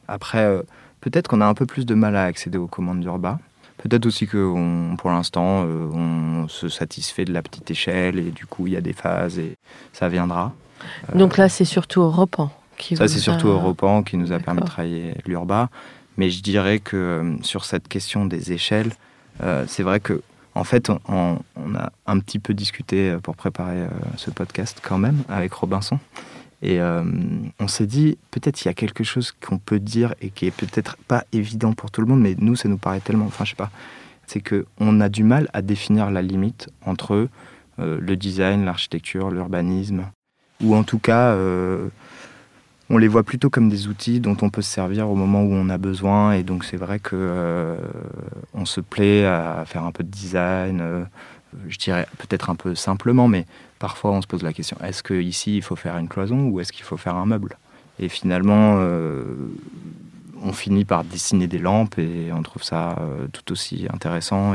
Après, 0.06 0.44
euh, 0.44 0.62
peut-être 1.00 1.26
qu'on 1.26 1.40
a 1.40 1.46
un 1.46 1.54
peu 1.54 1.66
plus 1.66 1.86
de 1.86 1.94
mal 1.94 2.14
à 2.14 2.24
accéder 2.24 2.58
aux 2.58 2.68
commandes 2.68 3.00
d'urba. 3.00 3.40
Peut-être 3.78 4.06
aussi 4.06 4.28
que 4.28 4.36
on- 4.38 4.94
pour 4.96 5.10
l'instant, 5.10 5.64
euh, 5.66 5.88
on 5.92 6.46
se 6.46 6.68
satisfait 6.68 7.24
de 7.24 7.32
la 7.32 7.42
petite 7.42 7.68
échelle 7.72 8.16
et 8.20 8.30
du 8.30 8.46
coup, 8.46 8.68
il 8.68 8.74
y 8.74 8.76
a 8.76 8.80
des 8.80 8.92
phases 8.92 9.40
et 9.40 9.56
ça 9.92 10.08
viendra. 10.08 10.52
Euh, 11.12 11.18
Donc 11.18 11.36
là, 11.36 11.48
c'est 11.48 11.64
surtout 11.64 12.02
Europan 12.02 12.52
qui 12.76 12.94
ça, 12.96 13.04
vous 13.06 13.12
c'est 13.12 13.18
surtout 13.18 13.48
a- 13.48 13.52
Europan 13.54 14.04
qui 14.04 14.16
nous 14.16 14.30
a 14.32 14.38
permis 14.38 14.60
de 14.60 14.66
travailler 14.66 15.14
l'urba. 15.26 15.68
Mais 16.16 16.30
je 16.30 16.42
dirais 16.42 16.78
que 16.78 16.96
euh, 16.96 17.42
sur 17.42 17.64
cette 17.64 17.88
question 17.88 18.26
des 18.26 18.52
échelles, 18.52 18.92
euh, 19.42 19.64
c'est 19.66 19.82
vrai 19.82 20.00
que 20.00 20.22
en 20.54 20.64
fait, 20.64 20.90
on, 21.08 21.38
a 21.74 21.92
un 22.04 22.18
petit 22.18 22.38
peu 22.38 22.52
discuté 22.52 23.10
euh, 23.10 23.18
pour 23.18 23.36
préparer 23.36 23.86
ce 24.18 24.30
podcast 24.30 24.80
quand 24.82 24.98
même 24.98 25.22
avec 25.28 25.52
Robinson. 25.54 25.98
Et 26.64 26.78
on 27.58 27.66
s'est 27.66 27.88
dit, 27.88 28.18
peut-être 28.30 28.62
il 28.62 28.66
y 28.66 28.68
a 28.68 28.74
quelque 28.74 29.02
chose 29.02 29.32
qu'on 29.32 29.58
peut 29.58 29.80
dire 29.80 30.14
et 30.20 30.30
qui 30.30 30.46
est 30.46 30.52
peut-être 30.52 30.96
pas 31.08 31.24
évident 31.32 31.72
pour 31.72 31.90
tout 31.90 32.00
le 32.00 32.06
monde, 32.06 32.20
mais 32.20 32.36
nous, 32.38 32.54
ça 32.54 32.68
nous 32.68 32.76
paraît 32.78 33.00
tellement, 33.00 33.26
enfin, 33.26 33.44
je 33.44 33.50
sais 33.50 33.56
pas, 33.56 33.72
c'est 34.28 34.40
que 34.40 34.64
on 34.78 35.00
a 35.00 35.08
du 35.08 35.24
mal 35.24 35.48
à 35.54 35.60
définir 35.60 36.12
la 36.12 36.22
limite 36.22 36.70
entre 36.86 37.26
le 37.78 38.14
design, 38.14 38.64
l'architecture, 38.64 39.32
l'urbanisme, 39.32 40.04
ou 40.62 40.76
en 40.76 40.84
tout 40.84 41.00
cas, 41.00 41.36
on 42.90 42.98
les 42.98 43.08
voit 43.08 43.22
plutôt 43.22 43.50
comme 43.50 43.68
des 43.68 43.88
outils 43.88 44.20
dont 44.20 44.36
on 44.42 44.50
peut 44.50 44.62
se 44.62 44.70
servir 44.70 45.08
au 45.08 45.14
moment 45.14 45.42
où 45.42 45.52
on 45.52 45.68
a 45.68 45.78
besoin. 45.78 46.32
Et 46.32 46.42
donc 46.42 46.64
c'est 46.64 46.76
vrai 46.76 46.98
que 46.98 47.16
euh, 47.16 47.76
on 48.54 48.64
se 48.64 48.80
plaît 48.80 49.24
à 49.24 49.64
faire 49.66 49.84
un 49.84 49.92
peu 49.92 50.04
de 50.04 50.10
design. 50.10 50.80
euh, 50.80 51.04
je 51.68 51.78
dirais 51.78 52.06
peut-être 52.18 52.50
un 52.50 52.54
peu 52.54 52.74
simplement, 52.74 53.28
mais 53.28 53.46
parfois 53.78 54.12
on 54.12 54.22
se 54.22 54.26
pose 54.26 54.42
la 54.42 54.52
question 54.52 54.76
est-ce 54.82 55.02
que 55.02 55.14
ici 55.14 55.56
il 55.56 55.62
faut 55.62 55.76
faire 55.76 55.96
une 55.98 56.08
cloison 56.08 56.48
ou 56.48 56.60
est-ce 56.60 56.72
qu'il 56.72 56.84
faut 56.84 56.96
faire 56.96 57.16
un 57.16 57.26
meuble? 57.26 57.56
Et 57.98 58.08
finalement, 58.08 58.76
euh, 58.78 59.24
on 60.42 60.52
finit 60.52 60.84
par 60.84 61.04
dessiner 61.04 61.46
des 61.46 61.58
lampes 61.58 61.98
et 61.98 62.32
on 62.32 62.42
trouve 62.42 62.62
ça 62.62 62.96
euh, 63.00 63.26
tout 63.32 63.52
aussi 63.52 63.86
intéressant. 63.92 64.54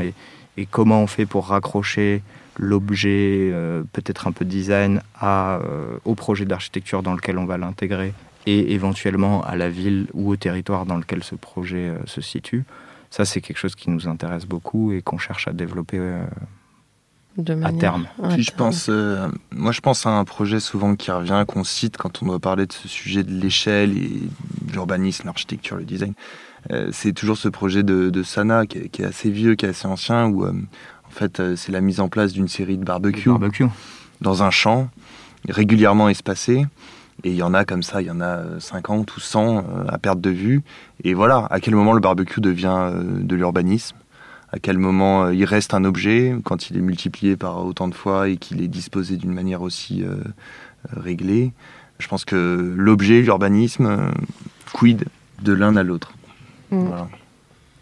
Et 0.58 0.65
comment 0.65 1.02
on 1.02 1.08
fait 1.08 1.26
pour 1.26 1.48
raccrocher 1.48 2.22
l'objet, 2.58 3.50
euh, 3.54 3.84
peut-être 3.93 4.28
un 4.28 4.32
peu 4.32 4.43
design, 4.43 5.02
à, 5.20 5.58
euh, 5.58 5.98
au 6.06 6.15
projet 6.15 6.46
d'architecture 6.46 7.04
dans 7.04 7.13
lequel 7.13 7.38
on 7.38 7.46
va 7.46 7.58
l'intégrer 7.58 8.13
et 8.48 8.74
éventuellement 8.74 9.43
à 9.43 9.56
la 9.56 9.70
ville 9.70 10.08
ou 10.13 10.32
au 10.32 10.36
territoire 10.38 10.86
dans 10.86 10.98
lequel 10.98 11.24
ce 11.24 11.36
projet 11.36 11.89
euh, 11.89 11.98
se 12.06 12.22
situe. 12.22 12.63
Ça, 13.12 13.26
c'est 13.26 13.41
quelque 13.41 13.58
chose 13.58 13.76
qui 13.76 13.89
nous 13.89 14.08
intéresse 14.08 14.46
beaucoup 14.46 14.91
et 14.91 15.02
qu'on 15.02 15.17
cherche 15.17 15.48
à 15.48 15.54
développer 15.54 15.98
euh, 16.00 16.24
de 17.38 17.62
à 17.63 17.72
terme. 17.72 18.08
à 18.24 18.30
Puis 18.30 18.43
je 18.43 18.52
terme. 18.52 18.58
pense, 18.58 18.88
euh, 18.89 19.28
moi 19.52 19.72
je 19.72 19.82
pense 19.82 20.06
à 20.06 20.10
un 20.10 20.24
projet 20.26 20.60
souvent 20.60 20.96
qui 20.96 21.12
revient, 21.12 21.43
qu'on 21.48 21.63
cite 21.63 21.98
quand 21.98 22.24
on 22.24 22.26
doit 22.26 22.39
parler 22.39 22.65
de 22.65 22.74
ce 22.74 22.88
sujet 22.88 23.24
de 23.24 23.32
l'échelle 23.32 23.96
et 23.98 24.10
de 24.62 24.72
l'urbanisme, 24.74 25.28
l'architecture, 25.28 25.76
le 25.78 25.84
design. 25.84 26.13
Euh, 26.72 26.90
c'est 26.92 27.14
toujours 27.14 27.38
ce 27.38 27.50
projet 27.50 27.84
de, 27.84 28.10
de 28.10 28.24
Sana 28.24 28.66
qui 28.66 28.78
est, 28.78 28.90
qui 28.90 29.02
est 29.02 29.06
assez 29.06 29.30
vieux, 29.30 29.56
qui 29.56 29.66
est 29.66 29.70
assez 29.70 29.88
ancien, 29.88 30.28
où 30.28 30.46
euh, 30.46 30.52
en 31.08 31.12
fait 31.12 31.40
euh, 31.40 31.56
c'est 31.56 31.72
la 31.72 31.82
mise 31.82 32.00
en 32.00 32.10
place 32.10 32.34
d'une 32.34 32.48
série 32.48 32.78
de 32.78 32.84
barbecues 32.84 33.30
Barbecue. 33.30 33.66
dans 34.22 34.44
un 34.44 34.52
champ, 34.52 34.90
régulièrement 35.48 36.10
espacé. 36.10 36.66
Et 37.24 37.32
il 37.32 37.36
y 37.36 37.44
en 37.44 37.54
a 37.54 37.66
comme 37.66 37.82
ça, 37.82 38.02
il 38.02 38.08
y 38.08 38.12
en 38.12 38.22
a 38.22 38.38
euh, 38.38 38.60
50 38.60 39.16
ou 39.16 39.20
100 39.20 39.58
euh, 39.58 39.62
à 39.88 39.98
perte 39.98 40.22
de 40.22 40.30
vue. 40.30 40.62
Et 41.04 41.14
voilà, 41.14 41.48
à 41.50 41.60
quel 41.60 41.76
moment 41.76 41.94
le 41.94 42.00
barbecue 42.00 42.42
devient 42.42 42.92
de 42.94 43.36
l'urbanisme? 43.36 43.98
À 44.52 44.60
quel 44.60 44.78
moment 44.78 45.30
il 45.30 45.44
reste 45.44 45.74
un 45.74 45.84
objet 45.84 46.34
quand 46.46 46.70
il 46.70 46.78
est 46.78 46.82
multiplié 46.82 47.36
par 47.36 47.66
autant 47.66 47.90
de 47.90 47.94
fois 47.94 48.30
et 48.30 48.38
qu'il 48.38 48.62
est 48.62 48.70
disposé 48.70 49.18
d'une 49.18 49.34
manière 49.34 49.62
aussi 49.62 50.04
euh, 50.04 50.16
réglée? 50.96 51.52
Je 52.00 52.08
pense 52.08 52.24
que 52.24 52.74
l'objet, 52.78 53.22
l'urbanisme, 53.22 54.12
quid 54.72 55.06
de 55.42 55.52
l'un 55.52 55.76
à 55.76 55.84
l'autre. 55.84 56.14
Mm. 56.72 56.88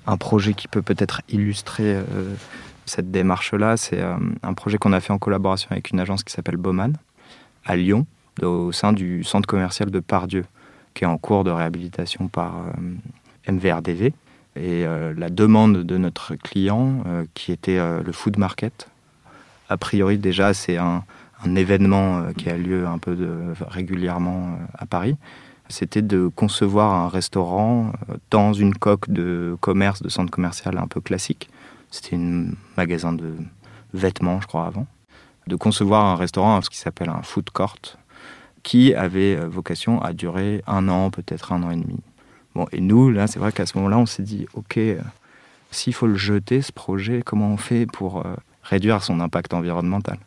Un 0.07 0.17
projet 0.17 0.53
qui 0.53 0.67
peut 0.67 0.81
peut-être 0.81 1.21
illustrer 1.29 1.95
euh, 1.95 2.03
cette 2.85 3.09
démarche-là, 3.11 3.77
c'est 3.77 4.01
euh, 4.01 4.15
un 4.43 4.53
projet 4.53 4.77
qu'on 4.77 4.93
a 4.93 4.99
fait 4.99 5.13
en 5.13 5.17
collaboration 5.17 5.69
avec 5.71 5.89
une 5.89 5.99
agence 5.99 6.23
qui 6.23 6.31
s'appelle 6.31 6.57
Bauman, 6.57 6.93
à 7.65 7.75
Lyon, 7.75 8.05
au 8.43 8.71
sein 8.71 8.93
du 8.93 9.23
centre 9.23 9.47
commercial 9.47 9.89
de 9.89 9.99
Pardieu, 9.99 10.45
qui 10.93 11.03
est 11.03 11.07
en 11.07 11.17
cours 11.17 11.43
de 11.43 11.51
réhabilitation 11.51 12.27
par 12.27 12.53
euh, 12.57 13.51
MVRDV. 13.51 14.13
Et 14.57 14.85
la 14.85 15.29
demande 15.29 15.83
de 15.83 15.97
notre 15.97 16.35
client, 16.35 17.03
qui 17.33 17.51
était 17.51 17.77
le 17.77 18.11
food 18.13 18.37
market, 18.37 18.87
a 19.67 19.75
priori 19.75 20.17
déjà 20.17 20.53
c'est 20.53 20.77
un, 20.77 21.03
événement 21.57 22.31
qui 22.37 22.49
a 22.49 22.55
lieu 22.55 22.87
un 22.87 22.97
peu 22.97 23.17
régulièrement 23.67 24.57
à 24.73 24.85
Paris, 24.85 25.17
c'était 25.69 26.01
de 26.01 26.27
concevoir 26.27 26.93
un 26.93 27.09
restaurant 27.09 27.91
euh, 28.09 28.15
dans 28.31 28.53
une 28.53 28.75
coque 28.75 29.09
de 29.09 29.57
commerce, 29.61 30.01
de 30.01 30.09
centre 30.09 30.31
commercial 30.31 30.77
un 30.77 30.87
peu 30.87 31.01
classique. 31.01 31.49
C'était 31.91 32.15
un 32.15 32.47
magasin 32.77 33.13
de 33.13 33.33
vêtements, 33.93 34.41
je 34.41 34.47
crois, 34.47 34.67
avant. 34.67 34.87
De 35.47 35.55
concevoir 35.55 36.05
un 36.05 36.15
restaurant, 36.15 36.61
ce 36.61 36.69
qui 36.69 36.77
s'appelle 36.77 37.09
un 37.09 37.21
food 37.21 37.49
court, 37.49 37.77
qui 38.63 38.93
avait 38.93 39.35
euh, 39.35 39.47
vocation 39.47 40.01
à 40.01 40.13
durer 40.13 40.63
un 40.67 40.87
an, 40.87 41.09
peut-être 41.09 41.51
un 41.51 41.63
an 41.63 41.71
et 41.71 41.77
demi. 41.77 41.99
Bon, 42.53 42.67
et 42.71 42.81
nous, 42.81 43.09
là, 43.09 43.27
c'est 43.27 43.39
vrai 43.39 43.51
qu'à 43.51 43.65
ce 43.65 43.77
moment-là, 43.77 43.97
on 43.97 44.05
s'est 44.05 44.23
dit, 44.23 44.47
OK, 44.53 44.77
euh, 44.77 44.99
s'il 45.71 45.93
faut 45.93 46.07
le 46.07 46.15
jeter, 46.15 46.61
ce 46.61 46.71
projet, 46.71 47.21
comment 47.21 47.49
on 47.49 47.57
fait 47.57 47.85
pour 47.85 48.23
réduire 48.63 49.03
son 49.03 49.19
impact 49.19 49.53
environnemental? 49.53 50.17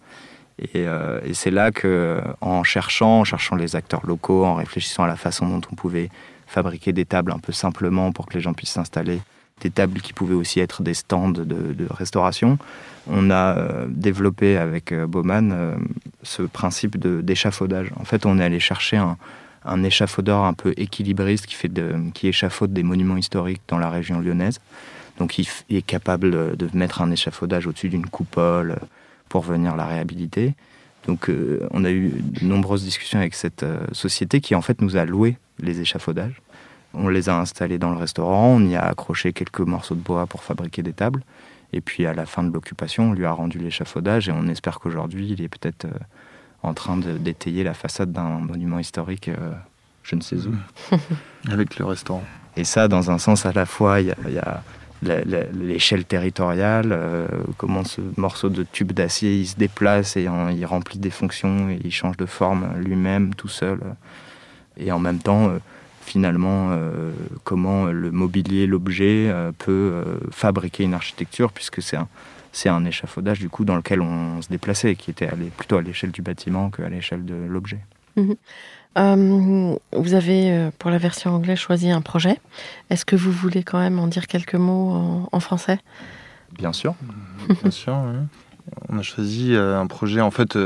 Et, 0.60 0.86
euh, 0.86 1.20
et 1.24 1.34
c'est 1.34 1.50
là 1.50 1.70
que, 1.70 2.20
en 2.40 2.64
cherchant, 2.64 3.20
en 3.20 3.24
cherchant 3.24 3.56
les 3.56 3.76
acteurs 3.76 4.06
locaux, 4.06 4.44
en 4.44 4.54
réfléchissant 4.54 5.04
à 5.04 5.06
la 5.06 5.16
façon 5.16 5.48
dont 5.48 5.60
on 5.70 5.74
pouvait 5.74 6.10
fabriquer 6.46 6.92
des 6.92 7.04
tables 7.04 7.30
un 7.30 7.38
peu 7.38 7.52
simplement 7.52 8.10
pour 8.10 8.26
que 8.26 8.34
les 8.34 8.40
gens 8.40 8.54
puissent 8.54 8.72
s'installer, 8.72 9.20
des 9.60 9.70
tables 9.70 10.00
qui 10.00 10.12
pouvaient 10.12 10.34
aussi 10.34 10.60
être 10.60 10.82
des 10.82 10.94
stands 10.94 11.30
de, 11.30 11.86
restauration. 11.90 12.58
On 13.10 13.30
a 13.30 13.56
euh, 13.56 13.86
développé 13.88 14.56
avec 14.56 14.92
euh, 14.92 15.06
Baumann 15.06 15.52
euh, 15.52 15.76
ce 16.22 16.42
principe 16.42 16.98
d'échafaudage. 16.98 17.90
En 17.96 18.04
fait, 18.04 18.26
on 18.26 18.38
est 18.38 18.44
allé 18.44 18.60
chercher 18.60 18.96
un, 18.96 19.16
échafaudeur 19.82 20.44
un 20.44 20.54
peu 20.54 20.72
équilibriste 20.76 21.46
qui, 21.46 21.56
qui 22.14 22.28
échafaude 22.28 22.72
des 22.72 22.82
monuments 22.82 23.16
historiques 23.16 23.62
dans 23.68 23.78
la 23.78 23.90
région 23.90 24.20
lyonnaise. 24.20 24.60
Donc 25.18 25.38
il, 25.38 25.46
est 25.70 25.82
capable 25.82 26.56
de 26.56 26.68
mettre 26.74 27.02
un 27.02 27.10
échafaudage 27.10 27.66
au-dessus 27.66 27.88
d'une 27.88 28.06
coupole 28.06 28.78
pour 29.28 29.42
venir 29.42 29.76
la 29.76 29.86
réhabiliter. 29.86 30.54
Donc 31.06 31.30
on 31.70 31.84
a 31.84 31.90
eu 31.90 32.10
de 32.20 32.44
nombreuses 32.44 32.84
discussions 32.84 33.18
avec 33.18 33.34
cette 33.34 33.64
société 33.92 34.40
qui 34.40 34.54
en 34.54 34.60
fait 34.60 34.82
nous 34.82 34.96
a 34.96 35.04
loué 35.04 35.36
les 35.58 35.80
échafaudages. 35.80 36.42
On 36.94 37.08
les 37.08 37.28
a 37.28 37.38
installés 37.38 37.78
dans 37.78 37.90
le 37.90 37.96
restaurant, 37.96 38.56
on 38.56 38.66
y 38.66 38.76
a 38.76 38.82
accroché 38.82 39.32
quelques 39.32 39.60
morceaux 39.60 39.94
de 39.94 40.00
bois 40.00 40.26
pour 40.26 40.42
fabriquer 40.42 40.82
des 40.82 40.92
tables. 40.92 41.22
Et 41.72 41.80
puis 41.80 42.06
à 42.06 42.14
la 42.14 42.26
fin 42.26 42.42
de 42.42 42.52
l'occupation, 42.52 43.10
on 43.10 43.12
lui 43.12 43.26
a 43.26 43.32
rendu 43.32 43.58
l'échafaudage 43.58 44.28
et 44.28 44.32
on 44.32 44.48
espère 44.48 44.80
qu'aujourd'hui, 44.80 45.28
il 45.30 45.42
est 45.42 45.48
peut-être 45.48 45.84
euh, 45.84 45.98
en 46.62 46.72
train 46.72 46.96
d'étayer 46.96 47.62
la 47.62 47.74
façade 47.74 48.12
d'un 48.12 48.38
monument 48.38 48.78
historique, 48.78 49.28
euh, 49.28 49.52
je 50.02 50.16
ne 50.16 50.22
sais 50.22 50.36
où. 50.46 50.54
Avec 51.50 51.78
le 51.78 51.84
restaurant. 51.84 52.24
Et 52.56 52.64
ça, 52.64 52.88
dans 52.88 53.10
un 53.10 53.18
sens 53.18 53.44
à 53.44 53.52
la 53.52 53.66
fois, 53.66 54.00
il 54.00 54.06
y 54.06 54.38
a, 54.38 54.62
l'échelle 55.02 56.04
territoriale, 56.04 56.90
euh, 56.92 57.28
comment 57.56 57.84
ce 57.84 58.00
morceau 58.16 58.48
de 58.48 58.64
tube 58.64 58.92
d'acier 58.92 59.38
il 59.38 59.46
se 59.46 59.56
déplace 59.56 60.16
et 60.16 60.28
il 60.52 60.66
remplit 60.66 60.98
des 60.98 61.10
fonctions 61.10 61.70
et 61.70 61.78
il 61.84 61.92
change 61.92 62.16
de 62.16 62.26
forme 62.26 62.68
lui-même 62.78 63.34
tout 63.34 63.48
seul. 63.48 63.80
Et 64.76 64.92
en 64.92 64.98
même 64.98 65.18
temps, 65.18 65.52
finalement 66.08 66.70
euh, 66.70 67.12
comment 67.44 67.84
le 67.84 68.10
mobilier, 68.10 68.66
l'objet 68.66 69.28
euh, 69.28 69.52
peut 69.56 69.72
euh, 69.72 70.04
fabriquer 70.30 70.84
une 70.84 70.94
architecture, 70.94 71.52
puisque 71.52 71.82
c'est 71.82 71.96
un, 71.96 72.08
c'est 72.50 72.70
un 72.70 72.84
échafaudage 72.84 73.38
du 73.38 73.50
coup 73.50 73.64
dans 73.64 73.76
lequel 73.76 74.00
on 74.00 74.40
se 74.40 74.48
déplaçait, 74.48 74.94
qui 74.96 75.10
était 75.10 75.28
plutôt 75.56 75.76
à 75.76 75.82
l'échelle 75.82 76.10
du 76.10 76.22
bâtiment 76.22 76.70
qu'à 76.70 76.88
l'échelle 76.88 77.24
de 77.24 77.34
l'objet. 77.34 77.80
Mhm. 78.96 79.78
vous 79.92 80.14
avez, 80.14 80.70
pour 80.78 80.90
la 80.90 80.98
version 80.98 81.30
anglaise, 81.30 81.58
choisi 81.58 81.90
un 81.90 82.00
projet. 82.00 82.40
Est-ce 82.90 83.04
que 83.04 83.16
vous 83.16 83.30
voulez 83.30 83.62
quand 83.62 83.78
même 83.78 83.98
en 83.98 84.08
dire 84.08 84.26
quelques 84.26 84.54
mots 84.56 85.28
en, 85.30 85.40
français? 85.40 85.78
Bien 86.56 86.72
sûr. 86.72 86.94
Bien 87.62 87.70
sûr. 87.70 87.96
On 88.88 88.98
a 88.98 89.02
choisi 89.02 89.54
un 89.54 89.86
projet 89.86 90.20
en 90.20 90.30
fait 90.30 90.58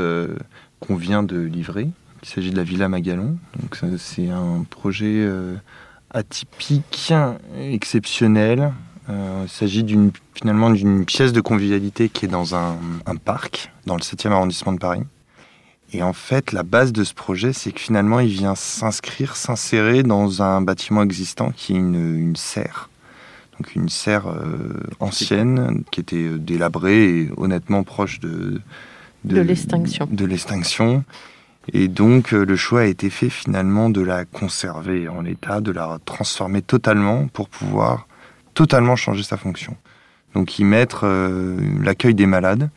qu'on 0.79 0.95
vient 0.95 1.23
de 1.23 1.39
livrer, 1.39 1.89
il 2.23 2.29
s'agit 2.29 2.51
de 2.51 2.57
la 2.57 2.63
Villa 2.63 2.87
Magalon. 2.87 3.37
Donc 3.59 3.79
c'est 3.97 4.29
un 4.29 4.65
projet 4.69 5.17
euh, 5.17 5.55
atypique, 6.11 7.13
exceptionnel. 7.59 8.71
Euh, 9.09 9.43
il 9.43 9.49
s'agit 9.49 9.83
d'une, 9.83 10.11
finalement 10.33 10.69
d'une 10.69 11.05
pièce 11.05 11.33
de 11.33 11.41
convivialité 11.41 12.07
qui 12.07 12.25
est 12.25 12.29
dans 12.29 12.55
un, 12.55 12.77
parc, 13.23 13.71
dans 13.85 13.95
le 13.95 14.01
7e 14.01 14.31
arrondissement 14.31 14.71
de 14.71 14.79
Paris. 14.79 15.03
Et 15.93 16.01
en 16.01 16.13
fait, 16.13 16.51
la 16.51 16.63
base 16.63 16.91
de 16.91 17.03
ce 17.03 17.13
projet, 17.13 17.53
c'est 17.53 17.71
que 17.71 17.79
finalement, 17.79 18.19
il 18.19 18.29
vient 18.29 18.55
s'inscrire, 18.55 19.35
s'insérer 19.35 20.03
dans 20.03 20.41
un 20.41 20.61
bâtiment 20.61 21.03
existant 21.03 21.51
qui 21.51 21.73
est 21.73 21.77
une, 21.77 22.35
serre. 22.35 22.89
Donc 23.57 23.75
une 23.75 23.89
serre 23.89 24.27
euh, 24.27 24.73
ancienne 24.99 25.83
qui 25.91 25.99
était 25.99 26.29
délabrée 26.39 27.19
et 27.19 27.29
honnêtement 27.37 27.83
proche 27.83 28.19
de, 28.19 28.59
de, 29.23 29.41
l'extinction. 29.41 30.07
De 30.11 30.25
l'extinction 30.25 31.03
et 31.71 31.87
donc 31.87 32.33
euh, 32.33 32.45
le 32.45 32.55
choix 32.55 32.81
a 32.81 32.85
été 32.85 33.09
fait 33.09 33.29
finalement 33.29 33.89
de 33.89 34.01
la 34.01 34.25
conserver 34.25 35.07
en 35.07 35.23
état, 35.23 35.61
de 35.61 35.71
la 35.71 35.97
transformer 36.03 36.61
totalement 36.61 37.27
pour 37.27 37.47
pouvoir 37.47 38.07
totalement 38.53 38.95
changer 38.95 39.23
sa 39.23 39.37
fonction. 39.37 39.77
Donc 40.35 40.59
y 40.59 40.65
mettre 40.65 41.01
euh, 41.05 41.57
l'accueil 41.81 42.15
des 42.15 42.25
malades. 42.25 42.69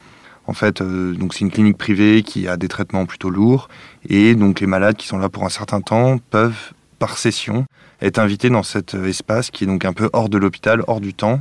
En 0.47 0.53
fait, 0.53 0.81
euh, 0.81 1.17
c'est 1.33 1.41
une 1.41 1.51
clinique 1.51 1.79
privée 1.79 2.23
qui 2.23 2.49
a 2.49 2.57
des 2.57 2.69
traitements 2.69 3.07
plutôt 3.07 3.31
lourds 3.31 3.69
et 4.09 4.35
donc 4.35 4.61
les 4.61 4.67
malades 4.67 4.97
qui 4.97 5.07
sont 5.07 5.19
là 5.19 5.29
pour 5.29 5.45
un 5.45 5.49
certain 5.49 5.81
temps 5.81 6.19
peuvent 6.31 6.73
par 6.99 7.19
session 7.19 7.67
être 8.01 8.19
invités 8.19 8.51
dans 8.51 8.63
cet 8.63 8.95
espace 8.95 9.51
qui 9.51 9.65
est 9.65 9.67
donc 9.67 9.85
un 9.85 9.93
peu 9.93 10.09
hors 10.13 10.29
de 10.29 10.39
l'hôpital, 10.39 10.83
hors 10.87 11.01
du 11.01 11.15
temps, 11.15 11.41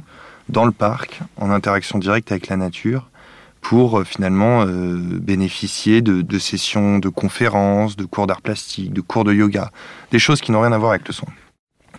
dans 0.50 0.66
le 0.66 0.72
parc, 0.72 1.22
en 1.38 1.50
interaction 1.50 1.98
directe 2.00 2.32
avec 2.32 2.48
la 2.48 2.58
nature 2.58 3.10
pour 3.62 4.00
euh, 4.00 4.04
finalement 4.04 4.62
euh, 4.62 4.96
bénéficier 4.96 6.02
de, 6.02 6.40
sessions 6.40 7.00
de 7.00 7.10
conférences, 7.10 7.96
de 7.96 8.06
cours 8.06 8.28
d'art 8.28 8.42
plastique, 8.42 8.94
de 8.94 9.02
cours 9.02 9.24
de 9.24 9.34
yoga, 9.34 9.72
des 10.12 10.20
choses 10.20 10.42
qui 10.42 10.52
n'ont 10.52 10.62
rien 10.62 10.72
à 10.72 10.78
voir 10.78 10.92
avec 10.92 11.08
le 11.08 11.14
son. 11.14 11.26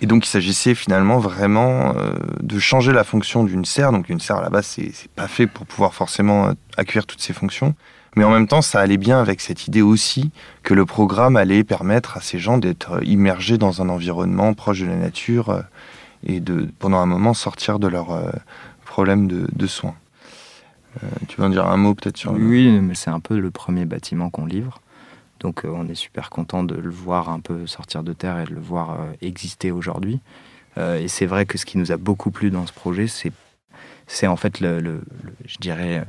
Et 0.01 0.07
donc 0.07 0.27
il 0.27 0.29
s'agissait 0.29 0.75
finalement 0.75 1.19
vraiment 1.19 1.95
euh, 1.97 2.15
de 2.43 2.59
changer 2.59 2.93
la 2.93 3.05
fonction 3.05 3.45
d'une 3.45 3.65
serre. 3.65 3.93
Donc 3.93 4.09
une 4.09 4.21
serre 4.21 4.37
à 4.37 4.43
la 4.43 4.51
base 4.51 4.67
c'est 4.67 5.11
pas 5.11 5.29
fait 5.29 5.47
pour 5.47 5.67
pouvoir 5.67 5.95
forcément 5.95 6.53
accueillir 6.77 7.07
toutes 7.07 7.23
ces 7.23 7.33
fonctions, 7.33 7.75
mais 8.17 8.25
en 8.25 8.31
même 8.31 8.47
temps 8.47 8.63
ça 8.63 8.81
allait 8.81 8.99
bien 8.99 9.21
avec 9.21 9.41
cette 9.41 9.67
idée 9.67 9.83
aussi 9.83 10.31
que 10.63 10.75
le 10.75 10.85
programme 10.85 11.37
allait 11.37 11.65
permettre 11.65 12.17
à 12.17 12.21
ces 12.21 12.39
gens 12.39 12.59
d'être 12.59 13.03
immergés 13.05 13.59
dans 13.59 13.83
un 13.83 13.89
environnement 13.89 14.53
proche 14.55 14.81
de 14.81 14.87
la 14.87 14.97
nature 14.97 15.63
et 16.27 16.41
de 16.41 16.69
pendant 16.79 16.99
un 16.99 17.07
moment 17.07 17.35
sortir 17.35 17.79
de 17.79 17.89
leurs 17.89 18.19
problèmes 18.85 19.27
de 19.29 19.67
soins. 19.67 19.95
Euh, 21.03 21.07
tu 21.29 21.41
veux 21.41 21.47
en 21.47 21.51
dire 21.51 21.67
un 21.67 21.77
mot 21.77 21.95
peut-être 21.95 22.17
sur 22.17 22.33
Oui, 22.33 22.69
mais 22.81 22.95
c'est 22.95 23.11
un 23.11 23.21
peu 23.21 23.39
le 23.39 23.51
premier 23.51 23.85
bâtiment 23.85 24.31
qu'on 24.31 24.47
livre. 24.47 24.81
Donc 25.41 25.65
euh, 25.65 25.69
on 25.73 25.89
est 25.89 25.95
super 25.95 26.31
content 26.31 26.65
de 26.65 26.75
le 26.75 26.91
voir 26.91 27.29
un 27.29 27.41
peu 27.41 27.67
sortir 27.67 28.03
de 28.03 28.13
terre 28.13 28.39
et 28.41 28.45
de 28.45 28.55
le 28.55 28.61
voir 28.61 28.93
euh, 28.93 29.13
exister 29.21 29.71
aujourd'hui. 29.71 30.21
et 30.79 31.09
c'est 31.09 31.25
vrai 31.25 31.47
que 31.47 31.57
ce 31.57 31.65
qui 31.65 31.79
nous 31.79 31.91
a 31.91 31.97
beaucoup 31.97 32.31
plu 32.31 32.51
dans 32.51 32.67
ce 32.67 32.73
projet, 32.73 33.07
c'est, 33.07 33.33
c'est 34.07 34.27
en 34.27 34.37
fait, 34.37 34.61
le, 34.61 35.01
je 35.47 35.57
dirais, 35.59 36.05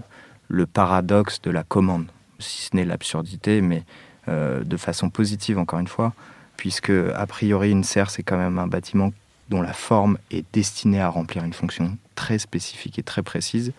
le 0.50 0.66
paradoxe 0.66 1.42
de 1.42 1.52
la 1.52 1.64
commande, 1.64 2.08
si 2.40 2.64
ce 2.64 2.76
n'est 2.76 2.84
l'absurdité, 2.84 3.62
mais 3.62 3.84
de 4.28 4.78
façon 4.78 5.10
positive 5.10 5.58
encore 5.58 5.80
une 5.80 5.88
fois, 5.88 6.12
puisque 6.58 6.90
a 6.90 7.26
priori 7.28 7.72
une 7.72 7.86
serre, 7.86 8.10
c'est 8.10 8.24
quand 8.24 8.36
même 8.36 8.60
un 8.60 8.68
bâtiment 8.68 9.14
dont 9.50 9.62
la 9.62 9.74
forme 9.74 10.18
est 10.32 10.46
destinée 10.54 11.00
à 11.00 11.10
remplir 11.10 11.44
une 11.44 11.54
fonction 11.54 11.98
très 12.16 12.38
spécifique 12.38 13.00
et 13.00 13.04
très 13.04 13.24
précise. 13.24 13.72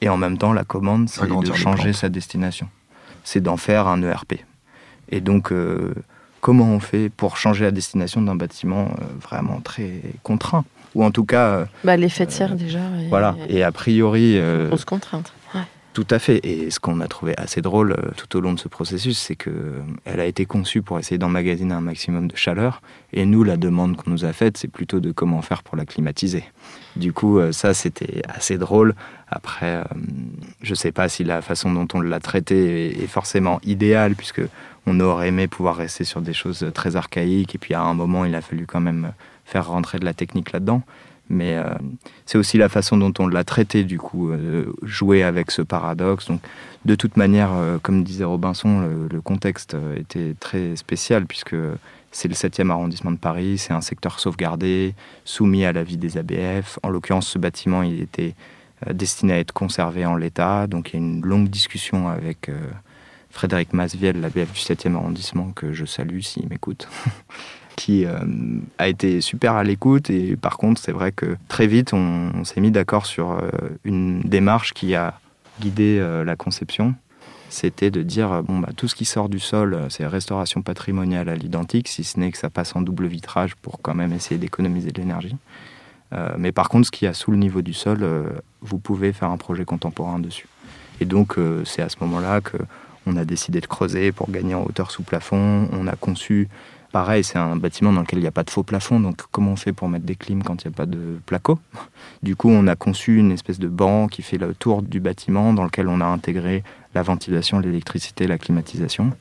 Et 0.00 0.08
en 0.08 0.16
même 0.16 0.38
temps, 0.38 0.52
la 0.52 0.64
commande, 0.64 1.08
c'est 1.08 1.26
de 1.26 1.52
changer 1.52 1.92
sa 1.92 2.08
destination. 2.08 2.68
C'est 3.24 3.40
d'en 3.42 3.56
faire 3.56 3.86
un 3.86 4.02
ERP. 4.02 4.36
Et 5.10 5.20
donc, 5.20 5.52
euh, 5.52 5.94
comment 6.40 6.70
on 6.70 6.80
fait 6.80 7.08
pour 7.10 7.36
changer 7.36 7.64
la 7.64 7.70
destination 7.70 8.22
d'un 8.22 8.36
bâtiment 8.36 8.88
euh, 9.00 9.04
vraiment 9.20 9.60
très 9.60 10.00
contraint? 10.22 10.64
Ou 10.94 11.04
en 11.04 11.10
tout 11.10 11.24
cas... 11.24 11.46
Euh, 11.48 11.64
bah, 11.84 11.96
L'effet 11.96 12.26
de 12.26 12.30
serre, 12.30 12.56
déjà. 12.56 12.80
voilà. 13.08 13.36
Et 13.48 13.62
a 13.62 13.72
priori... 13.72 14.40
grosse 14.68 14.84
contrainte. 14.84 15.32
Tout 15.92 16.06
à 16.10 16.20
fait. 16.20 16.40
Et 16.44 16.70
ce 16.70 16.78
qu'on 16.78 17.00
a 17.00 17.08
trouvé 17.08 17.36
assez 17.36 17.60
drôle 17.62 17.96
tout 18.16 18.36
au 18.36 18.40
long 18.40 18.52
de 18.52 18.60
ce 18.60 18.68
processus, 18.68 19.18
c'est 19.18 19.34
que 19.34 19.50
euh, 19.50 19.80
elle 20.04 20.20
a 20.20 20.24
été 20.24 20.46
conçue 20.46 20.82
pour 20.82 21.00
essayer 21.00 21.18
d'emmagasiner 21.18 21.74
un 21.74 21.80
maximum 21.80 22.28
de 22.28 22.36
chaleur. 22.36 22.80
Et 23.12 23.26
nous, 23.26 23.42
la 23.42 23.56
demande 23.56 23.96
qu'on 23.96 24.10
nous 24.10 24.24
a 24.24 24.32
faite, 24.32 24.56
c'est 24.56 24.68
plutôt 24.68 25.00
de 25.00 25.10
comment 25.10 25.42
faire 25.42 25.64
pour 25.64 25.76
la 25.76 25.84
climatiser. 25.84 26.44
Du 26.94 27.12
coup, 27.12 27.40
ça, 27.50 27.74
c'était 27.74 28.22
assez 28.28 28.56
drôle. 28.56 28.94
Après, 29.28 29.82
je 30.62 30.70
ne 30.70 30.74
sais 30.76 30.92
pas 30.92 31.08
si 31.08 31.24
la 31.24 31.42
façon 31.42 31.72
dont 31.72 31.88
on 31.94 32.00
l'a 32.00 32.20
traité 32.20 33.02
est 33.02 33.06
forcément 33.08 33.60
idéale, 33.64 34.14
puisque 34.14 34.42
on 34.86 34.98
aurait 35.00 35.28
aimé 35.28 35.46
pouvoir 35.46 35.76
rester 35.76 36.04
sur 36.04 36.20
des 36.20 36.32
choses 36.32 36.66
très 36.74 36.96
archaïques. 36.96 37.54
Et 37.54 37.58
puis, 37.58 37.74
à 37.74 37.82
un 37.82 37.94
moment, 37.94 38.24
il 38.24 38.34
a 38.34 38.40
fallu 38.40 38.66
quand 38.66 38.80
même 38.80 39.12
faire 39.44 39.66
rentrer 39.68 39.98
de 39.98 40.04
la 40.04 40.14
technique 40.14 40.52
là-dedans. 40.52 40.82
Mais 41.30 41.54
euh, 41.54 41.64
c'est 42.26 42.38
aussi 42.38 42.58
la 42.58 42.68
façon 42.68 42.96
dont 42.96 43.12
on 43.20 43.28
l'a 43.28 43.44
traité, 43.44 43.84
du 43.84 43.98
coup, 43.98 44.30
euh, 44.30 44.72
jouer 44.82 45.22
avec 45.22 45.52
ce 45.52 45.62
paradoxe. 45.62 46.26
Donc, 46.26 46.40
de 46.84 46.94
toute 46.96 47.16
manière, 47.16 47.52
euh, 47.52 47.78
comme 47.80 48.02
disait 48.02 48.24
Robinson, 48.24 49.06
le, 49.10 49.20
contexte 49.20 49.76
était 49.96 50.34
très 50.40 50.74
spécial, 50.74 51.26
puisque 51.26 51.54
c'est 52.10 52.26
le 52.26 52.34
7e 52.34 52.70
arrondissement 52.70 53.12
de 53.12 53.16
Paris, 53.16 53.58
c'est 53.58 53.72
un 53.72 53.80
secteur 53.80 54.18
sauvegardé, 54.18 54.94
soumis 55.24 55.64
à 55.64 55.72
l'avis 55.72 55.96
des 55.96 56.18
ABF. 56.18 56.80
En 56.82 56.88
l'occurrence, 56.88 57.28
ce 57.28 57.38
bâtiment, 57.38 57.82
il 57.82 58.00
était 58.02 58.34
destiné 58.92 59.34
à 59.34 59.38
être 59.38 59.52
conservé 59.52 60.04
en 60.06 60.16
l'état. 60.16 60.66
Donc, 60.66 60.90
il 60.90 60.92
y 60.94 60.96
a 60.96 61.06
une 61.06 61.24
longue 61.24 61.48
discussion 61.48 62.08
avec 62.08 62.50
Frédéric 63.30 63.72
Masviel, 63.72 64.20
l'ABF 64.20 64.52
du 64.52 64.60
7e 64.60 64.94
arrondissement, 64.94 65.52
que 65.52 65.72
je 65.72 65.84
salue 65.84 66.20
s'il 66.20 66.48
m'écoute. 66.48 66.88
qui 67.80 68.04
euh, 68.04 68.18
a 68.78 68.88
été 68.88 69.22
super 69.22 69.54
à 69.54 69.64
l'écoute. 69.64 70.10
Et 70.10 70.36
par 70.36 70.58
contre, 70.58 70.80
c'est 70.80 70.92
vrai 70.92 71.12
que 71.12 71.36
très 71.48 71.66
vite, 71.66 71.94
on, 71.94 72.44
s'est 72.44 72.60
mis 72.60 72.70
d'accord 72.70 73.06
sur 73.06 73.32
euh, 73.32 73.50
une 73.84 74.20
démarche 74.20 74.74
qui 74.74 74.94
a 74.94 75.18
guidé 75.60 75.98
euh, 75.98 76.22
la 76.22 76.36
conception. 76.36 76.94
C'était 77.48 77.90
de 77.90 78.02
dire, 78.02 78.42
bon, 78.42 78.58
bah, 78.58 78.68
tout 78.76 78.86
ce 78.86 78.94
qui 78.94 79.06
sort 79.06 79.30
du 79.30 79.40
sol, 79.40 79.86
c'est 79.88 80.06
restauration 80.06 80.60
patrimoniale 80.60 81.30
à 81.30 81.34
l'identique, 81.34 81.88
si 81.88 82.04
ce 82.04 82.20
n'est 82.20 82.30
que 82.30 82.38
ça 82.38 82.50
passe 82.50 82.76
en 82.76 82.82
double 82.82 83.06
vitrage 83.06 83.56
pour 83.56 83.80
quand 83.80 83.94
même 83.94 84.12
essayer 84.12 84.38
d'économiser 84.38 84.92
de 84.92 85.00
l'énergie. 85.00 85.36
mais 86.38 86.52
par 86.52 86.68
contre, 86.68 86.86
ce 86.86 86.92
qui 86.92 87.08
a 87.08 87.12
sous 87.12 87.32
le 87.32 87.38
niveau 87.38 87.60
du 87.60 87.72
sol, 87.72 88.06
vous 88.60 88.78
pouvez 88.78 89.12
faire 89.12 89.30
un 89.30 89.36
projet 89.36 89.64
contemporain 89.64 90.20
dessus. 90.20 90.46
Et 91.00 91.06
donc, 91.06 91.38
c'est 91.64 91.82
à 91.82 91.88
ce 91.88 91.96
moment-là 92.02 92.40
que 92.40 92.56
On 93.06 93.16
a 93.16 93.24
décidé 93.24 93.60
de 93.60 93.66
creuser 93.66 94.12
pour 94.12 94.30
gagner 94.30 94.54
en 94.54 94.62
hauteur 94.62 94.90
sous 94.90 95.02
plafond. 95.02 95.68
On 95.72 95.86
a 95.86 95.96
conçu, 95.96 96.48
pareil, 96.92 97.24
c'est 97.24 97.38
un 97.38 97.56
bâtiment 97.56 97.92
dans 97.92 98.02
lequel 98.02 98.18
il 98.18 98.22
n'y 98.22 98.28
a 98.28 98.32
pas 98.32 98.44
de 98.44 98.50
faux 98.50 98.62
plafond, 98.62 99.00
donc 99.00 99.22
comment 99.30 99.52
on 99.52 99.56
fait 99.56 99.72
pour 99.72 99.88
mettre 99.88 100.04
des 100.04 100.16
clims 100.16 100.42
quand 100.42 100.64
il 100.64 100.68
n'y 100.68 100.74
a 100.74 100.76
pas 100.76 100.86
de 100.86 101.18
placo? 101.26 101.58
Du 102.22 102.36
coup, 102.36 102.50
on 102.50 102.66
a 102.66 102.76
conçu 102.76 103.16
une 103.16 103.32
espèce 103.32 103.58
de 103.58 103.68
banc 103.68 104.08
qui 104.08 104.22
fait 104.22 104.38
le 104.38 104.54
tour 104.54 104.82
du 104.82 105.00
bâtiment 105.00 105.52
dans 105.54 105.64
lequel 105.64 105.88
on 105.88 106.00
a 106.00 106.06
intégré 106.06 106.62
la 106.94 107.02
ventilation, 107.02 107.58
l'électricité, 107.58 108.26
la 108.26 108.38
climatisation. 108.38 109.12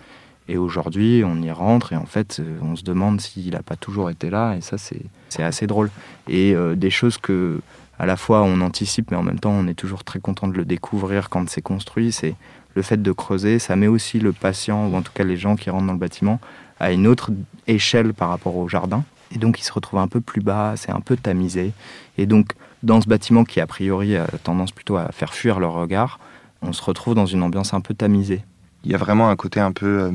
Et 0.47 0.57
aujourd'hui, 0.57 1.21
on 1.23 1.39
y 1.43 1.51
rentre 1.51 1.93
et 1.93 1.95
en 1.95 2.07
fait, 2.07 2.39
euh, 2.39 2.57
on 2.63 2.75
se 2.75 2.83
demande 2.83 3.21
s'il 3.21 3.51
n'a 3.51 3.61
pas 3.61 3.75
toujours 3.75 4.09
été 4.09 4.31
là. 4.31 4.55
Et 4.55 4.61
ça, 4.61 4.77
c'est 4.79 5.43
assez 5.43 5.67
drôle. 5.67 5.91
Et 6.27 6.55
euh, 6.55 6.75
des 6.75 6.89
choses 6.89 7.19
que, 7.19 7.61
à 7.99 8.07
la 8.07 8.17
fois, 8.17 8.41
on 8.41 8.59
anticipe, 8.61 9.11
mais 9.11 9.17
en 9.17 9.21
même 9.21 9.39
temps, 9.39 9.51
on 9.51 9.67
est 9.67 9.75
toujours 9.75 10.03
très 10.03 10.19
content 10.19 10.47
de 10.47 10.57
le 10.57 10.65
découvrir 10.65 11.29
quand 11.29 11.47
c'est 11.47 11.61
construit. 11.61 12.11
C'est 12.11 12.33
le 12.79 12.83
fait 12.83 13.01
de 13.01 13.11
creuser. 13.11 13.59
Ça 13.59 13.75
met 13.75 13.87
aussi 13.87 14.19
le 14.19 14.31
patient, 14.31 14.87
ou 14.87 14.95
en 14.95 15.01
tout 15.01 15.11
cas 15.13 15.25
les 15.25 15.35
gens 15.35 15.57
qui 15.57 15.69
rentrent 15.69 15.87
dans 15.87 15.93
le 15.93 15.99
bâtiment, 15.99 16.39
à 16.79 16.93
une 16.93 17.07
autre 17.07 17.31
échelle 17.67 18.13
par 18.13 18.29
rapport 18.29 18.55
au 18.55 18.69
jardin. 18.69 19.03
Et 19.35 19.37
donc, 19.37 19.59
ils 19.59 19.63
se 19.63 19.73
retrouvent 19.73 19.99
un 19.99 20.07
peu 20.07 20.21
plus 20.21 20.41
bas, 20.41 20.75
c'est 20.77 20.91
un 20.91 21.01
peu 21.01 21.17
tamisé. 21.17 21.73
Et 22.17 22.25
donc, 22.25 22.53
dans 22.81 23.01
ce 23.01 23.07
bâtiment 23.07 23.43
qui, 23.43 23.59
a 23.59 23.67
priori, 23.67 24.15
a 24.15 24.25
tendance 24.43 24.71
plutôt 24.71 24.95
à 24.95 25.11
faire 25.11 25.33
fuir 25.33 25.59
leur 25.59 25.73
regard, 25.73 26.19
on 26.61 26.71
se 26.71 26.81
retrouve 26.81 27.15
dans 27.15 27.25
une 27.25 27.43
ambiance 27.43 27.73
un 27.73 27.81
peu 27.81 27.93
tamisée. 27.93 28.43
Il 28.85 28.91
y 28.91 28.95
a 28.95 28.97
vraiment 28.97 29.29
un 29.29 29.35
côté 29.35 29.59
un 29.59 29.73
peu 29.73 29.85
euh, 29.85 30.11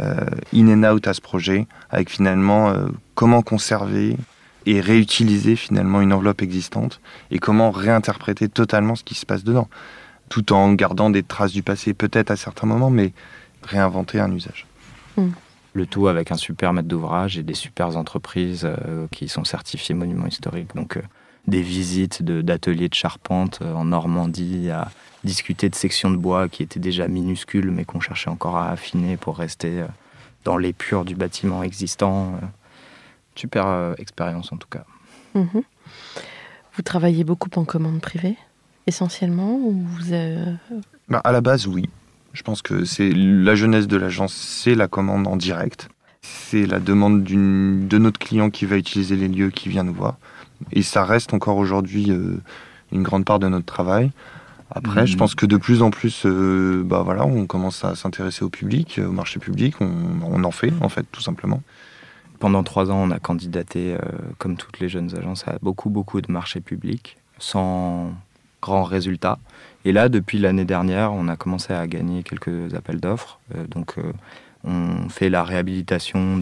euh, 0.00 0.26
in 0.52 0.66
and 0.68 0.92
out 0.92 1.06
à 1.06 1.14
ce 1.14 1.20
projet, 1.20 1.68
avec 1.90 2.10
finalement 2.10 2.70
euh, 2.70 2.86
comment 3.14 3.40
conserver 3.40 4.16
et 4.66 4.80
réutiliser 4.80 5.54
finalement 5.54 6.00
une 6.00 6.12
enveloppe 6.12 6.42
existante 6.42 7.00
et 7.30 7.38
comment 7.38 7.70
réinterpréter 7.70 8.48
totalement 8.48 8.96
ce 8.96 9.04
qui 9.04 9.14
se 9.14 9.26
passe 9.26 9.44
dedans, 9.44 9.68
tout 10.28 10.52
en 10.52 10.72
gardant 10.72 11.10
des 11.10 11.22
traces 11.22 11.52
du 11.52 11.62
passé 11.62 11.94
peut-être 11.94 12.30
à 12.30 12.36
certains 12.36 12.66
moments, 12.66 12.90
mais 12.90 13.12
réinventer 13.62 14.20
un 14.20 14.32
usage. 14.32 14.66
Hmm. 15.16 15.30
Le 15.72 15.86
tout 15.86 16.08
avec 16.08 16.30
un 16.30 16.36
super 16.36 16.72
maître 16.72 16.88
d'ouvrage 16.88 17.38
et 17.38 17.42
des 17.42 17.54
super 17.54 17.96
entreprises 17.96 18.68
qui 19.10 19.28
sont 19.28 19.44
certifiées 19.44 19.94
monuments 19.94 20.26
historiques. 20.26 20.74
Donc 20.76 20.98
des 21.48 21.62
visites 21.62 22.22
d'ateliers 22.22 22.88
de, 22.88 22.94
charpente 22.94 23.60
en 23.60 23.84
Normandie 23.84 24.70
à 24.70 24.90
discuter 25.24 25.68
de 25.68 25.74
sections 25.74 26.10
de 26.10 26.16
bois 26.16 26.48
qui 26.48 26.62
étaient 26.62 26.80
déjà 26.80 27.08
minuscules, 27.08 27.70
mais 27.70 27.84
qu'on 27.84 28.00
cherchait 28.00 28.30
encore 28.30 28.56
à 28.56 28.70
affiner 28.70 29.16
pour 29.16 29.38
rester 29.38 29.80
euh, 29.80 29.86
dans 30.44 30.56
l'épure 30.56 31.04
du 31.04 31.16
bâtiment 31.16 31.62
existant. 31.62 32.34
Euh. 32.34 32.46
Super 33.34 33.66
euh, 33.66 33.94
expérience 33.98 34.52
en 34.52 34.56
tout 34.56 34.68
cas. 34.68 34.84
Mhm. 35.34 35.62
Vous 36.74 36.82
travaillez 36.82 37.24
beaucoup 37.24 37.50
en 37.56 37.64
commande 37.64 38.00
privée, 38.00 38.36
essentiellement 38.86 39.54
ou 39.56 39.72
vous 39.72 40.14
bah, 41.08 41.20
À 41.24 41.32
la 41.32 41.40
base, 41.40 41.66
oui. 41.66 41.88
Je 42.32 42.42
pense 42.42 42.62
que 42.62 42.84
c'est 42.84 43.12
la 43.12 43.54
jeunesse 43.54 43.86
de 43.86 43.96
l'agence, 43.96 44.34
c'est 44.34 44.74
la 44.74 44.88
commande 44.88 45.26
en 45.26 45.36
direct. 45.36 45.88
C'est 46.22 46.66
la 46.66 46.80
demande 46.80 47.22
de 47.22 47.98
notre 47.98 48.18
client 48.18 48.50
qui 48.50 48.66
va 48.66 48.76
utiliser 48.76 49.14
les 49.14 49.28
lieux 49.28 49.50
qui 49.50 49.68
vient 49.68 49.84
nous 49.84 49.94
voir. 49.94 50.16
Et 50.72 50.82
ça 50.82 51.04
reste 51.04 51.34
encore 51.34 51.58
aujourd'hui 51.58 52.10
une 52.92 53.02
grande 53.02 53.24
part 53.24 53.38
de 53.38 53.48
notre 53.48 53.66
travail. 53.66 54.10
Après, 54.70 55.06
je 55.06 55.14
mm. 55.14 55.18
pense 55.18 55.34
que 55.34 55.46
de 55.46 55.56
plus 55.56 55.82
en 55.82 55.90
plus, 55.90 56.26
euh, 56.26 56.82
bah 56.84 57.02
voilà, 57.04 57.24
on 57.24 57.46
commence 57.46 57.84
à 57.84 57.94
s'intéresser 57.94 58.44
au 58.44 58.48
public, 58.48 59.00
au 59.04 59.12
marché 59.12 59.38
public. 59.38 59.76
On, 59.80 60.42
en 60.42 60.50
fait, 60.50 60.72
en 60.80 60.88
fait, 60.88 61.06
tout 61.12 61.20
simplement. 61.20 61.62
Pendant 62.40 62.64
trois 62.64 62.90
ans, 62.90 62.98
on 63.02 63.10
a 63.10 63.18
candidaté, 63.18 63.94
euh, 63.94 63.98
comme 64.38 64.56
toutes 64.56 64.80
les 64.80 64.88
jeunes 64.88 65.16
agences, 65.16 65.46
à 65.46 65.56
beaucoup, 65.62 65.90
beaucoup 65.90 66.20
de 66.20 66.30
marchés 66.32 66.60
publics, 66.60 67.16
sans 67.38 68.12
grands 68.64 68.84
résultats. 68.84 69.38
Et 69.84 69.92
là, 69.92 70.08
depuis 70.08 70.38
l'année 70.38 70.64
dernière, 70.64 71.12
on 71.12 71.28
a 71.28 71.36
commencé 71.36 71.72
à 71.72 71.86
gagner 71.86 72.22
quelques 72.22 72.74
appels 72.74 73.00
d'offres. 73.00 73.38
Euh, 73.54 73.66
donc, 73.66 73.96
on 74.64 75.08
fait 75.10 75.28
la 75.28 75.44
réhabilitation 75.44 76.40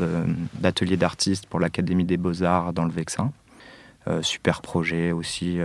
d'ateliers 0.54 0.96
d'artistes 0.96 1.46
pour 1.46 1.58
l'Académie 1.58 2.04
des 2.04 2.16
Beaux-Arts 2.16 2.72
dans 2.72 2.84
le 2.84 2.92
Vexin. 2.92 3.32
super 4.22 4.62
projet 4.62 5.10
aussi 5.10 5.58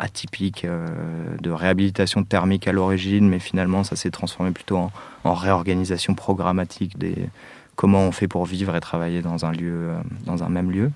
atypique 0.00 0.64
euh, 0.64 0.88
de 1.40 1.50
réhabilitation 1.50 2.24
thermique 2.24 2.66
à 2.66 2.72
l'origine, 2.72 3.28
mais 3.28 3.38
finalement 3.38 3.84
ça 3.84 3.96
s'est 3.96 4.10
transformé 4.10 4.50
plutôt 4.50 4.90
en, 5.24 5.34
réorganisation 5.34 6.14
programmatique 6.14 6.98
des 6.98 7.14
comment 7.76 8.00
on 8.00 8.12
fait 8.12 8.28
pour 8.28 8.44
vivre 8.44 8.74
et 8.76 8.80
travailler 8.80 9.22
dans 9.22 9.44
un 9.44 9.52
lieu, 9.52 9.90
euh, 9.90 10.00
dans 10.26 10.42
un 10.42 10.48
même 10.48 10.70
lieu. 10.70 10.90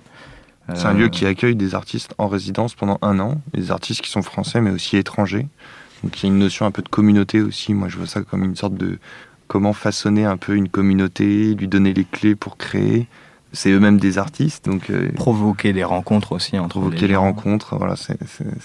C'est 0.74 0.86
un 0.86 0.94
lieu 0.94 1.06
euh, 1.06 1.08
qui 1.10 1.26
accueille 1.26 1.56
des 1.56 1.74
artistes 1.74 2.14
en 2.18 2.28
résidence 2.28 2.74
pendant 2.74 2.98
un 3.02 3.18
an, 3.20 3.40
des 3.52 3.70
artistes 3.70 4.00
qui 4.00 4.10
sont 4.10 4.22
français 4.22 4.60
mais 4.60 4.70
aussi 4.70 4.96
étrangers. 4.96 5.46
Donc 6.02 6.22
il 6.22 6.26
y 6.26 6.30
a 6.30 6.32
une 6.32 6.38
notion 6.38 6.66
un 6.66 6.70
peu 6.70 6.82
de 6.82 6.88
communauté 6.88 7.42
aussi. 7.42 7.74
Moi 7.74 7.88
je 7.88 7.98
vois 7.98 8.06
ça 8.06 8.22
comme 8.22 8.44
une 8.44 8.56
sorte 8.56 8.74
de 8.74 8.98
comment 9.46 9.72
façonner 9.72 10.24
un 10.24 10.36
peu 10.36 10.56
une 10.56 10.68
communauté, 10.68 11.54
lui 11.54 11.68
donner 11.68 11.92
les 11.92 12.04
clés 12.04 12.34
pour 12.34 12.56
créer, 12.56 13.06
c'est 13.54 13.70
eux-mêmes 13.70 13.98
des 13.98 14.18
artistes. 14.18 14.66
Donc, 14.66 14.90
euh, 14.90 15.10
provoquer 15.12 15.72
des 15.72 15.84
rencontres 15.84 16.32
aussi 16.32 16.58
entre 16.58 16.80
Provoquer 16.80 17.06
les, 17.06 17.16
rencontres, 17.16 17.76
voilà. 17.76 17.96
C'est 17.96 18.18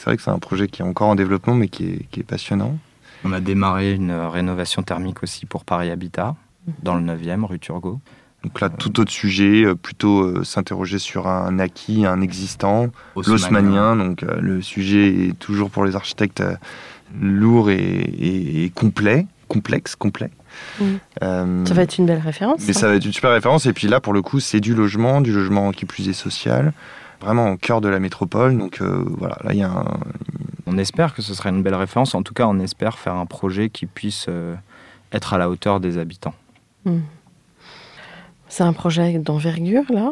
vrai 0.03 0.17
que 0.17 0.23
c'est 0.23 0.31
un 0.31 0.39
projet 0.39 0.67
qui 0.67 0.81
est 0.81 0.85
encore 0.85 1.09
en 1.09 1.15
développement, 1.15 1.55
mais 1.55 1.67
qui 1.67 1.85
est, 1.85 2.05
qui 2.11 2.19
est, 2.21 2.23
passionnant. 2.23 2.77
On 3.23 3.31
a 3.31 3.39
démarré 3.39 3.93
une 3.93 4.11
rénovation 4.11 4.81
thermique 4.81 5.23
aussi 5.23 5.45
pour 5.45 5.65
Paris 5.65 5.91
Habitat, 5.91 6.35
dans 6.83 6.95
le 6.95 7.01
9e, 7.01 7.45
rue 7.45 7.59
Turgot. 7.59 7.99
Donc 8.43 8.61
là, 8.61 8.69
tout 8.69 8.99
autre 8.99 9.11
sujet, 9.11 9.65
euh, 9.65 9.75
plutôt 9.75 10.21
euh, 10.21 10.43
s'interroger 10.43 10.97
sur 10.97 11.27
un 11.27 11.59
acquis, 11.59 12.05
un 12.05 12.21
existant, 12.21 12.87
l'osmanien. 13.15 13.95
Donc 13.95 14.21
le 14.21 14.61
sujet 14.61 15.27
est 15.27 15.39
toujours 15.39 15.69
pour 15.69 15.85
les 15.85 15.95
architectes 15.95 16.43
lourd 17.19 17.69
et 17.69 18.71
complet, 18.75 19.25
complexe, 19.47 19.95
complet. 19.95 20.31
Euh, 21.21 21.65
ça 21.65 21.73
va 21.73 21.81
être 21.81 21.97
une 21.97 22.05
belle 22.05 22.21
référence. 22.23 22.65
Mais 22.67 22.73
ça 22.73 22.87
va 22.87 22.95
être 22.95 23.05
une 23.05 23.13
super 23.13 23.31
référence. 23.31 23.65
Et 23.65 23.73
puis 23.73 23.87
là, 23.87 23.99
pour 23.99 24.13
le 24.13 24.21
coup, 24.21 24.39
c'est 24.39 24.59
du 24.59 24.73
logement, 24.73 25.21
du 25.21 25.31
logement 25.31 25.71
qui 25.71 25.85
plus 25.85 26.07
est 26.09 26.13
social, 26.13 26.73
vraiment 27.21 27.51
au 27.51 27.57
cœur 27.57 27.81
de 27.81 27.89
la 27.89 27.99
métropole. 27.99 28.57
Donc 28.57 28.81
euh, 28.81 29.03
voilà, 29.17 29.37
là, 29.43 29.53
il 29.53 29.59
y 29.59 29.63
a 29.63 29.69
un... 29.69 29.99
On 30.65 30.77
espère 30.77 31.15
que 31.15 31.21
ce 31.21 31.33
sera 31.33 31.49
une 31.49 31.63
belle 31.63 31.75
référence. 31.75 32.13
En 32.13 32.21
tout 32.21 32.33
cas, 32.33 32.45
on 32.45 32.59
espère 32.59 32.99
faire 32.99 33.15
un 33.15 33.25
projet 33.25 33.69
qui 33.69 33.85
puisse 33.87 34.27
euh, 34.29 34.55
être 35.11 35.33
à 35.33 35.37
la 35.37 35.49
hauteur 35.49 35.79
des 35.79 35.97
habitants. 35.97 36.35
Hmm. 36.85 36.99
C'est 38.49 38.63
un 38.63 38.73
projet 38.73 39.19
d'envergure, 39.19 39.83
là 39.89 40.11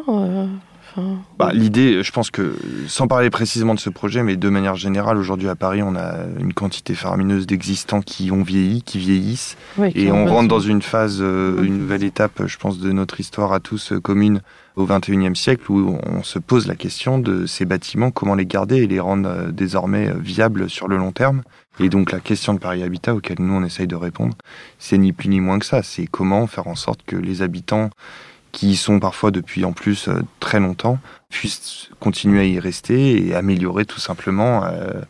bah, 1.38 1.50
L'idée, 1.52 2.02
je 2.02 2.12
pense 2.12 2.30
que, 2.30 2.56
sans 2.86 3.06
parler 3.06 3.30
précisément 3.30 3.74
de 3.74 3.80
ce 3.80 3.90
projet, 3.90 4.22
mais 4.22 4.36
de 4.36 4.48
manière 4.48 4.76
générale, 4.76 5.16
aujourd'hui 5.16 5.48
à 5.48 5.54
Paris, 5.54 5.82
on 5.82 5.96
a 5.96 6.14
une 6.38 6.52
quantité 6.52 6.94
faramineuse 6.94 7.46
d'existants 7.46 8.00
qui 8.00 8.30
ont 8.30 8.42
vieilli, 8.42 8.82
qui 8.82 8.98
vieillissent. 8.98 9.56
et 9.94 10.10
on 10.10 10.26
rentre 10.26 10.48
dans 10.48 10.60
une 10.60 10.82
phase, 10.82 11.18
euh, 11.20 11.62
une 11.62 11.78
nouvelle 11.78 12.04
étape, 12.04 12.46
je 12.46 12.56
pense, 12.58 12.78
de 12.78 12.92
notre 12.92 13.20
histoire 13.20 13.52
à 13.52 13.60
tous 13.60 13.92
euh, 13.92 14.00
commune 14.00 14.40
au 14.76 14.86
XXIe 14.86 15.34
siècle, 15.34 15.70
où 15.70 15.98
on 16.06 16.22
se 16.22 16.38
pose 16.38 16.66
la 16.66 16.76
question 16.76 17.18
de 17.18 17.46
ces 17.46 17.64
bâtiments, 17.64 18.10
comment 18.10 18.34
les 18.34 18.46
garder 18.46 18.76
et 18.76 18.86
les 18.86 19.00
rendre 19.00 19.28
euh, 19.28 19.50
désormais 19.50 20.12
viables 20.18 20.70
sur 20.70 20.88
le 20.88 20.96
long 20.96 21.12
terme. 21.12 21.42
Et 21.80 21.88
donc 21.88 22.12
la 22.12 22.20
question 22.20 22.54
de 22.54 22.58
Paris 22.58 22.82
Habitat, 22.82 23.14
auquel 23.14 23.36
nous 23.40 23.54
on 23.54 23.64
essaye 23.64 23.86
de 23.86 23.96
répondre, 23.96 24.36
c'est 24.78 24.98
ni 24.98 25.12
plus 25.12 25.28
ni 25.28 25.40
moins 25.40 25.58
que 25.58 25.66
ça. 25.66 25.82
C'est 25.82 26.06
comment 26.06 26.46
faire 26.46 26.66
en 26.66 26.74
sorte 26.74 27.02
que 27.06 27.16
les 27.16 27.42
habitants 27.42 27.90
qui 28.52 28.70
y 28.70 28.76
sont 28.76 29.00
parfois 29.00 29.30
depuis 29.30 29.64
en 29.64 29.72
plus 29.72 30.08
euh, 30.08 30.22
très 30.40 30.60
longtemps, 30.60 30.98
puissent 31.28 31.90
continuer 32.00 32.40
à 32.40 32.44
y 32.44 32.58
rester 32.58 33.26
et 33.26 33.34
améliorer 33.34 33.84
tout 33.84 34.00
simplement. 34.00 34.64
Euh, 34.64 35.00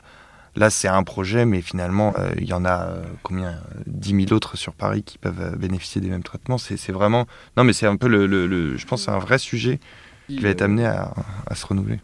là, 0.57 0.71
c'est 0.71 0.89
un 0.89 1.03
projet, 1.03 1.45
mais 1.45 1.61
finalement, 1.61 2.15
euh, 2.19 2.31
il 2.39 2.47
y 2.47 2.53
en 2.53 2.65
a 2.65 2.89
combien 3.23 3.59
10 3.87 4.27
000 4.27 4.33
autres 4.33 4.57
sur 4.57 4.75
Paris 4.75 5.03
qui 5.03 5.19
peuvent 5.19 5.57
bénéficier 5.57 6.01
des 6.01 6.09
mêmes 6.09 6.23
traitements. 6.23 6.59
C'est 6.59 6.93
vraiment. 6.93 7.27
Non, 7.57 7.65
mais 7.65 7.73
c'est 7.73 7.87
un 7.87 7.97
peu 7.97 8.09
le, 8.09 8.77
Je 8.77 8.87
pense 8.87 9.05
c'est 9.05 9.11
un 9.11 9.19
vrai 9.19 9.39
sujet 9.39 9.79
qui 10.29 10.41
va 10.41 10.51
être 10.51 10.63
amené 10.63 10.85
à, 10.85 11.15
à 11.47 11.55
se 11.55 11.65
renouveler. 11.67 12.01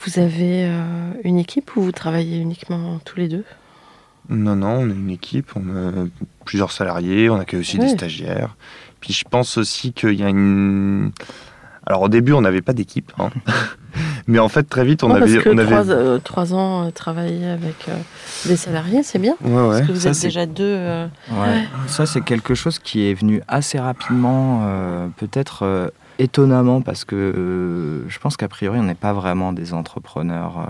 Vous 0.00 0.20
avez 0.20 0.70
une 1.24 1.38
équipe 1.38 1.76
ou 1.76 1.82
vous 1.82 1.92
travaillez 1.92 2.38
uniquement 2.38 3.00
tous 3.04 3.18
les 3.18 3.28
deux? 3.28 3.44
Non, 4.28 4.56
non, 4.56 4.78
on 4.80 4.90
est 4.90 4.94
une 4.94 5.10
équipe, 5.10 5.50
on 5.56 5.76
a 5.76 6.06
plusieurs 6.44 6.72
salariés, 6.72 7.30
on 7.30 7.38
accueille 7.38 7.60
aussi 7.60 7.78
des 7.78 7.88
stagiaires. 7.88 8.56
Puis 9.00 9.12
je 9.12 9.24
pense 9.28 9.58
aussi 9.58 9.92
qu'il 9.92 10.14
y 10.14 10.22
a 10.22 10.28
une. 10.28 11.12
Alors 11.86 12.02
au 12.02 12.08
début, 12.08 12.32
on 12.32 12.40
n'avait 12.40 12.62
pas 12.62 12.72
d'équipe. 12.72 13.12
Hein. 13.18 13.30
Mais 14.26 14.38
en 14.40 14.48
fait, 14.48 14.64
très 14.64 14.84
vite, 14.84 15.04
on 15.04 15.10
avait. 15.10 15.46
on 15.46 15.56
avait... 15.56 15.92
Euh, 15.92 16.18
trois, 16.18 16.52
ans 16.52 16.86
euh, 16.86 16.90
travailler 16.90 17.46
avec 17.46 17.88
euh, 17.88 17.96
des 18.46 18.56
salariés, 18.56 19.02
c'est 19.02 19.20
bien. 19.20 19.34
Ouais, 19.42 19.52
Parce 19.52 19.80
que 19.82 19.92
vous 19.92 20.06
êtes 20.08 20.20
déjà 20.20 20.46
deux. 20.46 20.76
Ouais. 21.30 21.64
Ça, 21.86 22.06
c'est 22.06 22.22
quelque 22.22 22.54
chose 22.54 22.78
qui 22.78 23.08
est 23.08 23.14
venu 23.14 23.42
assez 23.46 23.78
rapidement, 23.78 24.62
peut-être 25.16 25.90
étonnamment, 26.18 26.80
parce 26.80 27.04
que 27.04 28.04
je 28.08 28.18
pense 28.18 28.36
qu'a 28.36 28.48
priori, 28.48 28.78
on 28.78 28.84
n'est 28.84 28.94
pas 28.94 29.12
vraiment 29.12 29.52
des 29.52 29.72
entrepreneurs 29.74 30.68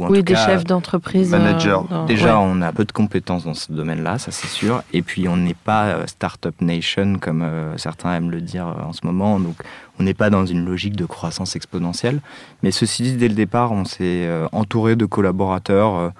oui, 0.00 0.22
des 0.22 0.34
chefs 0.34 0.64
d'entreprise. 0.64 1.32
Euh, 1.32 1.38
Managers. 1.38 1.80
Déjà, 2.06 2.38
on 2.38 2.60
a 2.62 2.72
peu 2.72 2.84
de 2.84 2.92
compétences 2.92 3.44
dans 3.44 3.54
ce 3.54 3.72
domaine-là, 3.72 4.18
ça 4.18 4.32
c'est 4.32 4.48
sûr. 4.48 4.82
Et 4.92 5.02
puis, 5.02 5.28
on 5.28 5.36
n'est 5.36 5.54
pas 5.54 5.84
euh, 5.86 6.06
Startup 6.06 6.54
Nation, 6.60 7.18
comme 7.20 7.42
euh, 7.42 7.76
certains 7.76 8.14
aiment 8.14 8.30
le 8.30 8.40
dire 8.40 8.66
en 8.66 8.92
ce 8.92 9.06
moment. 9.06 9.38
Donc, 9.38 9.56
on 10.00 10.02
n'est 10.02 10.14
pas 10.14 10.30
dans 10.30 10.46
une 10.46 10.64
logique 10.64 10.96
de 10.96 11.06
croissance 11.06 11.54
exponentielle. 11.54 12.20
Mais 12.62 12.72
ceci 12.72 13.02
dit, 13.04 13.16
dès 13.16 13.28
le 13.28 13.34
départ, 13.34 13.72
on 13.72 13.84
s'est 13.84 14.28
entouré 14.52 14.96
de 14.96 15.06
collaborateurs 15.06 16.12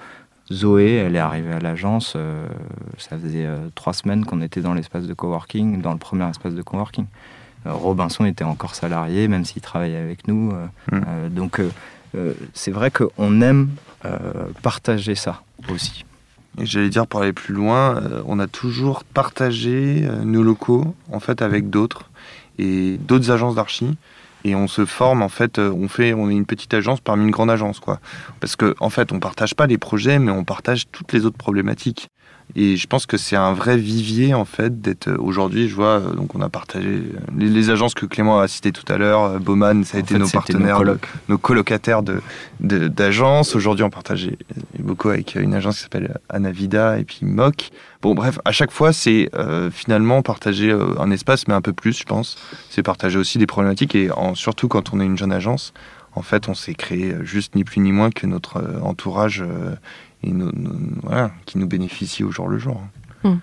Zoé, 0.52 0.96
elle 0.96 1.16
est 1.16 1.20
arrivée 1.20 1.52
à 1.52 1.58
l'agence, 1.58 2.14
euh, 2.16 2.46
ça 2.98 3.16
faisait 3.18 3.46
euh, 3.46 3.68
trois 3.74 3.94
semaines 3.94 4.26
qu'on 4.26 4.42
était 4.42 4.60
dans 4.60 4.74
l'espace 4.74 5.06
de 5.06 5.14
coworking, 5.14 5.80
dans 5.80 5.92
le 5.92 5.98
premier 5.98 6.28
espace 6.28 6.54
de 6.54 6.62
coworking. 6.62 7.06
Euh, 7.66 7.72
Robinson 7.72 8.24
était 8.24 8.44
encore 8.44 8.74
salarié, 8.74 9.28
même 9.28 9.44
s'il 9.44 9.62
travaillait 9.62 9.98
avec 9.98 10.28
nous. 10.28 10.52
Mm. 10.92 11.28
donc 11.30 11.60
c'est 12.52 12.70
vrai 12.70 12.90
qu'on 12.90 13.40
aime 13.40 13.70
partager 14.62 15.14
ça 15.14 15.42
aussi. 15.68 16.04
Et 16.60 16.66
j'allais 16.66 16.90
dire, 16.90 17.08
pour 17.08 17.22
aller 17.22 17.32
plus 17.32 17.52
loin, 17.52 18.00
on 18.26 18.38
a 18.38 18.46
toujours 18.46 19.02
partagé 19.02 20.06
nos 20.24 20.44
locaux, 20.44 20.94
en 21.10 21.18
fait, 21.18 21.42
avec 21.42 21.70
d'autres, 21.70 22.08
et 22.58 22.98
d'autres 22.98 23.32
agences 23.32 23.56
d'archi 23.56 23.96
et 24.44 24.54
on 24.54 24.68
se 24.68 24.84
forme 24.84 25.22
en 25.22 25.28
fait 25.28 25.58
on 25.58 25.88
fait 25.88 26.12
on 26.12 26.30
est 26.30 26.34
une 26.34 26.46
petite 26.46 26.74
agence 26.74 27.00
parmi 27.00 27.24
une 27.24 27.30
grande 27.30 27.50
agence 27.50 27.80
quoi 27.80 27.98
parce 28.40 28.56
que 28.56 28.74
en 28.80 28.90
fait 28.90 29.12
on 29.12 29.18
partage 29.18 29.54
pas 29.54 29.66
les 29.66 29.78
projets 29.78 30.18
mais 30.18 30.30
on 30.30 30.44
partage 30.44 30.84
toutes 30.92 31.12
les 31.12 31.24
autres 31.24 31.38
problématiques 31.38 32.08
et 32.56 32.76
je 32.76 32.86
pense 32.86 33.06
que 33.06 33.16
c'est 33.16 33.36
un 33.36 33.52
vrai 33.52 33.76
vivier 33.76 34.34
en 34.34 34.44
fait 34.44 34.80
d'être 34.80 35.10
aujourd'hui. 35.18 35.68
Je 35.68 35.74
vois 35.74 36.00
donc 36.00 36.34
on 36.34 36.40
a 36.40 36.48
partagé 36.48 37.02
les, 37.36 37.70
agences 37.70 37.94
que 37.94 38.06
Clément 38.06 38.40
a 38.40 38.48
citées 38.48 38.72
tout 38.72 38.90
à 38.92 38.96
l'heure. 38.96 39.40
Bowman, 39.40 39.84
ça 39.84 39.96
a 39.96 40.00
été 40.00 40.18
nos 40.18 40.28
partenaires, 40.28 40.82
nos, 41.28 41.38
colocataires 41.38 42.02
de 42.02 42.20
d'agences. 42.60 43.56
aujourd'hui, 43.56 43.84
on 43.84 43.90
partageait 43.90 44.38
beaucoup 44.78 45.08
avec 45.08 45.34
une 45.34 45.54
agence 45.54 45.76
qui 45.76 45.82
s'appelle 45.82 46.18
Anavida 46.28 46.98
et 46.98 47.04
puis 47.04 47.20
Moc. 47.22 47.70
Bon, 48.02 48.14
bref, 48.14 48.38
à 48.44 48.52
chaque 48.52 48.70
fois, 48.70 48.92
c'est 48.92 49.30
euh, 49.34 49.70
finalement 49.70 50.22
partager 50.22 50.70
euh, 50.70 51.00
un 51.00 51.10
espace, 51.10 51.48
mais 51.48 51.54
un 51.54 51.62
peu 51.62 51.72
plus, 51.72 51.98
je 51.98 52.04
pense. 52.04 52.36
C'est 52.68 52.82
partager 52.82 53.18
aussi 53.18 53.38
des 53.38 53.46
problématiques 53.46 53.94
et 53.94 54.10
en, 54.10 54.34
surtout 54.34 54.68
quand 54.68 54.92
on 54.92 55.00
est 55.00 55.06
une 55.06 55.16
jeune 55.16 55.32
agence. 55.32 55.72
En 56.12 56.22
fait, 56.22 56.48
on 56.48 56.54
s'est 56.54 56.74
créé 56.74 57.14
juste 57.22 57.54
ni 57.56 57.64
plus 57.64 57.80
ni 57.80 57.92
moins 57.92 58.10
que 58.10 58.26
notre 58.26 58.58
euh, 58.58 58.78
qui 61.46 61.58
nous 61.58 61.66
bénéficie 61.66 62.24
au 62.24 62.30
jour 62.30 62.48
le 62.48 62.58
jour. 62.58 62.80
Hmm. 63.24 63.36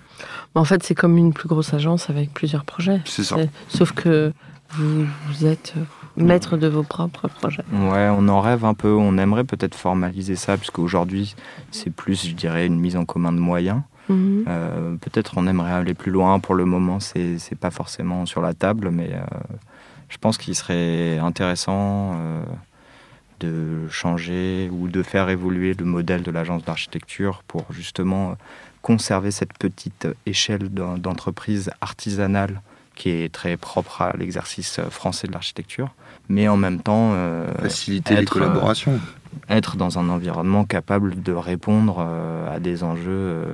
En 0.54 0.64
fait, 0.64 0.82
c'est 0.82 0.94
comme 0.94 1.18
une 1.18 1.32
plus 1.32 1.48
grosse 1.48 1.74
agence 1.74 2.08
avec 2.10 2.32
plusieurs 2.32 2.64
projets. 2.64 3.00
C'est 3.04 3.24
ça. 3.24 3.36
Sauf 3.68 3.92
que 3.92 4.32
vous, 4.70 5.46
êtes 5.46 5.74
maître 6.16 6.56
de 6.56 6.66
vos 6.66 6.82
propres 6.82 7.28
projets. 7.28 7.64
Ouais, 7.72 8.08
on 8.10 8.28
en 8.28 8.40
rêve 8.40 8.64
un 8.64 8.74
peu. 8.74 8.92
On 8.92 9.18
aimerait 9.18 9.44
peut-être 9.44 9.74
formaliser 9.74 10.36
ça, 10.36 10.56
puisque 10.56 10.78
aujourd'hui, 10.78 11.34
c'est 11.70 11.90
plus, 11.90 12.26
je 12.26 12.34
dirais, 12.34 12.66
une 12.66 12.78
mise 12.78 12.96
en 12.96 13.04
commun 13.04 13.32
de 13.32 13.38
moyens. 13.38 13.82
Mhm. 14.08 14.44
Euh, 14.48 14.96
peut-être 14.96 15.34
on 15.36 15.46
aimerait 15.46 15.72
aller 15.72 15.94
plus 15.94 16.10
loin. 16.10 16.38
Pour 16.40 16.54
le 16.54 16.64
moment, 16.64 17.00
c'est 17.00 17.38
pas 17.58 17.70
forcément 17.70 18.26
sur 18.26 18.40
la 18.40 18.54
table, 18.54 18.90
mais 18.90 19.10
euh, 19.12 19.38
je 20.08 20.18
pense 20.18 20.38
qu'il 20.38 20.54
serait 20.54 21.18
intéressant. 21.18 22.12
Euh, 22.14 22.42
de 23.42 23.88
changer 23.88 24.70
ou 24.72 24.88
de 24.88 25.02
faire 25.02 25.28
évoluer 25.28 25.74
le 25.74 25.84
modèle 25.84 26.22
de 26.22 26.30
l'agence 26.30 26.64
d'architecture 26.64 27.42
pour 27.46 27.64
justement 27.70 28.36
conserver 28.82 29.30
cette 29.30 29.56
petite 29.58 30.08
échelle 30.26 30.68
d'entreprise 30.68 31.70
artisanale 31.80 32.60
qui 32.94 33.08
est 33.08 33.32
très 33.32 33.56
propre 33.56 34.02
à 34.02 34.12
l'exercice 34.16 34.80
français 34.90 35.26
de 35.26 35.32
l'architecture, 35.32 35.94
mais 36.28 36.48
en 36.48 36.56
même 36.56 36.80
temps 36.80 37.12
euh, 37.14 37.46
faciliter 37.54 38.16
les 38.16 38.26
collaborations. 38.26 38.92
Euh, 38.92 39.56
être 39.56 39.76
dans 39.76 39.98
un 39.98 40.10
environnement 40.10 40.64
capable 40.64 41.22
de 41.22 41.32
répondre 41.32 41.96
euh, 42.00 42.54
à 42.54 42.60
des 42.60 42.84
enjeux, 42.84 43.46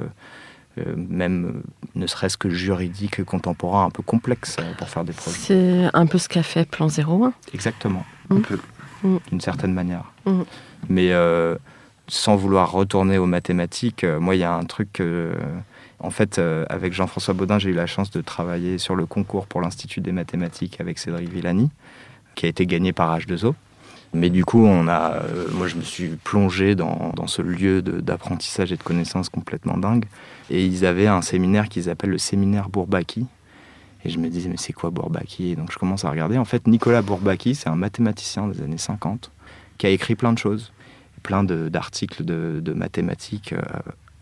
même 0.97 1.63
ne 1.95 2.07
serait-ce 2.07 2.37
que 2.37 2.51
juridiques, 2.51 3.25
contemporains, 3.25 3.85
un 3.85 3.91
peu 3.91 4.03
complexes 4.03 4.57
pour 4.77 4.89
faire 4.89 5.05
des 5.05 5.13
projets. 5.13 5.37
C'est 5.39 5.85
un 5.93 6.07
peu 6.07 6.19
ce 6.19 6.29
qu'a 6.29 6.43
fait 6.43 6.69
Plan 6.69 6.89
01. 6.89 7.33
Exactement. 7.53 8.05
Un 8.31 8.41
peu. 8.41 8.59
Mm. 9.03 9.17
d'une 9.31 9.41
certaine 9.41 9.73
manière. 9.73 10.13
Mm. 10.27 10.43
Mais 10.89 11.13
euh, 11.13 11.57
sans 12.09 12.37
vouloir 12.37 12.73
retourner 12.73 13.19
aux 13.19 13.27
mathématiques, 13.27 14.05
euh, 14.05 14.21
moi, 14.21 14.35
il 14.35 14.41
y 14.41 14.45
a 14.45 14.53
un 14.53 14.65
truc. 14.65 15.03
en 16.01 16.11
fait, 16.11 16.39
euh, 16.39 16.65
avec 16.69 16.93
Jean-François 16.93 17.35
Baudin, 17.35 17.59
j'ai 17.59 17.71
eu 17.71 17.75
la 17.75 17.87
chance 17.87 18.11
de 18.11 18.21
travailler 18.21 18.79
sur 18.79 18.95
le 18.95 19.07
concours 19.07 19.47
pour 19.47 19.61
l'Institut 19.61 20.01
des 20.01 20.13
mathématiques 20.13 20.81
avec 20.81 20.99
Cédric 20.99 21.29
Villani, 21.29 21.71
qui 22.35 22.47
a 22.47 22.49
été 22.49 22.67
gagné 22.67 22.93
par 22.93 23.17
H2O. 23.17 23.55
Mais 24.15 24.31
du 24.31 24.43
coup, 24.45 24.65
on 24.65 24.89
a, 24.89 25.21
moi, 25.53 25.67
je 25.69 25.77
me 25.77 25.83
suis 25.83 26.09
plongé 26.09 26.75
dans, 26.75 27.13
dans 27.15 27.27
ce 27.27 27.43
lieu 27.43 27.83
d'apprentissage 27.83 28.73
et 28.73 28.77
de 28.79 28.83
connaissances 28.83 29.29
complètement 29.29 29.77
dingue. 29.77 30.07
Et 30.49 30.65
ils 30.65 30.87
avaient 30.87 31.09
un 31.09 31.21
séminaire 31.21 31.69
qu'ils 31.69 31.91
appellent 31.91 32.09
le 32.11 32.17
séminaire 32.17 32.71
Bourbaki, 32.71 33.27
et 34.05 34.11
je 34.11 34.19
me 34.19 34.29
disais, 34.29 34.49
mais 34.49 34.57
c'est 34.57 34.73
quoi 34.73 34.91
Bourbaki? 34.91 35.57
Donc 35.57 35.73
je 35.73 35.79
commence 35.79 36.05
à 36.05 36.11
regarder. 36.11 36.39
En 36.39 36.45
fait, 36.45 36.67
Nicolas 36.67 37.03
Bourbaki, 37.03 37.55
c'est 37.55 37.69
un 37.69 37.77
mathématicien 37.77 38.47
des 38.49 38.63
années 38.63 38.79
50 38.79 39.31
qui 39.77 39.87
a 39.87 39.91
écrit 39.91 40.15
plein 40.15 40.33
de 40.33 40.39
choses, 40.39 40.73
plein 41.23 41.45
d'articles 41.45 42.25
de, 42.25 42.73
mathématiques 42.73 43.53
euh, 43.53 43.63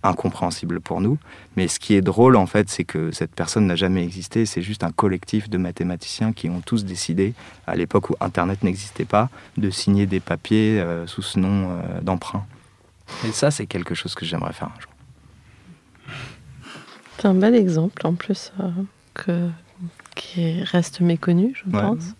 incompréhensibles 0.02 0.80
pour 0.80 1.00
nous. 1.00 1.18
Mais 1.56 1.68
ce 1.68 1.78
qui 1.78 1.94
est 1.94 2.00
drôle, 2.00 2.36
en 2.36 2.46
fait, 2.46 2.70
c'est 2.70 2.84
que 2.84 3.10
cette 3.10 3.34
personne 3.34 3.66
n'a 3.66 3.76
jamais 3.76 4.02
existé. 4.02 4.46
C'est 4.46 4.62
juste 4.62 4.82
un 4.82 4.92
collectif 4.92 5.50
de 5.50 5.58
mathématiciens 5.58 6.32
qui 6.32 6.48
ont 6.48 6.60
tous 6.60 6.84
décidé, 6.84 7.34
à 7.66 7.76
l'époque 7.76 8.10
où 8.10 8.16
Internet 8.20 8.62
n'existait 8.62 9.04
pas, 9.04 9.28
de 9.58 9.68
signer 9.68 10.06
des 10.06 10.20
papiers 10.20 10.80
euh, 10.80 11.06
sous 11.06 11.22
ce 11.22 11.38
nom 11.38 11.70
euh, 11.70 12.00
d'emprunt. 12.00 12.46
Et 13.26 13.32
ça, 13.32 13.50
c'est 13.50 13.66
quelque 13.66 13.94
chose 13.94 14.14
que 14.14 14.24
j'aimerais 14.24 14.52
faire 14.52 14.68
un 14.68 14.80
jour. 14.80 14.92
C'est 17.18 17.26
un 17.26 17.34
bel 17.34 17.54
exemple, 17.54 18.06
en 18.06 18.14
plus, 18.14 18.52
que 19.14 19.48
qui 20.16 20.62
reste 20.64 21.00
méconnu, 21.00 21.54
je 21.54 21.70
pense. 21.70 22.14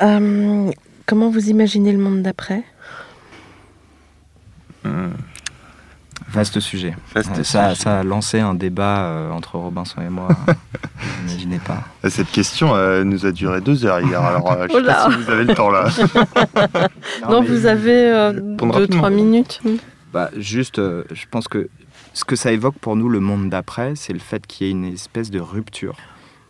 Euh, 0.00 0.70
comment 1.06 1.30
vous 1.30 1.48
imaginez 1.48 1.92
le 1.92 1.98
monde 1.98 2.22
d'après? 2.22 2.62
Hmm. 4.84 5.10
Vaste 6.30 6.60
sujet. 6.60 6.94
ça, 7.42 7.74
ça, 7.74 8.00
a 8.00 8.02
lancé 8.02 8.38
un 8.38 8.54
débat 8.54 9.06
euh, 9.06 9.30
entre 9.30 9.56
Robinson 9.56 10.02
et 10.02 10.10
moi. 10.10 10.28
N'imaginez 11.26 11.58
pas. 11.58 11.84
Cette 12.08 12.30
question 12.30 12.74
euh, 12.74 13.02
nous 13.02 13.24
a 13.24 13.32
duré 13.32 13.60
deux 13.62 13.86
heures 13.86 14.00
hier. 14.00 14.20
Alors, 14.20 14.56
je 14.68 14.74
sais 14.74 14.82
pas 14.82 15.10
si 15.10 15.16
vous 15.16 15.30
avez 15.30 15.44
le 15.44 15.54
temps 15.54 15.70
là. 15.70 15.88
non, 17.30 17.42
vous 17.42 17.64
avez 17.66 18.32
deux, 18.58 18.86
trois 18.88 19.10
minutes. 19.10 19.62
Bah, 20.12 20.30
juste, 20.36 20.76
je 20.76 21.24
pense 21.30 21.48
que 21.48 21.70
ce 22.14 22.24
que 22.24 22.36
ça 22.36 22.52
évoque 22.52 22.78
pour 22.78 22.96
nous, 22.96 23.08
le 23.08 23.20
monde 23.20 23.48
d'après, 23.48 23.94
c'est 23.94 24.12
le 24.12 24.18
fait 24.18 24.46
qu'il 24.46 24.66
y 24.66 24.70
ait 24.70 24.72
une 24.72 24.84
espèce 24.84 25.30
de 25.30 25.40
rupture. 25.40 25.96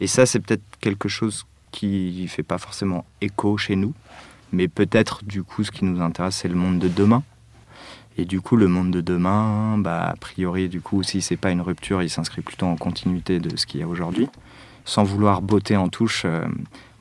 Et 0.00 0.06
ça, 0.06 0.26
c'est 0.26 0.40
peut-être 0.40 0.62
quelque 0.80 1.08
chose 1.08 1.44
qui 1.72 2.20
ne 2.22 2.28
fait 2.28 2.42
pas 2.42 2.58
forcément 2.58 3.04
écho 3.20 3.56
chez 3.56 3.76
nous, 3.76 3.92
mais 4.52 4.68
peut-être 4.68 5.24
du 5.24 5.42
coup, 5.42 5.64
ce 5.64 5.70
qui 5.70 5.84
nous 5.84 6.00
intéresse, 6.00 6.36
c'est 6.36 6.48
le 6.48 6.54
monde 6.54 6.78
de 6.78 6.88
demain. 6.88 7.22
Et 8.16 8.24
du 8.24 8.40
coup, 8.40 8.56
le 8.56 8.66
monde 8.66 8.90
de 8.90 9.00
demain, 9.00 9.78
bah, 9.78 10.08
a 10.08 10.16
priori, 10.16 10.68
du 10.68 10.80
coup, 10.80 11.02
si 11.02 11.22
c'est 11.22 11.36
pas 11.36 11.50
une 11.50 11.60
rupture, 11.60 12.02
il 12.02 12.10
s'inscrit 12.10 12.42
plutôt 12.42 12.66
en 12.66 12.76
continuité 12.76 13.38
de 13.38 13.56
ce 13.56 13.64
qu'il 13.64 13.80
y 13.80 13.82
a 13.82 13.86
aujourd'hui. 13.86 14.28
Sans 14.84 15.04
vouloir 15.04 15.42
botter 15.42 15.76
en 15.76 15.88
touche, 15.88 16.22
euh, 16.24 16.44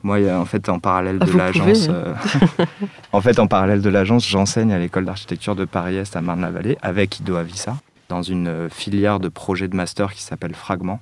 moi, 0.02 0.18
en 0.30 0.44
fait, 0.44 0.68
en 0.68 0.78
parallèle 0.78 1.18
de 1.18 1.32
l'agence, 1.32 1.88
euh, 1.88 2.14
en 3.12 3.20
fait, 3.20 3.40
en 3.40 3.48
parallèle 3.48 3.82
de 3.82 3.88
l'agence, 3.88 4.28
j'enseigne 4.28 4.72
à 4.72 4.78
l'école 4.78 5.06
d'architecture 5.06 5.56
de 5.56 5.64
Paris-Est 5.64 6.14
à 6.14 6.20
Marne-la-Vallée 6.20 6.78
avec 6.82 7.18
Ido 7.18 7.34
Avissa 7.34 7.76
dans 8.08 8.22
une 8.22 8.48
euh, 8.48 8.68
filière 8.68 9.20
de 9.20 9.28
projet 9.28 9.68
de 9.68 9.76
master 9.76 10.12
qui 10.12 10.22
s'appelle 10.22 10.54
Fragment 10.54 11.00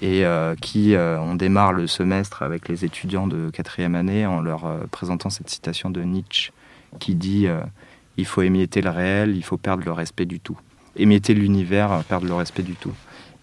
et 0.00 0.24
euh, 0.24 0.54
qui 0.60 0.94
euh, 0.94 1.20
on 1.20 1.34
démarre 1.34 1.72
le 1.72 1.86
semestre 1.86 2.42
avec 2.42 2.68
les 2.68 2.84
étudiants 2.84 3.26
de 3.26 3.50
quatrième 3.50 3.94
année 3.94 4.26
en 4.26 4.40
leur 4.40 4.64
présentant 4.90 5.30
cette 5.30 5.48
citation 5.48 5.90
de 5.90 6.02
Nietzsche 6.02 6.52
qui 6.98 7.14
dit 7.14 7.46
il 8.18 8.26
faut 8.26 8.42
émietter 8.42 8.82
le 8.82 8.90
réel, 8.90 9.36
il 9.36 9.42
faut 9.42 9.56
perdre 9.56 9.84
le 9.84 9.92
respect 9.92 10.26
du 10.26 10.40
tout. 10.40 10.58
Émietter 10.96 11.32
l'univers, 11.32 12.02
perdre 12.04 12.26
le 12.26 12.34
respect 12.34 12.62
du 12.62 12.74
tout. 12.74 12.92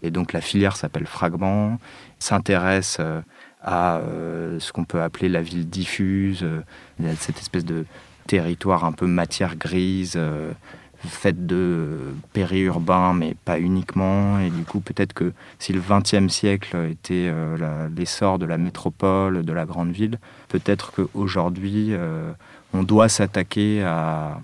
Et 0.03 0.11
donc 0.11 0.33
la 0.33 0.41
filière 0.41 0.75
s'appelle 0.75 1.07
Fragment, 1.07 1.79
s'intéresse 2.19 2.99
à 3.63 4.01
ce 4.59 4.71
qu'on 4.71 4.83
peut 4.83 5.01
appeler 5.01 5.29
la 5.29 5.41
ville 5.41 5.67
diffuse, 5.67 6.45
cette 7.17 7.39
espèce 7.39 7.65
de 7.65 7.85
territoire 8.27 8.85
un 8.85 8.91
peu 8.91 9.07
matière 9.07 9.55
grise, 9.55 10.19
faite 11.07 11.45
de 11.45 12.13
périurbain, 12.33 13.13
mais 13.13 13.35
pas 13.45 13.59
uniquement. 13.59 14.39
Et 14.39 14.49
du 14.49 14.63
coup, 14.63 14.79
peut-être 14.81 15.13
que 15.13 15.33
si 15.57 15.73
le 15.73 15.81
XXe 15.81 16.31
siècle 16.31 16.75
était 16.89 17.29
euh, 17.29 17.87
l'essor 17.95 18.39
de 18.39 18.45
la 18.45 18.57
métropole, 18.57 19.43
de 19.43 19.53
la 19.53 19.65
grande 19.65 19.91
ville, 19.91 20.19
peut-être 20.49 20.91
qu'aujourd'hui, 20.91 21.87
euh, 21.91 22.31
on 22.73 22.83
doit 22.83 23.09
s'attaquer 23.09 23.83
à 23.83 24.41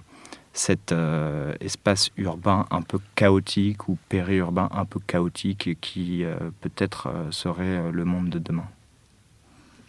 cet 0.53 0.93
euh, 0.93 1.53
espace 1.60 2.12
urbain 2.16 2.66
un 2.72 2.82
peu 2.82 2.99
chaotique 3.16 3.89
ou 3.89 3.97
périurbain 4.08 4.70
un 4.72 4.86
peu 4.86 4.99
chaotique 5.06 5.78
qui 5.82 6.24
peut-être 6.62 7.10
serait 7.32 7.91
le 7.91 8.06
monde 8.06 8.30
de 8.30 8.39
demain. 8.39 8.68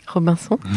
Robinson 0.07 0.59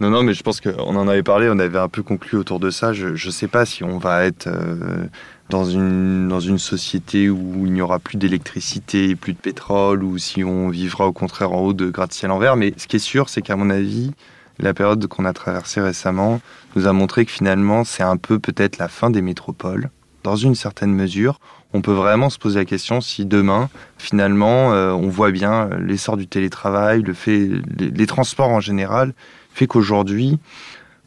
Non, 0.00 0.10
non, 0.10 0.22
mais 0.22 0.34
je 0.34 0.42
pense 0.42 0.60
qu'on 0.60 0.96
en 0.96 1.08
avait 1.08 1.22
parlé, 1.22 1.48
on 1.50 1.58
avait 1.58 1.78
un 1.78 1.88
peu 1.88 2.02
conclu 2.02 2.36
autour 2.36 2.60
de 2.60 2.70
ça. 2.70 2.92
Je 2.92 3.08
ne 3.08 3.30
sais 3.30 3.48
pas 3.48 3.64
si 3.64 3.84
on 3.84 3.98
va 3.98 4.24
être 4.24 4.46
euh, 4.46 5.06
dans, 5.48 5.64
une, 5.64 6.28
dans 6.28 6.40
une 6.40 6.58
société 6.58 7.30
où 7.30 7.66
il 7.66 7.72
n'y 7.72 7.80
aura 7.80 7.98
plus 7.98 8.16
d'électricité 8.18 9.14
plus 9.16 9.32
de 9.32 9.38
pétrole, 9.38 10.02
ou 10.02 10.18
si 10.18 10.44
on 10.44 10.68
vivra 10.68 11.06
au 11.06 11.12
contraire 11.12 11.52
en 11.52 11.60
haut 11.60 11.72
de 11.72 11.90
gratte-ciel 11.90 12.30
en 12.30 12.38
verre. 12.38 12.56
Mais 12.56 12.74
ce 12.76 12.86
qui 12.86 12.96
est 12.96 12.98
sûr, 12.98 13.28
c'est 13.28 13.42
qu'à 13.42 13.56
mon 13.56 13.70
avis, 13.70 14.12
la 14.58 14.74
période 14.74 15.06
qu'on 15.06 15.24
a 15.24 15.32
traversée 15.32 15.80
récemment 15.80 16.40
nous 16.76 16.86
a 16.86 16.92
montré 16.92 17.24
que 17.24 17.32
finalement, 17.32 17.84
c'est 17.84 18.02
un 18.02 18.16
peu 18.16 18.38
peut-être 18.38 18.78
la 18.78 18.88
fin 18.88 19.10
des 19.10 19.22
métropoles 19.22 19.90
dans 20.22 20.36
une 20.36 20.54
certaine 20.54 20.92
mesure, 20.94 21.40
on 21.74 21.80
peut 21.80 21.92
vraiment 21.92 22.30
se 22.30 22.38
poser 22.38 22.60
la 22.60 22.64
question 22.64 23.00
si 23.00 23.24
demain, 23.24 23.68
finalement, 23.98 24.72
euh, 24.72 24.92
on 24.92 25.08
voit 25.08 25.30
bien 25.30 25.70
l'essor 25.80 26.16
du 26.16 26.26
télétravail, 26.26 27.02
le 27.02 27.14
fait, 27.14 27.48
les, 27.78 28.06
transports 28.06 28.50
en 28.50 28.60
général, 28.60 29.14
fait 29.54 29.66
qu'aujourd'hui, 29.66 30.38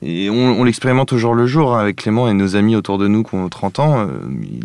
et 0.01 0.29
on, 0.29 0.63
l'expérimente 0.63 1.13
au 1.13 1.17
jour 1.17 1.33
le 1.33 1.47
jour 1.47 1.73
hein, 1.73 1.79
avec 1.79 1.95
Clément 1.95 2.27
et 2.27 2.33
nos 2.33 2.55
amis 2.55 2.75
autour 2.75 2.97
de 2.97 3.07
nous 3.07 3.23
qui 3.23 3.33
ont 3.35 3.47
30 3.47 3.79
ans. 3.79 3.99
Euh, 3.99 4.07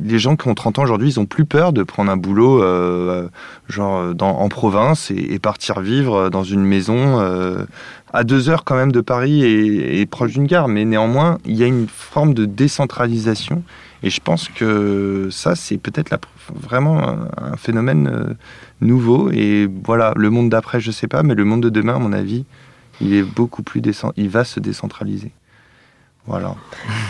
les 0.02 0.18
gens 0.18 0.36
qui 0.36 0.48
ont 0.48 0.54
30 0.54 0.80
ans 0.80 0.82
aujourd'hui, 0.82 1.08
ils 1.08 1.20
ont 1.20 1.24
plus 1.24 1.44
peur 1.44 1.72
de 1.72 1.82
prendre 1.82 2.10
un 2.10 2.16
boulot 2.16 2.62
euh, 2.62 3.28
genre 3.68 4.12
en 4.20 4.48
province 4.48 5.10
et, 5.10 5.38
partir 5.38 5.80
vivre 5.80 6.30
dans 6.30 6.42
une 6.42 6.64
maison 6.64 7.20
à 8.12 8.24
deux 8.24 8.50
heures 8.50 8.64
quand 8.64 8.74
même 8.74 8.92
de 8.92 9.00
Paris 9.00 9.44
et 9.44 10.04
proche 10.04 10.32
d'une 10.32 10.46
gare. 10.46 10.68
Mais 10.68 10.84
néanmoins, 10.84 11.38
il 11.46 11.56
y 11.56 11.62
a 11.62 11.66
une 11.66 11.86
forme 11.88 12.34
de 12.34 12.44
décentralisation 12.44 13.62
et 14.02 14.10
je 14.10 14.20
pense 14.20 14.48
que 14.48 15.28
ça, 15.30 15.54
c'est 15.54 15.78
peut-être 15.78 16.16
vraiment 16.54 17.28
un 17.36 17.56
phénomène 17.56 18.08
euh, 18.08 18.34
nouveau. 18.80 19.30
Et 19.30 19.68
voilà, 19.84 20.12
le 20.16 20.30
monde 20.30 20.48
d'après, 20.48 20.80
je 20.80 20.88
ne 20.88 20.92
sais 20.92 21.08
pas, 21.08 21.22
mais 21.22 21.34
le 21.34 21.44
monde 21.44 21.62
de 21.62 21.68
demain, 21.68 21.96
à 21.96 21.98
mon 21.98 22.12
avis, 22.12 22.44
il 23.00 23.12
est 23.14 23.22
beaucoup 23.22 23.62
plus 23.62 23.82
il 24.16 24.28
va 24.28 24.44
se 24.44 24.60
décentraliser. 24.60 25.32
Voilà. 26.26 26.54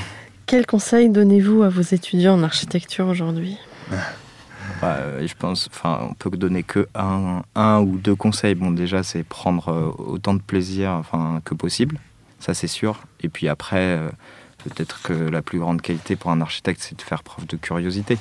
Quel 0.46 0.66
conseil 0.66 1.10
donnez-vous 1.10 1.62
à 1.62 1.68
vos 1.68 1.82
étudiants 1.82 2.34
en 2.34 2.42
architecture 2.42 3.06
aujourd'hui? 3.06 3.56
Bah, 4.80 4.98
je 5.24 5.34
pense, 5.38 5.68
enfin, 5.72 6.08
on 6.10 6.14
peut 6.14 6.30
donner 6.30 6.62
que 6.62 6.88
un, 6.94 7.42
un 7.54 7.80
ou 7.80 7.98
deux 7.98 8.16
conseils. 8.16 8.54
Bon, 8.54 8.70
déjà, 8.70 9.02
c'est 9.02 9.22
prendre 9.22 9.68
euh, 9.68 9.90
autant 9.96 10.34
de 10.34 10.40
plaisir, 10.40 10.90
enfin, 10.90 11.40
que 11.44 11.54
possible. 11.54 11.98
Ça, 12.40 12.54
c'est 12.54 12.66
sûr. 12.66 13.02
Et 13.22 13.28
puis 13.28 13.48
après, 13.48 13.96
euh, 13.96 14.08
Peut-être 14.64 15.02
que 15.02 15.12
la 15.12 15.42
plus 15.42 15.58
grande 15.58 15.80
qualité 15.80 16.16
pour 16.16 16.30
un 16.30 16.40
architecte, 16.40 16.80
c'est 16.82 16.96
de 16.96 17.02
faire 17.02 17.22
preuve 17.22 17.46
de 17.46 17.56
curiosité. 17.56 18.18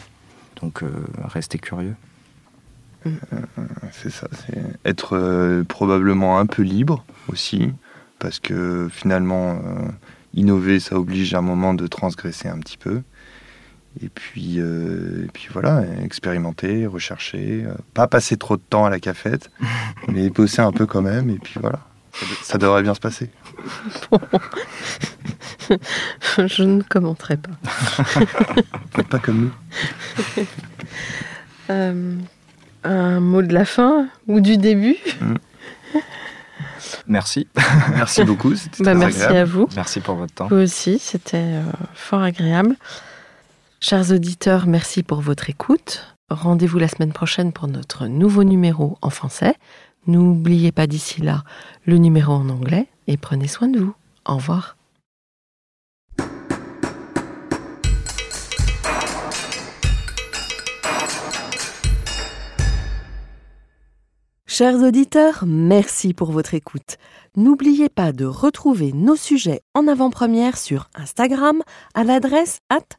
Donc, 0.61 0.83
euh, 0.83 0.91
rester 1.25 1.57
curieux. 1.57 1.95
Euh, 3.05 3.11
c'est 3.93 4.09
ça, 4.09 4.27
c'est 4.31 4.61
être 4.83 5.15
euh, 5.15 5.63
probablement 5.63 6.37
un 6.37 6.45
peu 6.45 6.63
libre 6.63 7.05
aussi, 7.29 7.71
parce 8.19 8.39
que 8.39 8.89
finalement, 8.91 9.61
innover, 10.33 10.79
ça 10.79 10.97
oblige 10.97 11.33
à 11.33 11.37
un 11.37 11.41
moment 11.41 11.73
de 11.73 11.87
transgresser 11.87 12.49
un 12.49 12.59
petit 12.59 12.77
peu. 12.77 13.01
Et 14.01 14.09
puis, 14.09 14.59
et 14.59 15.27
puis 15.33 15.47
voilà, 15.51 15.83
expérimenter, 16.03 16.85
rechercher, 16.85 17.65
pas 17.93 18.07
passer 18.07 18.37
trop 18.37 18.57
de 18.57 18.61
temps 18.61 18.85
à 18.85 18.89
la 18.89 18.99
cafette, 18.99 19.49
mais 20.07 20.29
bosser 20.29 20.61
un 20.61 20.71
peu 20.71 20.85
quand 20.85 21.01
même, 21.01 21.29
et 21.29 21.39
puis 21.39 21.59
voilà, 21.59 21.79
ça, 22.43 22.57
devrait 22.57 22.83
bien 22.83 22.93
se 22.93 22.99
passer. 22.99 23.29
Je 26.38 26.63
ne 26.63 26.82
commenterai 26.82 27.38
pas. 27.38 29.03
Pas 29.09 29.20
comme 29.20 29.51
nous. 30.38 30.45
Euh, 31.72 32.15
un 32.84 33.20
mot 33.20 33.43
de 33.43 33.53
la 33.53 33.63
fin 33.63 34.07
ou 34.26 34.39
du 34.39 34.57
début 34.57 34.95
mm. 35.22 35.36
Merci. 37.07 37.47
Merci 37.91 38.24
beaucoup. 38.24 38.53
Bah, 38.80 38.95
merci 38.95 39.22
à 39.22 39.45
vous. 39.45 39.67
Merci 39.76 39.99
pour 39.99 40.15
votre 40.15 40.34
temps. 40.34 40.47
Vous 40.47 40.55
aussi, 40.55 40.97
c'était 40.99 41.38
euh, 41.38 41.63
fort 41.93 42.24
agréable. 42.24 42.76
Chers 43.82 44.11
auditeurs, 44.11 44.67
merci 44.67 45.03
pour 45.03 45.22
votre 45.22 45.49
écoute. 45.49 46.15
Rendez-vous 46.30 46.80
la 46.80 46.88
semaine 46.88 47.13
prochaine 47.13 47.51
pour 47.51 47.67
notre 47.67 48.07
nouveau 48.07 48.43
numéro 48.43 48.97
en 49.01 49.09
français. 49.09 49.55
N'oubliez 50.07 50.72
pas 50.72 50.88
d'ici 50.88 51.22
là 51.22 51.43
le 51.86 51.97
numéro 51.97 52.34
en 52.34 52.49
anglais 52.49 52.88
et 53.07 53.17
prenez 53.17 53.47
soin 53.47 53.67
de 53.67 53.80
vous. 53.80 53.95
Au 54.26 54.36
revoir. 54.36 54.76
Chers 64.51 64.81
auditeurs, 64.81 65.43
merci 65.45 66.15
pour 66.15 66.31
votre 66.31 66.55
écoute. 66.55 66.97
N'oubliez 67.35 67.87
pas 67.87 68.11
de 68.11 68.25
retrouver 68.25 68.93
nos 68.93 69.15
sujets 69.15 69.61
en 69.75 69.87
avant-première 69.87 70.57
sur 70.57 70.89
Instagram 70.95 71.61
à 71.93 72.03
l'adresse 72.03 72.57
at 72.71 72.97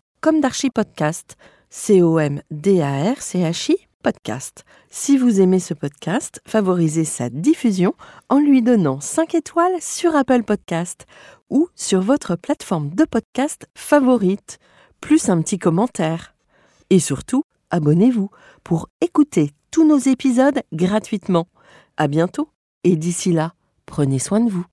C-O-M-D-A-R-C-H-I 1.70 3.76
podcast. 4.00 4.64
Si 4.90 5.18
vous 5.18 5.40
aimez 5.40 5.58
ce 5.58 5.74
podcast, 5.74 6.40
favorisez 6.46 7.04
sa 7.04 7.30
diffusion 7.30 7.94
en 8.28 8.38
lui 8.38 8.62
donnant 8.62 9.00
5 9.00 9.34
étoiles 9.34 9.80
sur 9.80 10.14
Apple 10.14 10.44
Podcast 10.44 11.04
ou 11.50 11.66
sur 11.74 12.00
votre 12.00 12.36
plateforme 12.36 12.90
de 12.90 13.04
podcast 13.04 13.66
favorite, 13.74 14.60
plus 15.00 15.28
un 15.28 15.42
petit 15.42 15.58
commentaire. 15.58 16.36
Et 16.90 17.00
surtout, 17.00 17.42
abonnez-vous 17.72 18.30
pour 18.62 18.88
écouter 19.00 19.50
tous 19.70 19.86
nos 19.86 19.98
épisodes 19.98 20.62
gratuitement. 20.72 21.46
À 21.96 22.08
bientôt 22.08 22.48
et 22.84 22.96
d'ici 22.96 23.32
là, 23.32 23.54
prenez 23.86 24.18
soin 24.18 24.40
de 24.40 24.50
vous. 24.50 24.64